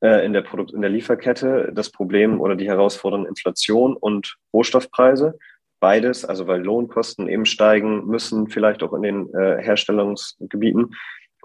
äh, 0.01 0.25
in 0.27 0.33
der 0.33 0.43
Produkt, 0.43 0.73
in 0.73 0.81
der 0.81 0.91
Lieferkette 0.91 1.71
das 1.73 1.91
Problem 1.91 2.41
oder 2.41 2.57
die 2.57 2.67
Herausforderung 2.67 3.27
Inflation 3.27 3.97
und 3.97 4.37
Rohstoffpreise. 4.53 5.39
Beides, 5.79 6.25
also 6.25 6.49
weil 6.49 6.63
Lohnkosten 6.63 7.29
eben 7.29 7.47
steigen 7.47 8.07
müssen, 8.07 8.49
vielleicht 8.49 8.83
auch 8.83 8.93
in 8.95 9.03
den 9.03 9.35
äh, 9.35 9.63
Herstellungsgebieten. 9.63 10.95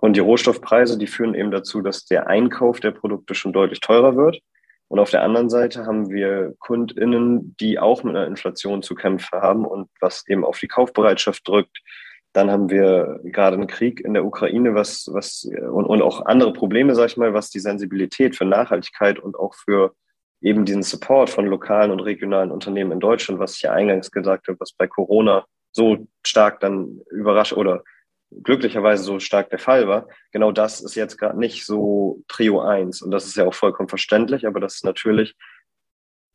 Und 0.01 0.15
die 0.15 0.21
Rohstoffpreise, 0.21 0.97
die 0.97 1.07
führen 1.07 1.35
eben 1.35 1.51
dazu, 1.51 1.81
dass 1.81 2.05
der 2.05 2.27
Einkauf 2.27 2.79
der 2.79 2.91
Produkte 2.91 3.35
schon 3.35 3.53
deutlich 3.53 3.79
teurer 3.79 4.15
wird. 4.15 4.41
Und 4.87 4.99
auf 4.99 5.09
der 5.09 5.23
anderen 5.23 5.49
Seite 5.49 5.85
haben 5.85 6.09
wir 6.09 6.53
KundInnen, 6.59 7.55
die 7.59 7.79
auch 7.79 8.03
mit 8.03 8.15
einer 8.15 8.27
Inflation 8.27 8.83
zu 8.83 8.93
kämpfen 8.93 9.41
haben 9.41 9.65
und 9.65 9.89
was 9.99 10.27
eben 10.27 10.45
auf 10.45 10.59
die 10.59 10.67
Kaufbereitschaft 10.67 11.47
drückt. 11.47 11.81
Dann 12.33 12.51
haben 12.51 12.69
wir 12.69 13.19
gerade 13.23 13.55
einen 13.55 13.67
Krieg 13.67 14.01
in 14.01 14.13
der 14.13 14.25
Ukraine, 14.25 14.75
was, 14.75 15.09
was, 15.11 15.47
und, 15.71 15.85
und 15.85 16.01
auch 16.01 16.25
andere 16.25 16.53
Probleme, 16.53 16.93
sag 16.93 17.07
ich 17.07 17.17
mal, 17.17 17.33
was 17.33 17.49
die 17.49 17.59
Sensibilität 17.59 18.35
für 18.35 18.45
Nachhaltigkeit 18.45 19.19
und 19.19 19.35
auch 19.35 19.55
für 19.55 19.93
eben 20.41 20.65
diesen 20.65 20.83
Support 20.83 21.29
von 21.29 21.45
lokalen 21.47 21.91
und 21.91 22.01
regionalen 22.01 22.51
Unternehmen 22.51 22.91
in 22.91 22.99
Deutschland, 22.99 23.39
was 23.39 23.55
ich 23.55 23.63
ja 23.63 23.71
eingangs 23.71 24.11
gesagt 24.11 24.47
habe, 24.47 24.59
was 24.59 24.73
bei 24.73 24.85
Corona 24.85 25.45
so 25.71 26.05
stark 26.23 26.59
dann 26.59 27.01
überrascht 27.09 27.53
oder 27.53 27.83
glücklicherweise 28.43 29.03
so 29.03 29.19
stark 29.19 29.49
der 29.49 29.59
Fall 29.59 29.87
war, 29.87 30.07
genau 30.31 30.51
das 30.51 30.81
ist 30.81 30.95
jetzt 30.95 31.17
gerade 31.17 31.39
nicht 31.39 31.65
so 31.65 32.23
Trio 32.27 32.61
1. 32.61 33.01
Und 33.01 33.11
das 33.11 33.25
ist 33.25 33.35
ja 33.35 33.45
auch 33.45 33.53
vollkommen 33.53 33.89
verständlich, 33.89 34.47
aber 34.47 34.59
das 34.59 34.75
ist 34.75 34.85
natürlich 34.85 35.35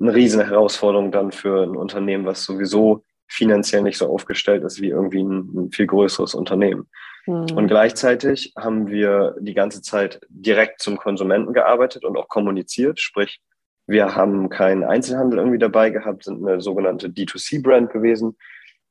eine 0.01 0.15
riesen 0.15 0.45
Herausforderung 0.45 1.13
dann 1.13 1.33
für 1.33 1.63
ein 1.63 1.77
Unternehmen, 1.77 2.25
was 2.25 2.45
sowieso 2.45 3.05
finanziell 3.29 3.83
nicht 3.83 3.99
so 3.99 4.09
aufgestellt 4.09 4.65
ist 4.65 4.81
wie 4.81 4.89
irgendwie 4.89 5.23
ein, 5.23 5.51
ein 5.55 5.71
viel 5.73 5.87
größeres 5.87 6.35
Unternehmen. 6.35 6.89
Mhm. 7.27 7.47
Und 7.55 7.69
gleichzeitig 7.69 8.53
haben 8.57 8.89
wir 8.89 9.37
die 9.39 9.55
ganze 9.55 9.83
Zeit 9.83 10.21
direkt 10.29 10.81
zum 10.81 10.97
Konsumenten 10.97 11.53
gearbeitet 11.53 12.05
und 12.05 12.17
auch 12.17 12.29
kommuniziert. 12.29 12.99
Sprich, 12.99 13.41
wir 13.87 14.15
haben 14.15 14.49
keinen 14.49 14.85
Einzelhandel 14.85 15.39
irgendwie 15.39 15.59
dabei 15.59 15.91
gehabt, 15.91 16.25
sind 16.25 16.47
eine 16.47 16.61
sogenannte 16.61 17.09
D2C-Brand 17.09 17.93
gewesen, 17.93 18.37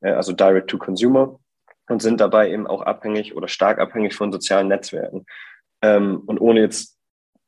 äh, 0.00 0.12
also 0.12 0.32
Direct 0.32 0.70
to 0.70 0.78
Consumer 0.78 1.39
und 1.90 2.00
sind 2.00 2.20
dabei 2.20 2.50
eben 2.50 2.66
auch 2.66 2.82
abhängig 2.82 3.36
oder 3.36 3.48
stark 3.48 3.78
abhängig 3.78 4.14
von 4.14 4.32
sozialen 4.32 4.68
Netzwerken. 4.68 5.26
Ähm, 5.82 6.22
und 6.26 6.40
ohne 6.40 6.60
jetzt 6.60 6.96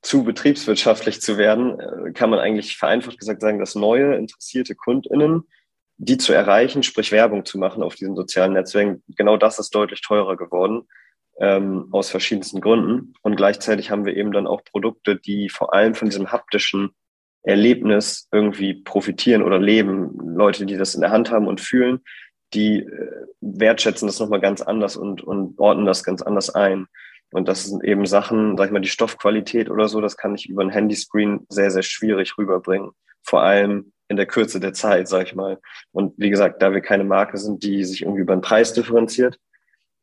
zu 0.02 0.24
betriebswirtschaftlich 0.24 1.20
zu 1.20 1.38
werden, 1.38 1.78
äh, 1.78 2.12
kann 2.12 2.28
man 2.28 2.40
eigentlich 2.40 2.76
vereinfacht 2.76 3.18
gesagt 3.18 3.40
sagen, 3.40 3.60
dass 3.60 3.76
neue 3.76 4.16
interessierte 4.16 4.74
KundInnen, 4.74 5.48
die 5.96 6.18
zu 6.18 6.32
erreichen, 6.32 6.82
sprich 6.82 7.12
Werbung 7.12 7.44
zu 7.44 7.58
machen 7.58 7.84
auf 7.84 7.94
diesen 7.94 8.16
sozialen 8.16 8.54
Netzwerken, 8.54 9.04
genau 9.16 9.36
das 9.36 9.60
ist 9.60 9.72
deutlich 9.74 10.00
teurer 10.00 10.36
geworden, 10.36 10.88
ähm, 11.38 11.88
aus 11.92 12.10
verschiedensten 12.10 12.60
Gründen. 12.60 13.14
Und 13.22 13.36
gleichzeitig 13.36 13.90
haben 13.90 14.04
wir 14.04 14.16
eben 14.16 14.32
dann 14.32 14.48
auch 14.48 14.64
Produkte, 14.64 15.16
die 15.16 15.48
vor 15.48 15.72
allem 15.72 15.94
von 15.94 16.08
diesem 16.08 16.32
haptischen 16.32 16.90
Erlebnis 17.44 18.28
irgendwie 18.32 18.74
profitieren 18.74 19.42
oder 19.42 19.60
leben. 19.60 20.36
Leute, 20.36 20.66
die 20.66 20.76
das 20.76 20.94
in 20.96 21.00
der 21.00 21.10
Hand 21.10 21.30
haben 21.30 21.46
und 21.46 21.60
fühlen, 21.60 22.00
die 22.54 22.80
äh, 22.80 23.26
wertschätzen 23.40 24.06
das 24.06 24.20
nochmal 24.20 24.40
ganz 24.40 24.62
anders 24.62 24.96
und, 24.96 25.22
und 25.22 25.58
ordnen 25.58 25.86
das 25.86 26.04
ganz 26.04 26.22
anders 26.22 26.50
ein. 26.50 26.86
Und 27.32 27.48
das 27.48 27.64
sind 27.64 27.82
eben 27.82 28.04
Sachen, 28.06 28.56
sag 28.56 28.66
ich 28.66 28.72
mal, 28.72 28.80
die 28.80 28.88
Stoffqualität 28.88 29.70
oder 29.70 29.88
so, 29.88 30.00
das 30.00 30.16
kann 30.16 30.34
ich 30.34 30.48
über 30.48 30.62
ein 30.62 30.70
Handyscreen 30.70 31.46
sehr, 31.48 31.70
sehr 31.70 31.82
schwierig 31.82 32.36
rüberbringen. 32.36 32.90
Vor 33.22 33.42
allem 33.42 33.92
in 34.08 34.16
der 34.16 34.26
Kürze 34.26 34.60
der 34.60 34.74
Zeit, 34.74 35.08
sag 35.08 35.26
ich 35.26 35.34
mal. 35.34 35.58
Und 35.92 36.12
wie 36.18 36.28
gesagt, 36.28 36.60
da 36.60 36.72
wir 36.72 36.82
keine 36.82 37.04
Marke 37.04 37.38
sind, 37.38 37.62
die 37.62 37.84
sich 37.84 38.02
irgendwie 38.02 38.20
über 38.20 38.36
den 38.36 38.42
Preis 38.42 38.74
differenziert, 38.74 39.38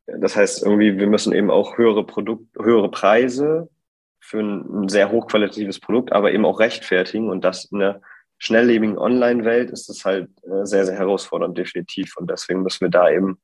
das 0.06 0.34
heißt 0.34 0.64
irgendwie, 0.64 0.98
wir 0.98 1.06
müssen 1.06 1.32
eben 1.32 1.50
auch 1.50 1.78
höhere 1.78 2.04
Produkt, 2.04 2.46
höhere 2.58 2.90
Preise 2.90 3.68
für 4.18 4.40
ein, 4.40 4.88
sehr 4.88 5.10
hochqualitatives 5.12 5.78
Produkt, 5.80 6.12
aber 6.12 6.32
eben 6.32 6.44
auch 6.44 6.58
rechtfertigen 6.60 7.30
und 7.30 7.44
das 7.44 7.66
in 7.66 7.78
der 7.78 8.00
schnelllebigen 8.40 8.98
Online-Welt 8.98 9.70
ist 9.70 9.88
es 9.88 10.04
halt 10.04 10.28
äh, 10.42 10.64
sehr, 10.64 10.84
sehr 10.86 10.96
herausfordernd, 10.96 11.56
definitiv. 11.56 12.16
Und 12.16 12.28
deswegen 12.30 12.62
müssen 12.62 12.80
wir 12.80 12.90
da 12.90 13.08
eben 13.08 13.38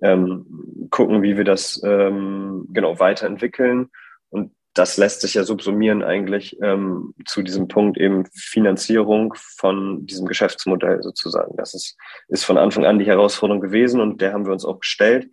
ähm, 0.00 0.88
gucken, 0.90 1.22
wie 1.22 1.36
wir 1.36 1.44
das 1.44 1.82
ähm, 1.84 2.66
genau 2.72 2.98
weiterentwickeln. 3.00 3.90
Und 4.30 4.52
das 4.74 4.96
lässt 4.96 5.22
sich 5.22 5.34
ja 5.34 5.42
subsumieren 5.42 6.04
eigentlich 6.04 6.56
ähm, 6.62 7.14
zu 7.26 7.42
diesem 7.42 7.66
Punkt 7.66 7.98
eben 7.98 8.26
Finanzierung 8.32 9.34
von 9.36 10.06
diesem 10.06 10.26
Geschäftsmodell 10.26 11.02
sozusagen. 11.02 11.56
Das 11.56 11.74
ist, 11.74 11.96
ist 12.28 12.44
von 12.44 12.58
Anfang 12.58 12.84
an 12.84 13.00
die 13.00 13.06
Herausforderung 13.06 13.60
gewesen 13.60 14.00
und 14.00 14.20
der 14.20 14.32
haben 14.32 14.46
wir 14.46 14.52
uns 14.52 14.64
auch 14.64 14.78
gestellt. 14.78 15.28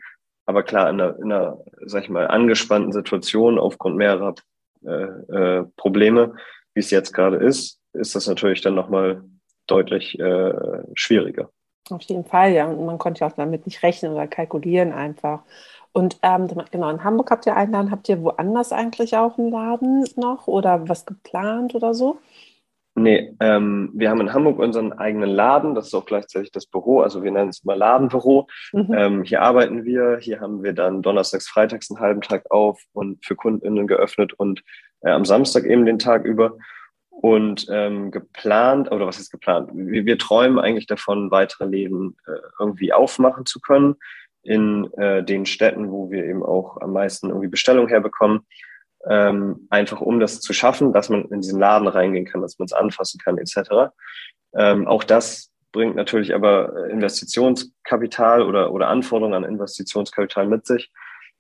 Aber 0.48 0.64
klar, 0.64 0.90
in 0.90 1.00
einer, 1.00 1.18
in 1.20 1.32
einer 1.32 1.60
sag 1.86 2.04
ich 2.04 2.10
mal, 2.10 2.28
angespannten 2.28 2.92
Situation 2.92 3.60
aufgrund 3.60 3.98
mehrerer 3.98 4.34
äh, 4.84 4.90
äh, 4.92 5.66
Probleme, 5.78 6.36
wie 6.74 6.80
es 6.80 6.90
jetzt 6.90 7.14
gerade 7.14 7.38
ist, 7.38 7.80
ist 7.96 8.16
das 8.16 8.28
natürlich 8.28 8.62
dann 8.62 8.76
nochmal 8.76 9.24
deutlich 9.68 10.20
äh, 10.20 10.54
schwieriger. 10.94 11.50
Auf 11.90 12.02
jeden 12.04 12.26
Fall, 12.26 12.54
ja. 12.54 12.68
Und 12.68 12.86
man 12.86 12.98
konnte 12.98 13.22
ja 13.22 13.28
auch 13.28 13.36
damit 13.36 13.66
nicht 13.66 13.84
rechnen 13.84 14.14
oder 14.14 14.28
kalkulieren 14.28 14.92
einfach. 14.92 15.42
Und 15.94 16.18
ähm, 16.24 16.48
genau, 16.72 16.90
in 16.90 17.04
Hamburg 17.04 17.32
habt 17.32 17.46
ihr 17.46 17.56
einen 17.56 17.72
Laden, 17.72 17.92
habt 17.92 18.10
ihr 18.10 18.22
woanders 18.22 18.74
eigentlich 18.74 19.16
auch 19.16 19.38
einen 19.38 19.52
Laden 19.52 20.06
noch 20.18 20.48
oder 20.48 20.90
was 20.90 21.06
geplant 21.06 21.74
oder 21.74 21.94
so? 21.94 22.20
Nee, 22.98 23.34
ähm, 23.42 23.92
wir 23.94 24.10
haben 24.10 24.22
in 24.22 24.34
Hamburg 24.34 24.58
unseren 24.58 24.94
eigenen 24.94 25.30
Laden, 25.30 25.76
das 25.76 25.88
ist 25.88 25.94
auch 25.94 26.06
gleichzeitig 26.06 26.52
das 26.52 26.66
Büro, 26.66 27.02
also 27.02 27.24
wir 27.24 27.32
nennen 27.32 27.50
es 27.50 27.66
mal 27.66 27.78
Ladenbüro. 27.78 28.48
Mhm. 28.72 28.94
Ähm, 28.94 29.24
hier 29.24 29.42
arbeiten 29.42 29.84
wir, 29.84 30.18
hier 30.20 30.40
haben 30.40 30.64
wir 30.64 30.72
dann 30.72 31.02
donnerstags, 31.02 31.48
freitags 31.48 31.92
einen 31.92 32.00
halben 32.00 32.22
Tag 32.22 32.50
auf 32.52 32.82
und 32.94 33.24
für 33.26 33.36
KundInnen 33.36 33.88
geöffnet 33.88 34.32
und 34.34 34.64
äh, 35.02 35.12
am 35.12 35.26
Samstag 35.26 35.66
eben 35.66 35.86
den 35.86 36.00
Tag 36.00 36.24
über. 36.24 36.58
Und 37.22 37.68
ähm, 37.70 38.12
geplant, 38.12 38.92
oder 38.92 39.08
was 39.08 39.20
ist 39.20 39.32
geplant? 39.32 39.70
Wir, 39.74 40.06
wir 40.06 40.18
träumen 40.18 40.60
eigentlich 40.60 40.86
davon, 40.86 41.32
weitere 41.32 41.66
Läden 41.66 42.18
äh, 42.28 42.34
irgendwie 42.60 42.92
aufmachen 42.92 43.46
zu 43.46 43.60
können 43.62 43.96
in 44.44 44.92
äh, 44.94 45.24
den 45.24 45.46
Städten, 45.46 45.92
wo 45.92 46.12
wir 46.12 46.26
eben 46.26 46.44
auch 46.44 46.80
am 46.82 46.94
meisten 46.94 47.30
irgendwie 47.30 47.48
Bestellung 47.48 47.88
herbekommen. 47.88 48.46
Ähm, 49.08 49.68
einfach 49.70 50.02
um 50.02 50.20
das 50.20 50.42
zu 50.42 50.52
schaffen, 50.54 50.92
dass 50.92 51.10
man 51.10 51.26
in 51.26 51.42
diesen 51.42 51.60
Laden 51.60 51.88
reingehen 51.88 52.26
kann, 52.26 52.42
dass 52.42 52.60
man 52.60 52.66
es 52.66 52.74
anfassen 52.74 53.20
kann, 53.24 53.38
etc. 53.38 53.94
Ähm, 54.56 54.88
auch 54.88 55.04
das 55.04 55.52
bringt 55.72 55.96
natürlich 55.96 56.34
aber 56.34 56.88
Investitionskapital 56.90 58.42
oder, 58.42 58.72
oder 58.72 58.88
Anforderungen 58.88 59.44
an 59.44 59.50
Investitionskapital 59.50 60.48
mit 60.48 60.66
sich, 60.66 60.92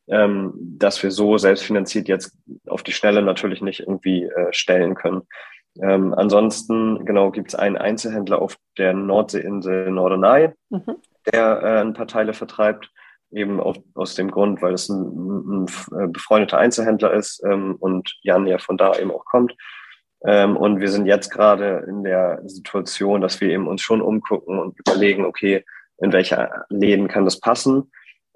ähm, 0.07 0.53
dass 0.55 1.01
wir 1.01 1.11
so 1.11 1.38
selbstfinanziert 1.38 2.07
jetzt 2.07 2.38
auf 2.67 2.84
die 2.84 2.91
Schnelle 2.91 3.21
natürlich 3.21 3.61
nicht 3.61 3.82
irgendwie 3.82 4.23
äh, 4.23 4.51
stellen 4.51 4.93
können. 4.95 5.23
Ähm, 5.82 6.13
ansonsten, 6.13 7.05
genau, 7.05 7.32
gibt 7.32 7.49
es 7.49 7.55
einen 7.55 7.78
Einzelhändler 7.78 8.41
auf 8.41 8.57
der 8.78 8.93
Nordseeinsel 8.93 9.91
Norderney, 9.91 10.49
mhm. 10.69 10.95
der 11.32 11.61
äh, 11.61 11.82
ein 11.82 11.93
paar 11.93 12.07
Teile 12.07 12.34
vertreibt, 12.34 12.91
eben 13.32 13.59
auf, 13.59 13.78
aus 13.93 14.15
dem 14.15 14.32
Grund, 14.32 14.61
weil 14.61 14.73
es 14.73 14.88
ein, 14.89 15.01
ein, 15.01 15.65
ein 15.91 15.99
äh, 15.99 16.07
befreundeter 16.07 16.57
Einzelhändler 16.57 17.13
ist 17.13 17.43
ähm, 17.45 17.76
und 17.80 18.17
Jan 18.21 18.47
ja 18.47 18.57
von 18.57 18.78
da 18.78 18.97
eben 18.97 19.11
auch 19.11 19.26
kommt. 19.26 19.55
Ähm, 20.26 20.55
und 20.55 20.80
wir 20.80 20.89
sind 20.89 21.05
jetzt 21.05 21.30
gerade 21.30 21.86
in 21.88 22.03
der 22.03 22.41
Situation, 22.45 23.21
dass 23.21 23.41
wir 23.41 23.49
eben 23.49 23.67
uns 23.67 23.82
schon 23.82 24.01
umgucken 24.01 24.57
und 24.59 24.80
überlegen, 24.80 25.26
okay, 25.26 25.65
in 25.97 26.13
welche 26.13 26.49
Läden 26.69 27.07
kann 27.07 27.26
das 27.26 27.39
passen, 27.39 27.91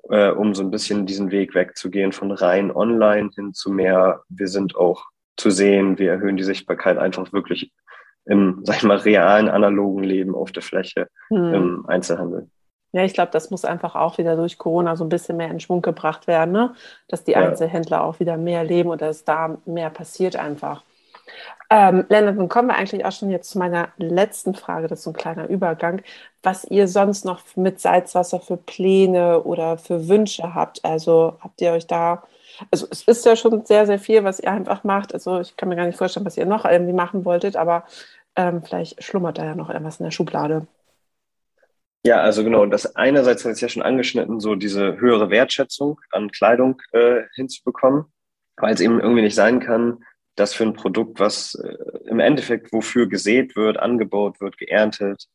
äh, 0.09 0.29
um 0.29 0.53
so 0.53 0.63
ein 0.63 0.71
bisschen 0.71 1.05
diesen 1.05 1.31
Weg 1.31 1.55
wegzugehen 1.55 2.11
von 2.11 2.31
rein 2.31 2.71
online 2.71 3.29
hin 3.33 3.53
zu 3.53 3.71
mehr, 3.71 4.23
wir 4.29 4.47
sind 4.47 4.75
auch 4.75 5.05
zu 5.39 5.49
sehen, 5.49 5.97
wir 5.97 6.11
erhöhen 6.11 6.37
die 6.37 6.43
Sichtbarkeit 6.43 6.97
einfach 6.97 7.31
wirklich 7.33 7.71
im, 8.25 8.61
sag 8.63 8.77
ich 8.77 8.83
mal, 8.83 8.97
realen, 8.97 9.49
analogen 9.49 10.03
Leben 10.03 10.35
auf 10.35 10.51
der 10.51 10.63
Fläche 10.63 11.07
hm. 11.29 11.53
im 11.53 11.85
Einzelhandel. 11.87 12.49
Ja, 12.91 13.03
ich 13.03 13.13
glaube, 13.13 13.31
das 13.31 13.51
muss 13.51 13.65
einfach 13.65 13.95
auch 13.95 14.17
wieder 14.17 14.35
durch 14.35 14.57
Corona 14.57 14.95
so 14.95 15.03
ein 15.03 15.09
bisschen 15.09 15.37
mehr 15.37 15.51
in 15.51 15.59
Schwung 15.59 15.83
gebracht 15.83 16.25
werden, 16.25 16.51
ne? 16.51 16.73
dass 17.07 17.23
die 17.23 17.33
ja. 17.33 17.39
Einzelhändler 17.39 18.03
auch 18.03 18.19
wieder 18.19 18.35
mehr 18.35 18.63
leben 18.63 18.89
oder 18.89 19.07
dass 19.07 19.23
da 19.23 19.57
mehr 19.65 19.91
passiert 19.91 20.35
einfach. 20.35 20.83
Ähm, 21.69 22.05
Lennart, 22.09 22.39
dann 22.39 22.49
kommen 22.49 22.69
wir 22.69 22.75
eigentlich 22.75 23.05
auch 23.05 23.11
schon 23.11 23.29
jetzt 23.29 23.51
zu 23.51 23.59
meiner 23.59 23.89
letzten 23.97 24.55
Frage, 24.55 24.87
das 24.87 24.99
ist 24.99 25.03
so 25.03 25.11
ein 25.11 25.17
kleiner 25.17 25.47
Übergang, 25.47 26.01
was 26.41 26.63
ihr 26.63 26.87
sonst 26.87 27.25
noch 27.25 27.41
mit 27.55 27.79
Salzwasser 27.79 28.39
für 28.39 28.57
Pläne 28.57 29.43
oder 29.43 29.77
für 29.77 30.07
Wünsche 30.07 30.55
habt. 30.55 30.83
Also 30.83 31.37
habt 31.41 31.61
ihr 31.61 31.71
euch 31.73 31.85
da, 31.85 32.23
also 32.71 32.87
es 32.89 33.03
ist 33.03 33.25
ja 33.25 33.35
schon 33.35 33.65
sehr, 33.65 33.85
sehr 33.85 33.99
viel, 33.99 34.23
was 34.23 34.39
ihr 34.39 34.51
einfach 34.51 34.83
macht. 34.83 35.13
Also 35.13 35.39
ich 35.39 35.55
kann 35.57 35.69
mir 35.69 35.75
gar 35.75 35.85
nicht 35.85 35.97
vorstellen, 35.97 36.25
was 36.25 36.37
ihr 36.37 36.45
noch 36.45 36.65
irgendwie 36.65 36.93
machen 36.93 37.25
wolltet, 37.25 37.55
aber 37.55 37.85
ähm, 38.35 38.63
vielleicht 38.63 39.03
schlummert 39.03 39.37
da 39.37 39.45
ja 39.45 39.55
noch 39.55 39.69
irgendwas 39.69 39.99
in 39.99 40.05
der 40.05 40.11
Schublade. 40.11 40.67
Ja, 42.05 42.21
also 42.21 42.43
genau, 42.43 42.65
das 42.65 42.95
einerseits 42.95 43.43
hat 43.43 43.51
es 43.51 43.61
ja 43.61 43.67
schon 43.67 43.83
angeschnitten, 43.83 44.39
so 44.39 44.55
diese 44.55 44.99
höhere 44.99 45.29
Wertschätzung 45.29 45.99
an 46.11 46.31
Kleidung 46.31 46.81
äh, 46.93 47.23
hinzubekommen, 47.35 48.05
weil 48.55 48.73
es 48.73 48.79
eben 48.79 49.01
irgendwie 49.01 49.21
nicht 49.21 49.35
sein 49.35 49.59
kann, 49.59 50.03
dass 50.35 50.53
für 50.53 50.63
ein 50.63 50.73
Produkt, 50.73 51.19
was 51.19 51.55
äh, 51.55 51.75
im 52.05 52.21
Endeffekt 52.21 52.71
wofür 52.71 53.07
gesät 53.07 53.57
wird, 53.57 53.77
angebaut 53.77 54.39
wird, 54.39 54.57
geerntet, 54.57 55.27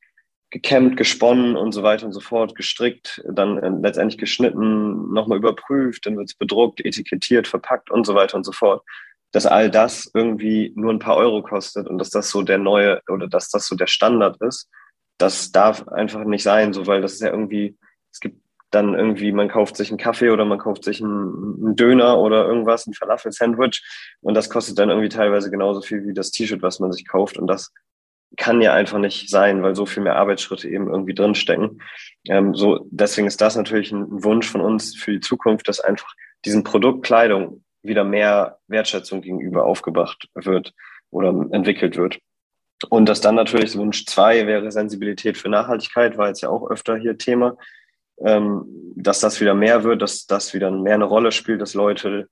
gekämmt, 0.54 0.96
gesponnen 0.96 1.56
und 1.56 1.72
so 1.72 1.82
weiter 1.82 2.06
und 2.06 2.12
so 2.12 2.20
fort, 2.20 2.54
gestrickt, 2.54 3.20
dann 3.28 3.58
äh, 3.58 3.70
letztendlich 3.82 4.18
geschnitten, 4.18 5.12
nochmal 5.12 5.38
überprüft, 5.38 6.06
dann 6.06 6.16
wird 6.16 6.28
es 6.28 6.36
bedruckt, 6.36 6.84
etikettiert, 6.84 7.48
verpackt 7.48 7.90
und 7.90 8.06
so 8.06 8.14
weiter 8.14 8.36
und 8.36 8.44
so 8.44 8.52
fort, 8.52 8.84
dass 9.32 9.46
all 9.46 9.68
das 9.68 10.08
irgendwie 10.14 10.72
nur 10.76 10.92
ein 10.92 11.00
paar 11.00 11.16
Euro 11.16 11.42
kostet 11.42 11.88
und 11.88 11.98
dass 11.98 12.10
das 12.10 12.30
so 12.30 12.42
der 12.42 12.58
neue 12.58 13.02
oder 13.08 13.26
dass 13.26 13.50
das 13.50 13.66
so 13.66 13.74
der 13.74 13.88
Standard 13.88 14.40
ist. 14.42 14.70
Das 15.18 15.50
darf 15.50 15.88
einfach 15.88 16.22
nicht 16.22 16.44
sein, 16.44 16.72
so 16.72 16.86
weil 16.86 17.02
das 17.02 17.14
ist 17.14 17.22
ja 17.22 17.30
irgendwie, 17.30 17.76
es 18.12 18.20
gibt 18.20 18.40
dann 18.70 18.94
irgendwie, 18.94 19.32
man 19.32 19.48
kauft 19.48 19.76
sich 19.76 19.88
einen 19.88 19.98
Kaffee 19.98 20.30
oder 20.30 20.44
man 20.44 20.58
kauft 20.58 20.84
sich 20.84 21.02
einen, 21.02 21.64
einen 21.64 21.74
Döner 21.74 22.20
oder 22.20 22.46
irgendwas, 22.46 22.86
ein 22.86 22.94
Falafel-Sandwich 22.94 23.82
und 24.20 24.34
das 24.34 24.48
kostet 24.48 24.78
dann 24.78 24.88
irgendwie 24.88 25.08
teilweise 25.08 25.50
genauso 25.50 25.80
viel 25.80 26.06
wie 26.06 26.14
das 26.14 26.30
T-Shirt, 26.30 26.62
was 26.62 26.78
man 26.78 26.92
sich 26.92 27.08
kauft 27.08 27.38
und 27.38 27.48
das 27.48 27.72
kann 28.36 28.60
ja 28.60 28.72
einfach 28.72 28.98
nicht 28.98 29.30
sein, 29.30 29.62
weil 29.62 29.74
so 29.74 29.86
viel 29.86 30.02
mehr 30.02 30.16
Arbeitsschritte 30.16 30.68
eben 30.68 30.88
irgendwie 30.88 31.14
drinstecken. 31.14 31.82
Ähm, 32.28 32.54
so, 32.54 32.86
deswegen 32.90 33.26
ist 33.26 33.40
das 33.40 33.56
natürlich 33.56 33.92
ein 33.92 34.06
Wunsch 34.24 34.48
von 34.48 34.60
uns 34.60 34.94
für 34.94 35.12
die 35.12 35.20
Zukunft, 35.20 35.68
dass 35.68 35.80
einfach 35.80 36.08
diesem 36.44 36.64
Produkt 36.64 37.04
Kleidung 37.04 37.64
wieder 37.82 38.04
mehr 38.04 38.58
Wertschätzung 38.68 39.22
gegenüber 39.22 39.64
aufgebracht 39.64 40.28
wird 40.34 40.72
oder 41.10 41.28
entwickelt 41.52 41.96
wird. 41.96 42.18
Und 42.88 43.08
dass 43.08 43.20
dann 43.20 43.34
natürlich 43.34 43.76
Wunsch 43.76 44.04
zwei 44.06 44.46
wäre 44.46 44.72
Sensibilität 44.72 45.38
für 45.38 45.48
Nachhaltigkeit, 45.48 46.18
war 46.18 46.28
jetzt 46.28 46.42
ja 46.42 46.48
auch 46.48 46.70
öfter 46.70 46.96
hier 46.96 47.16
Thema 47.18 47.56
ähm, 48.18 48.64
dass 48.96 49.20
das 49.20 49.40
wieder 49.40 49.54
mehr 49.54 49.84
wird, 49.84 50.02
dass 50.02 50.26
das 50.26 50.54
wieder 50.54 50.70
mehr 50.70 50.94
eine 50.94 51.04
Rolle 51.04 51.32
spielt, 51.32 51.60
dass 51.60 51.74
Leute 51.74 52.28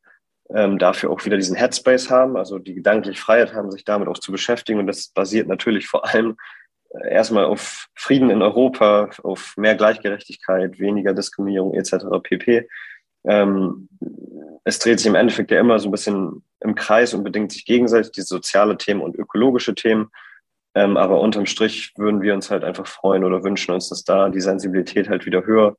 ähm, 0.55 0.79
dafür 0.79 1.11
auch 1.11 1.25
wieder 1.25 1.37
diesen 1.37 1.57
Headspace 1.57 2.11
haben, 2.11 2.37
also 2.37 2.59
die 2.59 2.75
gedanklich 2.75 3.21
Freiheit 3.21 3.55
haben, 3.55 3.71
sich 3.71 3.85
damit 3.85 4.09
auch 4.09 4.19
zu 4.19 4.33
beschäftigen. 4.33 4.81
Und 4.81 4.87
das 4.87 5.09
basiert 5.09 5.49
natürlich 5.49 5.87
vor 5.87 6.09
allem 6.09 6.37
äh, 6.91 7.13
erstmal 7.13 7.45
auf 7.45 7.87
Frieden 7.95 8.31
in 8.31 8.43
Europa, 8.43 9.11
auf 9.23 9.55
mehr 9.57 9.75
Gleichgerechtigkeit, 9.75 10.79
weniger 10.79 11.15
Diskriminierung 11.15 11.75
etc. 11.75 12.07
pp. 12.23 12.69
Ähm, 13.25 13.89
es 14.65 14.79
dreht 14.79 14.99
sich 14.99 15.07
im 15.07 15.15
Endeffekt 15.15 15.51
ja 15.51 15.61
immer 15.61 15.79
so 15.79 15.89
ein 15.89 15.93
bisschen 15.93 16.45
im 16.61 16.75
Kreis 16.75 17.15
und 17.15 17.25
bedingt 17.25 17.53
sich 17.53 17.65
gegenseitig, 17.65 18.13
diese 18.13 18.27
soziale 18.27 18.77
Themen 18.77 19.01
und 19.01 19.17
ökologische 19.17 19.75
Themen. 19.75 20.11
Ähm, 20.75 20.97
aber 20.97 21.21
unterm 21.21 21.47
Strich 21.47 21.93
würden 21.97 22.23
wir 22.23 22.35
uns 22.35 22.51
halt 22.51 22.65
einfach 22.65 22.87
freuen 22.87 23.25
oder 23.25 23.45
wünschen 23.45 23.73
uns, 23.73 23.89
dass 23.89 24.05
da 24.05 24.29
die 24.29 24.41
Sensibilität 24.41 25.09
halt 25.09 25.27
wieder 25.27 25.45
höher 25.45 25.77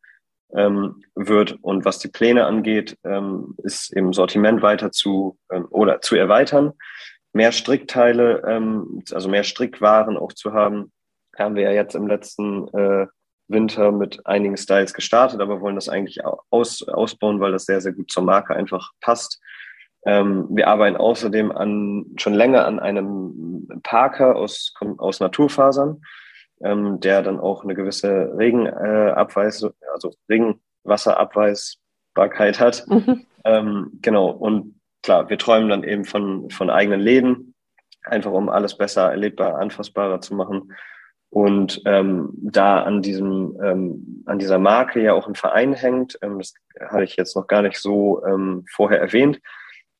ähm, 0.55 1.03
wird. 1.15 1.57
Und 1.61 1.85
was 1.85 1.99
die 1.99 2.07
Pläne 2.07 2.45
angeht, 2.45 2.97
ähm, 3.03 3.55
ist 3.63 3.95
eben 3.95 4.13
Sortiment 4.13 4.61
weiter 4.61 4.91
zu 4.91 5.37
ähm, 5.51 5.67
oder 5.69 6.01
zu 6.01 6.15
erweitern, 6.15 6.73
mehr 7.33 7.51
Strickteile, 7.51 8.43
ähm, 8.47 9.03
also 9.11 9.29
mehr 9.29 9.43
Strickwaren 9.43 10.17
auch 10.17 10.33
zu 10.33 10.53
haben. 10.53 10.91
Haben 11.37 11.55
wir 11.55 11.63
ja 11.63 11.71
jetzt 11.71 11.95
im 11.95 12.07
letzten 12.07 12.67
äh, 12.69 13.07
Winter 13.47 13.91
mit 13.91 14.25
einigen 14.25 14.57
Styles 14.57 14.93
gestartet, 14.93 15.41
aber 15.41 15.61
wollen 15.61 15.75
das 15.75 15.89
eigentlich 15.89 16.19
aus, 16.49 16.87
ausbauen, 16.87 17.39
weil 17.39 17.51
das 17.51 17.65
sehr, 17.65 17.81
sehr 17.81 17.93
gut 17.93 18.11
zur 18.11 18.23
Marke 18.23 18.55
einfach 18.55 18.91
passt. 19.01 19.41
Ähm, 20.05 20.47
wir 20.49 20.67
arbeiten 20.67 20.97
außerdem 20.97 21.51
an, 21.51 22.05
schon 22.17 22.33
länger 22.33 22.65
an 22.65 22.79
einem 22.79 23.67
Parker 23.83 24.35
aus, 24.35 24.73
aus 24.97 25.19
Naturfasern, 25.19 26.01
ähm, 26.63 26.99
der 26.99 27.21
dann 27.21 27.39
auch 27.39 27.63
eine 27.63 27.75
gewisse 27.75 28.33
Regenabweis, 28.37 29.63
äh, 29.63 29.69
also 29.93 30.13
Regenwasserabweisbarkeit 30.29 32.59
hat. 32.59 32.85
Mhm. 32.87 33.25
Ähm, 33.45 33.91
genau. 34.01 34.29
Und 34.29 34.79
klar, 35.01 35.29
wir 35.29 35.37
träumen 35.37 35.69
dann 35.69 35.83
eben 35.83 36.05
von, 36.05 36.49
von 36.49 36.69
eigenen 36.69 37.01
Läden, 37.01 37.53
einfach 38.03 38.31
um 38.31 38.47
alles 38.49 38.77
besser 38.77 39.11
erlebbar, 39.11 39.59
anfassbarer 39.59 40.21
zu 40.21 40.35
machen. 40.35 40.71
Und 41.29 41.81
ähm, 41.85 42.29
da 42.35 42.83
an 42.83 43.01
diesem, 43.01 43.57
ähm, 43.63 44.23
an 44.27 44.37
dieser 44.37 44.59
Marke 44.59 45.01
ja 45.01 45.13
auch 45.13 45.27
ein 45.27 45.33
Verein 45.33 45.73
hängt, 45.73 46.19
ähm, 46.21 46.37
das 46.37 46.53
hatte 46.79 47.05
ich 47.05 47.15
jetzt 47.15 47.35
noch 47.35 47.47
gar 47.47 47.63
nicht 47.63 47.79
so 47.79 48.23
ähm, 48.23 48.65
vorher 48.69 49.01
erwähnt, 49.01 49.41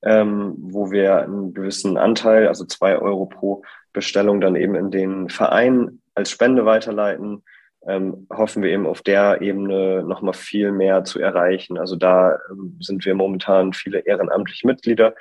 ähm, 0.04 0.54
wo 0.60 0.92
wir 0.92 1.24
einen 1.24 1.56
gewissen 1.56 1.98
Anteil, 1.98 2.48
also 2.48 2.66
zwei 2.66 3.00
Euro 3.00 3.26
pro 3.26 3.64
Bestellung, 3.94 4.42
dann 4.42 4.56
eben 4.56 4.76
in 4.76 4.92
den 4.92 5.30
Verein 5.30 6.03
als 6.16 6.32
Spende 6.32 6.66
weiterleiten. 6.66 7.44
Ähm, 7.86 8.28
hoffen 8.32 8.64
wir 8.64 8.72
eben 8.72 8.88
auf 8.88 9.02
der 9.02 9.42
Ebene 9.42 10.04
nochmal 10.04 10.34
viel 10.34 10.72
mehr 10.72 11.04
zu 11.04 11.20
erreichen. 11.20 11.78
Also 11.78 11.98
da 11.98 12.40
ähm, 12.50 12.78
sind 12.80 13.04
wir 13.06 13.14
momentan 13.14 13.74
viele 13.74 14.00
ehrenamtliche 14.00 14.66
Mitglieder, 14.66 15.16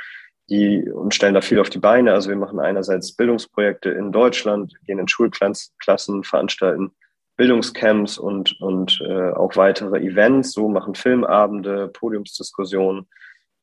die 0.49 0.89
und 0.89 1.15
stellen 1.15 1.35
da 1.35 1.41
viel 1.41 1.59
auf 1.59 1.71
die 1.71 1.81
Beine. 1.81 2.13
Also 2.13 2.29
wir 2.29 2.37
machen 2.37 2.61
einerseits 2.61 3.17
Bildungsprojekte 3.17 3.91
in 3.91 4.13
Deutschland, 4.13 4.75
gehen 4.87 5.01
in 5.01 5.09
Schulklassen, 5.09 6.23
veranstalten 6.23 6.93
Bildungscamps 7.37 8.19
und, 8.19 8.61
und 8.61 9.01
äh, 9.01 9.31
auch 9.31 9.57
weitere 9.57 9.99
Events, 10.01 10.53
so 10.53 10.69
machen 10.69 10.95
Filmabende, 10.95 11.89
Podiumsdiskussionen 11.89 13.09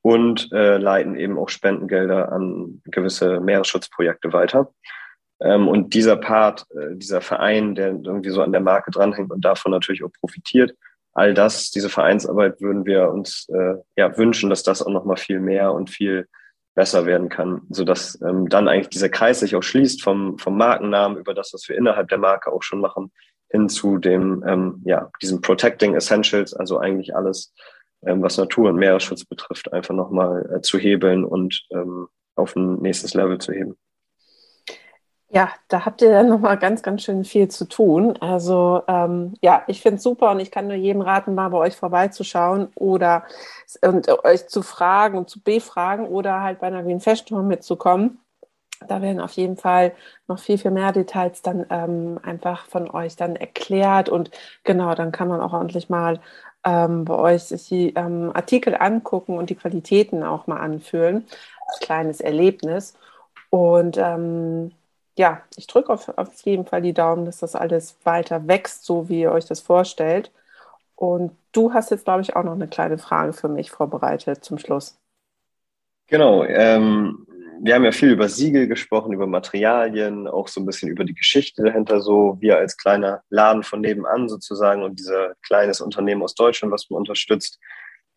und 0.02 0.52
äh, 0.52 0.78
leiten 0.78 1.16
eben 1.16 1.38
auch 1.38 1.50
Spendengelder 1.50 2.32
an 2.32 2.82
gewisse 2.86 3.40
Meeresschutzprojekte 3.40 4.34
weiter. 4.34 4.74
Ähm, 5.42 5.68
und 5.68 5.94
dieser 5.94 6.18
Part, 6.18 6.66
äh, 6.72 6.96
dieser 6.96 7.22
Verein, 7.22 7.76
der 7.76 7.90
irgendwie 7.90 8.30
so 8.30 8.42
an 8.42 8.52
der 8.52 8.62
Marke 8.62 8.92
dranhängt 8.92 9.32
und 9.32 9.44
davon 9.46 9.72
natürlich 9.72 10.04
auch 10.04 10.12
profitiert, 10.20 10.74
all 11.14 11.34
das, 11.34 11.72
diese 11.72 11.90
Vereinsarbeit 11.90 12.62
würden 12.62 12.86
wir 12.86 13.10
uns 13.10 13.48
äh, 13.50 13.76
ja 13.96 14.18
wünschen, 14.18 14.50
dass 14.50 14.64
das 14.64 14.82
auch 14.82 14.92
noch 14.92 15.06
mal 15.06 15.18
viel 15.18 15.40
mehr 15.40 15.74
und 15.74 15.90
viel 15.90 16.28
besser 16.76 17.06
werden 17.06 17.30
kann, 17.30 17.62
so 17.70 17.84
dass 17.84 18.22
ähm, 18.22 18.48
dann 18.48 18.68
eigentlich 18.68 18.90
dieser 18.90 19.10
Kreis 19.10 19.40
sich 19.40 19.56
auch 19.56 19.64
schließt 19.64 20.02
vom 20.02 20.38
vom 20.38 20.58
Markennamen 20.58 21.18
über 21.18 21.34
das, 21.34 21.54
was 21.54 21.68
wir 21.68 21.76
innerhalb 21.76 22.08
der 22.10 22.20
Marke 22.20 22.52
auch 22.52 22.64
schon 22.64 22.80
machen, 22.80 23.12
hin 23.50 23.68
zu 23.68 23.98
dem 23.98 24.44
ähm, 24.48 24.82
ja 24.86 25.10
diesem 25.22 25.42
Protecting 25.42 25.96
Essentials, 25.96 26.54
also 26.54 26.78
eigentlich 26.78 27.16
alles 27.16 27.54
ähm, 28.06 28.22
was 28.22 28.38
Natur- 28.38 28.70
und 28.70 28.78
Meeresschutz 28.78 29.26
betrifft, 29.26 29.74
einfach 29.74 29.96
nochmal 29.96 30.50
äh, 30.56 30.62
zu 30.62 30.78
hebeln 30.78 31.26
und 31.26 31.66
ähm, 31.72 32.08
auf 32.36 32.56
ein 32.56 32.76
nächstes 32.76 33.14
Level 33.14 33.40
zu 33.40 33.52
heben. 33.52 33.76
Ja, 35.32 35.50
da 35.68 35.86
habt 35.86 36.02
ihr 36.02 36.10
dann 36.10 36.28
nochmal 36.28 36.58
ganz, 36.58 36.82
ganz 36.82 37.04
schön 37.04 37.24
viel 37.24 37.50
zu 37.50 37.66
tun. 37.66 38.18
Also 38.20 38.82
ähm, 38.88 39.36
ja, 39.42 39.64
ich 39.68 39.82
finde 39.82 39.98
es 39.98 40.04
super 40.04 40.32
und 40.32 40.40
ich 40.40 40.50
kann 40.50 40.66
nur 40.68 40.76
jedem 40.76 41.02
raten, 41.02 41.36
mal 41.36 41.50
bei 41.50 41.58
euch 41.60 41.76
vorbeizuschauen 41.76 42.70
oder 42.76 43.24
und, 43.84 44.10
euch 44.26 44.48
zu 44.48 44.64
fragen 44.64 45.18
und 45.20 45.30
zu 45.30 45.40
befragen 45.42 46.08
oder 46.08 46.42
halt 46.42 46.60
bei 46.60 46.68
einer 46.68 46.86
Wien 46.88 47.00
Fashion 47.00 47.48
mitzukommen. 47.48 48.20
Da 48.88 49.02
werden 49.02 49.22
auf 49.22 49.34
jeden 49.34 49.58
Fall 49.58 49.94
noch 50.28 50.40
viel, 50.40 50.58
viel 50.58 50.72
mehr 50.72 50.92
Details 50.94 51.42
dann 51.44 51.66
ähm, 51.70 52.20
einfach 52.24 52.66
von 52.68 52.90
euch 52.92 53.16
dann 53.18 53.36
erklärt 53.36 54.10
und 54.10 54.32
genau, 54.64 54.96
dann 54.96 55.12
kann 55.12 55.28
man 55.30 55.42
auch 55.42 55.54
ordentlich 55.54 55.90
mal 55.90 56.22
ähm, 56.66 57.06
bei 57.06 57.16
euch 57.16 57.48
die 57.50 57.94
ähm, 57.96 58.32
Artikel 58.34 58.76
angucken 58.80 59.38
und 59.38 59.50
die 59.50 59.56
Qualitäten 59.56 60.24
auch 60.24 60.48
mal 60.48 60.58
anfühlen. 60.60 61.28
Als 61.68 61.80
kleines 61.82 62.22
Erlebnis. 62.22 62.94
Und 63.52 63.98
ähm, 63.98 64.72
ja, 65.20 65.42
ich 65.58 65.68
drücke 65.68 65.92
auf, 65.92 66.08
auf 66.18 66.42
jeden 66.44 66.66
Fall 66.66 66.82
die 66.82 66.94
Daumen, 66.94 67.26
dass 67.26 67.40
das 67.40 67.54
alles 67.54 67.98
weiter 68.06 68.48
wächst, 68.48 68.86
so 68.86 69.10
wie 69.10 69.20
ihr 69.20 69.34
euch 69.34 69.44
das 69.44 69.60
vorstellt. 69.60 70.32
Und 70.96 71.36
du 71.52 71.74
hast 71.74 71.92
jetzt, 71.92 72.06
glaube 72.06 72.22
ich, 72.22 72.38
auch 72.38 72.44
noch 72.46 72.54
eine 72.54 72.70
kleine 72.70 72.98
Frage 72.98 73.34
für 73.34 73.50
mich 73.50 73.70
vorbereitet 73.70 74.46
zum 74.46 74.58
Schluss. 74.58 74.98
Genau. 76.08 76.46
Ähm, 76.46 77.28
wir 77.60 77.76
haben 77.76 77.84
ja 77.84 77.92
viel 77.92 78.12
über 78.12 78.30
Siegel 78.30 78.70
gesprochen, 78.70 79.12
über 79.12 79.28
Materialien, 79.28 80.26
auch 80.26 80.48
so 80.48 80.62
ein 80.62 80.66
bisschen 80.66 80.88
über 80.88 81.04
die 81.04 81.16
Geschichte 81.16 81.64
dahinter, 81.64 82.00
so 82.00 82.38
wir 82.40 82.58
als 82.58 82.78
kleiner 82.78 83.22
Laden 83.30 83.64
von 83.64 83.82
nebenan 83.82 84.30
sozusagen 84.30 84.84
und 84.84 85.00
dieser 85.00 85.34
kleines 85.46 85.82
Unternehmen 85.82 86.24
aus 86.24 86.34
Deutschland, 86.34 86.72
was 86.72 86.90
man 86.90 87.00
unterstützt. 87.00 87.60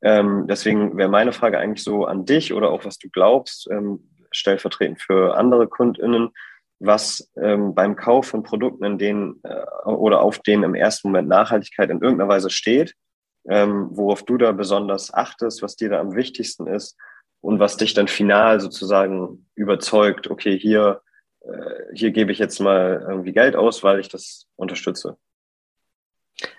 Ähm, 0.03 0.46
deswegen 0.48 0.96
wäre 0.96 1.09
meine 1.09 1.32
Frage 1.32 1.59
eigentlich 1.59 1.82
so 1.82 2.05
an 2.05 2.26
dich 2.26 2.53
oder 2.53 2.70
auch 2.70 2.84
was 2.84 2.98
du 2.98 3.09
glaubst, 3.11 3.68
ähm, 3.72 4.09
stellvertretend 4.30 5.00
für 5.00 5.36
andere 5.36 5.66
KundInnen, 5.66 6.30
was 6.85 7.30
ähm, 7.37 7.74
beim 7.74 7.97
Kauf 7.97 8.26
von 8.26 8.43
Produkten, 8.43 8.85
in 8.85 8.99
denen 8.99 9.41
äh, 9.45 9.89
oder 9.89 10.20
auf 10.20 10.39
denen 10.41 10.64
im 10.64 10.74
ersten 10.74 11.09
Moment 11.09 11.28
Nachhaltigkeit 11.28 11.91
in 11.91 12.01
irgendeiner 12.01 12.28
Weise 12.28 12.51
steht, 12.51 12.95
ähm, 13.49 13.89
worauf 13.93 14.24
du 14.24 14.37
da 14.37 14.53
besonders 14.53 15.12
achtest, 15.12 15.62
was 15.62 15.76
dir 15.76 15.91
da 15.91 16.01
am 16.01 16.14
wichtigsten 16.14 16.66
ist 16.66 16.97
und 17.41 17.59
was 17.59 17.76
dich 17.76 17.95
dann 17.95 18.09
final 18.09 18.61
sozusagen 18.61 19.47
überzeugt, 19.55 20.30
okay, 20.30 20.59
hier, 20.59 21.03
äh, 21.41 21.95
hier 21.95 22.11
gebe 22.11 22.33
ich 22.33 22.39
jetzt 22.39 22.61
mal 22.61 23.05
irgendwie 23.09 23.33
Geld 23.33 23.57
aus, 23.57 23.83
weil 23.83 24.01
ich 24.01 24.09
das 24.09 24.47
unterstütze. 24.57 25.16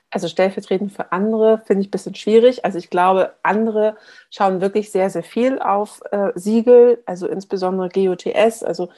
Also 0.10 0.28
stellvertretend 0.28 0.92
für 0.92 1.12
andere 1.12 1.64
finde 1.66 1.82
ich 1.82 1.88
ein 1.88 1.92
bisschen 1.92 2.14
schwierig. 2.14 2.64
Also 2.64 2.78
ich 2.78 2.92
glaube, 2.92 3.34
andere 3.42 3.98
schauen 4.30 4.62
wirklich 4.62 4.92
sehr, 4.92 5.10
sehr 5.10 5.24
viel 5.24 5.60
auf 5.60 6.02
äh, 6.12 6.32
Siegel, 6.36 7.02
also 7.08 7.28
insbesondere 7.28 7.90
GOTS, 7.90 8.62
also 8.64 8.90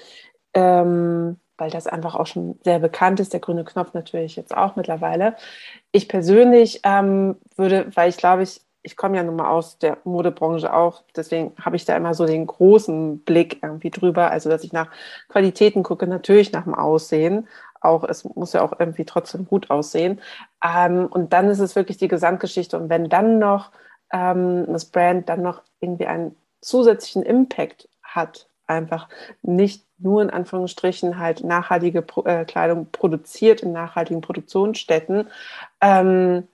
ähm, 0.56 1.38
weil 1.58 1.70
das 1.70 1.88
einfach 1.88 2.16
auch 2.16 2.28
schon 2.28 2.60
sehr 2.64 2.80
bekannt 2.80 3.20
ist, 3.20 3.34
der 3.34 3.40
grüne 3.40 3.64
Knopf 3.64 3.94
natürlich 3.94 4.36
jetzt 4.36 4.56
auch 4.56 4.76
mittlerweile. 4.76 5.36
Ich 5.92 6.10
persönlich 6.10 6.82
ähm, 6.84 7.38
würde, 7.56 7.88
weil 7.94 8.10
ich 8.10 8.18
glaube, 8.18 8.44
ich 8.44 8.62
ich 8.86 8.96
komme 8.96 9.18
ja 9.18 9.24
nun 9.24 9.36
mal 9.36 9.50
aus 9.50 9.80
der 9.80 9.98
Modebranche 10.04 10.72
auch, 10.72 11.02
deswegen 11.16 11.54
habe 11.60 11.76
ich 11.76 11.86
da 11.86 11.98
immer 11.98 12.14
so 12.14 12.28
den 12.28 12.46
großen 12.46 13.20
Blick 13.24 13.64
irgendwie 13.64 13.90
drüber, 13.90 14.30
also 14.30 14.48
dass 14.48 14.64
ich 14.64 14.74
nach 14.74 14.92
Qualitäten 15.28 15.82
gucke, 15.82 16.06
natürlich 16.06 16.52
nach 16.52 16.66
dem 16.66 16.76
Aussehen, 16.76 17.48
auch 17.82 18.04
es 18.04 18.24
muss 18.24 18.54
ja 18.54 18.62
auch 18.62 18.74
irgendwie 18.80 19.06
trotzdem 19.06 19.48
gut 19.48 19.72
aussehen. 19.72 20.22
Ähm, 20.64 21.08
und 21.08 21.34
dann 21.34 21.50
ist 21.50 21.60
es 21.60 21.76
wirklich 21.76 21.98
die 21.98 22.08
Gesamtgeschichte 22.08 22.78
und 22.78 22.90
wenn 22.90 23.10
dann 23.10 23.40
noch 23.40 23.72
ähm, 24.14 24.66
das 24.68 24.86
Brand 24.86 25.30
dann 25.30 25.42
noch 25.42 25.64
irgendwie 25.80 26.06
einen 26.06 26.36
zusätzlichen 26.62 27.24
Impact 27.24 27.90
hat, 28.04 28.48
einfach 28.68 29.10
nicht 29.42 29.85
nur 29.98 30.22
in 30.22 30.30
Anführungsstrichen 30.30 31.20
halt 31.20 31.44
nachhaltige 31.44 32.02
Pro 32.02 32.24
äh, 32.26 32.46
Kleidung 32.46 32.88
produziert 32.92 33.62
in 33.62 33.72
nachhaltigen 33.72 34.22
Produktionsstätten, 34.22 35.28
ähm, 35.82 36.48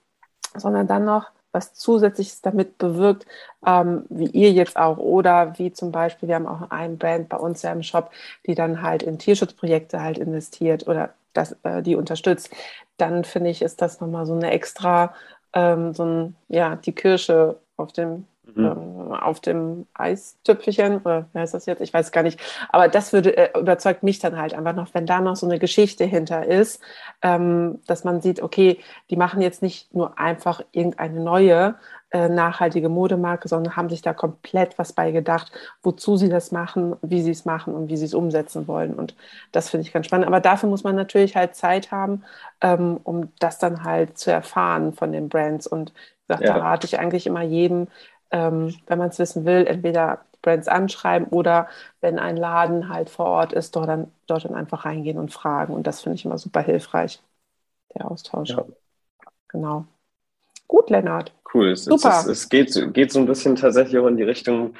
sondern 0.54 0.86
dann 0.86 1.04
noch 1.04 1.30
was 1.52 1.74
Zusätzliches 1.74 2.40
damit 2.40 2.78
bewirkt, 2.78 3.26
ähm, 3.66 4.04
wie 4.08 4.26
ihr 4.26 4.50
jetzt 4.52 4.76
auch. 4.76 4.96
Oder 4.96 5.58
wie 5.58 5.72
zum 5.72 5.92
Beispiel, 5.92 6.28
wir 6.28 6.36
haben 6.36 6.46
auch 6.46 6.70
einen 6.70 6.98
Brand 6.98 7.28
bei 7.28 7.36
uns 7.36 7.62
ja 7.62 7.72
im 7.72 7.82
Shop, 7.82 8.10
die 8.46 8.54
dann 8.54 8.82
halt 8.82 9.02
in 9.02 9.18
Tierschutzprojekte 9.18 10.00
halt 10.00 10.18
investiert 10.18 10.88
oder 10.88 11.10
das, 11.34 11.56
äh, 11.62 11.82
die 11.82 11.96
unterstützt. 11.96 12.50
Dann 12.96 13.24
finde 13.24 13.50
ich, 13.50 13.62
ist 13.62 13.82
das 13.82 14.00
nochmal 14.00 14.26
so 14.26 14.34
eine 14.34 14.50
extra, 14.50 15.14
ähm, 15.52 15.92
so 15.94 16.04
ein, 16.04 16.36
ja, 16.48 16.76
die 16.76 16.92
Kirsche 16.94 17.58
auf 17.76 17.92
dem 17.92 18.26
mhm. 18.44 18.64
ähm, 18.64 19.12
auf 19.12 19.40
dem 19.40 19.86
Eistüpfelchen, 19.94 20.98
oder 20.98 21.26
wie 21.32 21.38
heißt 21.40 21.54
das 21.54 21.66
jetzt? 21.66 21.80
Ich 21.80 21.92
weiß 21.92 22.12
gar 22.12 22.22
nicht. 22.22 22.40
Aber 22.70 22.88
das 22.88 23.12
würde, 23.12 23.36
äh, 23.36 23.58
überzeugt 23.58 24.02
mich 24.02 24.18
dann 24.18 24.38
halt 24.38 24.54
einfach 24.54 24.74
noch, 24.74 24.94
wenn 24.94 25.06
da 25.06 25.20
noch 25.20 25.36
so 25.36 25.46
eine 25.46 25.58
Geschichte 25.58 26.04
hinter 26.04 26.46
ist, 26.46 26.82
ähm, 27.22 27.80
dass 27.86 28.04
man 28.04 28.20
sieht, 28.20 28.42
okay, 28.42 28.78
die 29.10 29.16
machen 29.16 29.40
jetzt 29.40 29.62
nicht 29.62 29.94
nur 29.94 30.18
einfach 30.18 30.62
irgendeine 30.72 31.20
neue 31.20 31.74
äh, 32.10 32.28
nachhaltige 32.28 32.90
Modemarke, 32.90 33.48
sondern 33.48 33.74
haben 33.74 33.88
sich 33.88 34.02
da 34.02 34.12
komplett 34.12 34.78
was 34.78 34.92
bei 34.92 35.12
gedacht, 35.12 35.50
wozu 35.82 36.16
sie 36.18 36.28
das 36.28 36.52
machen, 36.52 36.94
wie 37.00 37.22
sie 37.22 37.30
es 37.30 37.46
machen 37.46 37.74
und 37.74 37.88
wie 37.88 37.96
sie 37.96 38.04
es 38.04 38.12
umsetzen 38.12 38.68
wollen. 38.68 38.92
Und 38.94 39.14
das 39.50 39.70
finde 39.70 39.86
ich 39.86 39.94
ganz 39.94 40.06
spannend. 40.06 40.26
Aber 40.26 40.40
dafür 40.40 40.68
muss 40.68 40.84
man 40.84 40.94
natürlich 40.94 41.36
halt 41.36 41.54
Zeit 41.54 41.90
haben, 41.90 42.22
ähm, 42.60 43.00
um 43.02 43.32
das 43.38 43.58
dann 43.58 43.84
halt 43.84 44.18
zu 44.18 44.30
erfahren 44.30 44.92
von 44.92 45.12
den 45.12 45.30
Brands. 45.30 45.66
Und 45.66 45.94
gesagt, 46.32 46.48
ja. 46.48 46.54
da 46.54 46.60
rate 46.60 46.86
ich 46.86 46.98
eigentlich 46.98 47.26
immer 47.26 47.42
jedem, 47.42 47.88
ähm, 48.32 48.74
wenn 48.86 48.98
man 48.98 49.10
es 49.10 49.18
wissen 49.18 49.44
will, 49.44 49.66
entweder 49.66 50.24
Brands 50.42 50.68
anschreiben 50.68 51.28
oder 51.28 51.68
wenn 52.00 52.18
ein 52.18 52.36
Laden 52.36 52.88
halt 52.88 53.08
vor 53.08 53.26
Ort 53.26 53.52
ist, 53.52 53.76
dort 53.76 53.88
dann, 53.88 54.10
dort 54.26 54.44
dann 54.44 54.54
einfach 54.54 54.84
reingehen 54.84 55.18
und 55.18 55.32
fragen. 55.32 55.72
Und 55.72 55.86
das 55.86 56.02
finde 56.02 56.16
ich 56.16 56.24
immer 56.24 56.38
super 56.38 56.60
hilfreich, 56.60 57.22
der 57.94 58.10
Austausch. 58.10 58.50
Ja. 58.50 58.64
Genau. 59.48 59.86
Gut, 60.66 60.90
Lennart. 60.90 61.32
Cool. 61.52 61.72
Es, 61.72 61.84
super. 61.84 62.20
Es, 62.20 62.26
es, 62.26 62.48
geht, 62.48 62.92
geht 62.92 63.12
so 63.12 63.20
ein 63.20 63.26
bisschen 63.26 63.56
tatsächlich 63.56 63.98
auch 63.98 64.06
in 64.06 64.16
die 64.16 64.22
Richtung, 64.22 64.74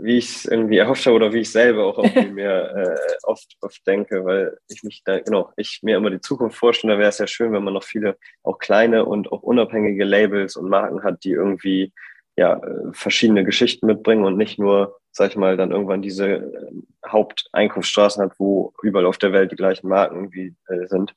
wie 0.00 0.16
ich 0.16 0.36
es 0.36 0.44
irgendwie 0.46 0.78
erhofft 0.78 1.04
habe 1.04 1.16
oder 1.16 1.32
wie 1.32 1.40
ich 1.40 1.52
selber 1.52 1.84
auch 1.84 1.98
irgendwie 1.98 2.30
mir 2.32 2.70
äh, 2.74 3.14
oft, 3.24 3.56
oft 3.60 3.86
denke, 3.86 4.24
weil 4.24 4.56
ich 4.68 4.82
mich 4.82 5.02
da, 5.04 5.20
genau, 5.20 5.52
ich 5.56 5.80
mir 5.82 5.98
immer 5.98 6.10
die 6.10 6.22
Zukunft 6.22 6.56
vorstelle, 6.56 6.94
da 6.94 6.98
wäre 6.98 7.10
es 7.10 7.18
ja 7.18 7.26
schön, 7.26 7.52
wenn 7.52 7.62
man 7.62 7.74
noch 7.74 7.84
viele 7.84 8.16
auch 8.42 8.58
kleine 8.58 9.04
und 9.04 9.30
auch 9.30 9.42
unabhängige 9.42 10.04
Labels 10.04 10.56
und 10.56 10.70
Marken 10.70 11.02
hat, 11.02 11.22
die 11.24 11.32
irgendwie 11.32 11.92
ja, 12.36 12.54
äh, 12.54 12.92
verschiedene 12.92 13.44
Geschichten 13.44 13.86
mitbringen 13.86 14.24
und 14.24 14.36
nicht 14.36 14.58
nur, 14.58 14.98
sag 15.12 15.30
ich 15.30 15.36
mal, 15.36 15.56
dann 15.56 15.70
irgendwann 15.70 16.02
diese 16.02 16.26
äh, 16.26 16.72
Haupteinkaufsstraßen 17.06 18.22
hat, 18.22 18.32
wo 18.38 18.72
überall 18.82 19.06
auf 19.06 19.18
der 19.18 19.32
Welt 19.32 19.52
die 19.52 19.56
gleichen 19.56 19.88
Marken 19.88 20.16
irgendwie 20.16 20.54
äh, 20.68 20.86
sind. 20.86 21.14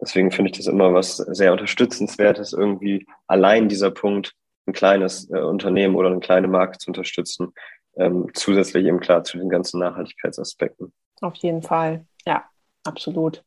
Deswegen 0.00 0.30
finde 0.30 0.50
ich 0.50 0.56
das 0.56 0.66
immer 0.66 0.94
was 0.94 1.16
sehr 1.16 1.52
unterstützenswertes, 1.52 2.52
irgendwie 2.52 3.06
allein 3.26 3.68
dieser 3.68 3.90
Punkt, 3.90 4.34
ein 4.66 4.72
kleines 4.72 5.30
äh, 5.30 5.38
Unternehmen 5.38 5.94
oder 5.94 6.10
eine 6.10 6.20
kleine 6.20 6.48
Marke 6.48 6.78
zu 6.78 6.90
unterstützen, 6.90 7.52
ähm, 7.96 8.28
zusätzlich 8.34 8.86
eben 8.86 9.00
klar 9.00 9.24
zu 9.24 9.38
den 9.38 9.48
ganzen 9.48 9.80
Nachhaltigkeitsaspekten. 9.80 10.92
Auf 11.20 11.34
jeden 11.36 11.62
Fall, 11.62 12.06
ja, 12.26 12.44
absolut. 12.84 13.42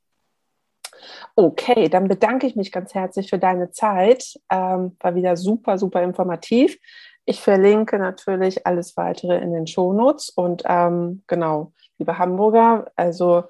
Okay, 1.35 1.89
dann 1.89 2.07
bedanke 2.07 2.47
ich 2.47 2.55
mich 2.55 2.71
ganz 2.71 2.93
herzlich 2.93 3.29
für 3.29 3.39
deine 3.39 3.71
Zeit. 3.71 4.39
Ähm, 4.49 4.95
war 4.99 5.15
wieder 5.15 5.37
super, 5.37 5.77
super 5.77 6.01
informativ. 6.01 6.77
Ich 7.25 7.39
verlinke 7.39 7.97
natürlich 7.99 8.67
alles 8.67 8.97
weitere 8.97 9.37
in 9.37 9.53
den 9.53 9.67
Shownotes 9.67 10.29
und 10.29 10.63
ähm, 10.65 11.23
genau, 11.27 11.71
liebe 11.97 12.17
Hamburger, 12.17 12.91
also 12.95 13.43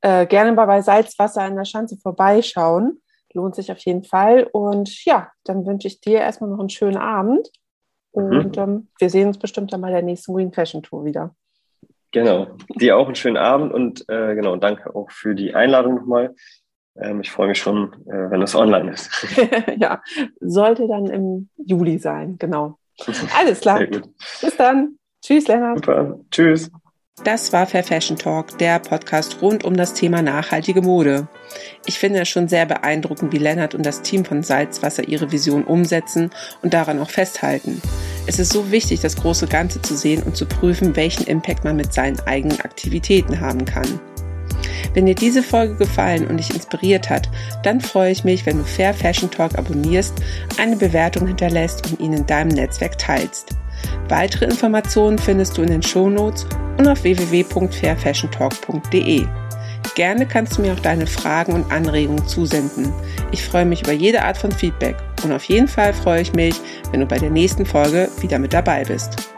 äh, 0.00 0.26
gerne 0.26 0.52
mal 0.52 0.66
bei 0.66 0.80
Salzwasser 0.82 1.46
in 1.46 1.56
der 1.56 1.64
Schanze 1.64 1.96
vorbeischauen. 1.96 3.02
Lohnt 3.32 3.54
sich 3.54 3.70
auf 3.72 3.78
jeden 3.80 4.04
Fall. 4.04 4.44
Und 4.44 5.04
ja, 5.04 5.30
dann 5.44 5.66
wünsche 5.66 5.88
ich 5.88 6.00
dir 6.00 6.20
erstmal 6.20 6.50
noch 6.50 6.60
einen 6.60 6.70
schönen 6.70 6.96
Abend. 6.96 7.50
Mhm. 8.14 8.22
Und 8.22 8.56
mhm. 8.56 8.62
ähm, 8.62 8.88
wir 8.98 9.10
sehen 9.10 9.28
uns 9.28 9.38
bestimmt 9.38 9.72
dann 9.72 9.80
bei 9.80 9.90
der 9.90 10.02
nächsten 10.02 10.32
Green 10.32 10.52
Fashion 10.52 10.82
Tour 10.82 11.04
wieder. 11.04 11.34
Genau, 12.12 12.46
dir 12.76 12.96
auch 12.96 13.06
einen 13.06 13.14
schönen 13.14 13.36
Abend 13.36 13.74
und 13.74 14.08
äh, 14.08 14.34
genau, 14.34 14.56
danke 14.56 14.94
auch 14.94 15.10
für 15.10 15.34
die 15.34 15.54
Einladung 15.54 15.96
nochmal. 15.96 16.34
Ähm, 17.00 17.20
ich 17.20 17.30
freue 17.30 17.48
mich 17.48 17.58
schon, 17.58 17.92
äh, 18.06 18.30
wenn 18.30 18.42
es 18.42 18.54
online 18.54 18.92
ist. 18.92 19.10
ja, 19.78 20.02
sollte 20.40 20.88
dann 20.88 21.06
im 21.06 21.48
Juli 21.56 21.98
sein, 21.98 22.36
genau. 22.38 22.78
Alles 23.38 23.60
klar. 23.60 23.80
Bis 24.40 24.56
dann. 24.56 24.96
Tschüss, 25.22 25.48
Lennart. 25.48 25.78
Super. 25.78 26.18
Tschüss. 26.30 26.70
Das 27.24 27.50
war 27.52 27.66
Fair 27.66 27.82
Fashion 27.82 28.18
Talk, 28.18 28.58
der 28.58 28.78
Podcast 28.78 29.40
rund 29.40 29.64
um 29.64 29.74
das 29.74 29.94
Thema 29.94 30.20
nachhaltige 30.20 30.82
Mode. 30.82 31.28
Ich 31.86 31.98
finde 31.98 32.20
es 32.20 32.28
schon 32.28 32.46
sehr 32.46 32.66
beeindruckend, 32.66 33.32
wie 33.32 33.38
Lennart 33.38 33.74
und 33.74 33.86
das 33.86 34.02
Team 34.02 34.26
von 34.26 34.42
Salzwasser 34.42 35.08
ihre 35.08 35.32
Vision 35.32 35.64
umsetzen 35.64 36.30
und 36.62 36.74
daran 36.74 37.00
auch 37.00 37.08
festhalten. 37.08 37.80
Es 38.26 38.38
ist 38.38 38.52
so 38.52 38.70
wichtig, 38.70 39.00
das 39.00 39.16
große 39.16 39.46
Ganze 39.46 39.80
zu 39.80 39.96
sehen 39.96 40.22
und 40.24 40.36
zu 40.36 40.44
prüfen, 40.44 40.94
welchen 40.94 41.26
Impact 41.26 41.64
man 41.64 41.76
mit 41.76 41.92
seinen 41.92 42.20
eigenen 42.20 42.60
Aktivitäten 42.60 43.40
haben 43.40 43.64
kann. 43.64 43.98
Wenn 44.94 45.04
dir 45.06 45.14
diese 45.14 45.42
Folge 45.42 45.76
gefallen 45.76 46.26
und 46.26 46.38
dich 46.38 46.54
inspiriert 46.54 47.10
hat, 47.10 47.28
dann 47.62 47.80
freue 47.80 48.10
ich 48.12 48.24
mich, 48.24 48.46
wenn 48.46 48.58
du 48.58 48.64
Fair 48.64 48.94
Fashion 48.94 49.30
Talk 49.30 49.58
abonnierst, 49.58 50.14
eine 50.58 50.76
Bewertung 50.76 51.26
hinterlässt 51.26 51.86
und 51.86 52.00
ihn 52.00 52.12
in 52.12 52.26
deinem 52.26 52.48
Netzwerk 52.48 52.98
teilst. 52.98 53.56
Weitere 54.08 54.46
Informationen 54.46 55.18
findest 55.18 55.58
du 55.58 55.62
in 55.62 55.70
den 55.70 55.82
Shownotes 55.82 56.46
und 56.78 56.86
auf 56.86 57.02
www.fairfashiontalk.de. 57.02 59.26
Gerne 59.94 60.26
kannst 60.26 60.58
du 60.58 60.62
mir 60.62 60.72
auch 60.72 60.80
deine 60.80 61.06
Fragen 61.06 61.52
und 61.52 61.70
Anregungen 61.72 62.26
zusenden. 62.26 62.92
Ich 63.30 63.44
freue 63.44 63.64
mich 63.64 63.82
über 63.82 63.92
jede 63.92 64.22
Art 64.22 64.36
von 64.36 64.50
Feedback 64.52 64.96
und 65.24 65.32
auf 65.32 65.44
jeden 65.44 65.68
Fall 65.68 65.94
freue 65.94 66.22
ich 66.22 66.34
mich, 66.34 66.60
wenn 66.90 67.00
du 67.00 67.06
bei 67.06 67.18
der 67.18 67.30
nächsten 67.30 67.64
Folge 67.64 68.10
wieder 68.20 68.38
mit 68.38 68.52
dabei 68.52 68.84
bist. 68.84 69.35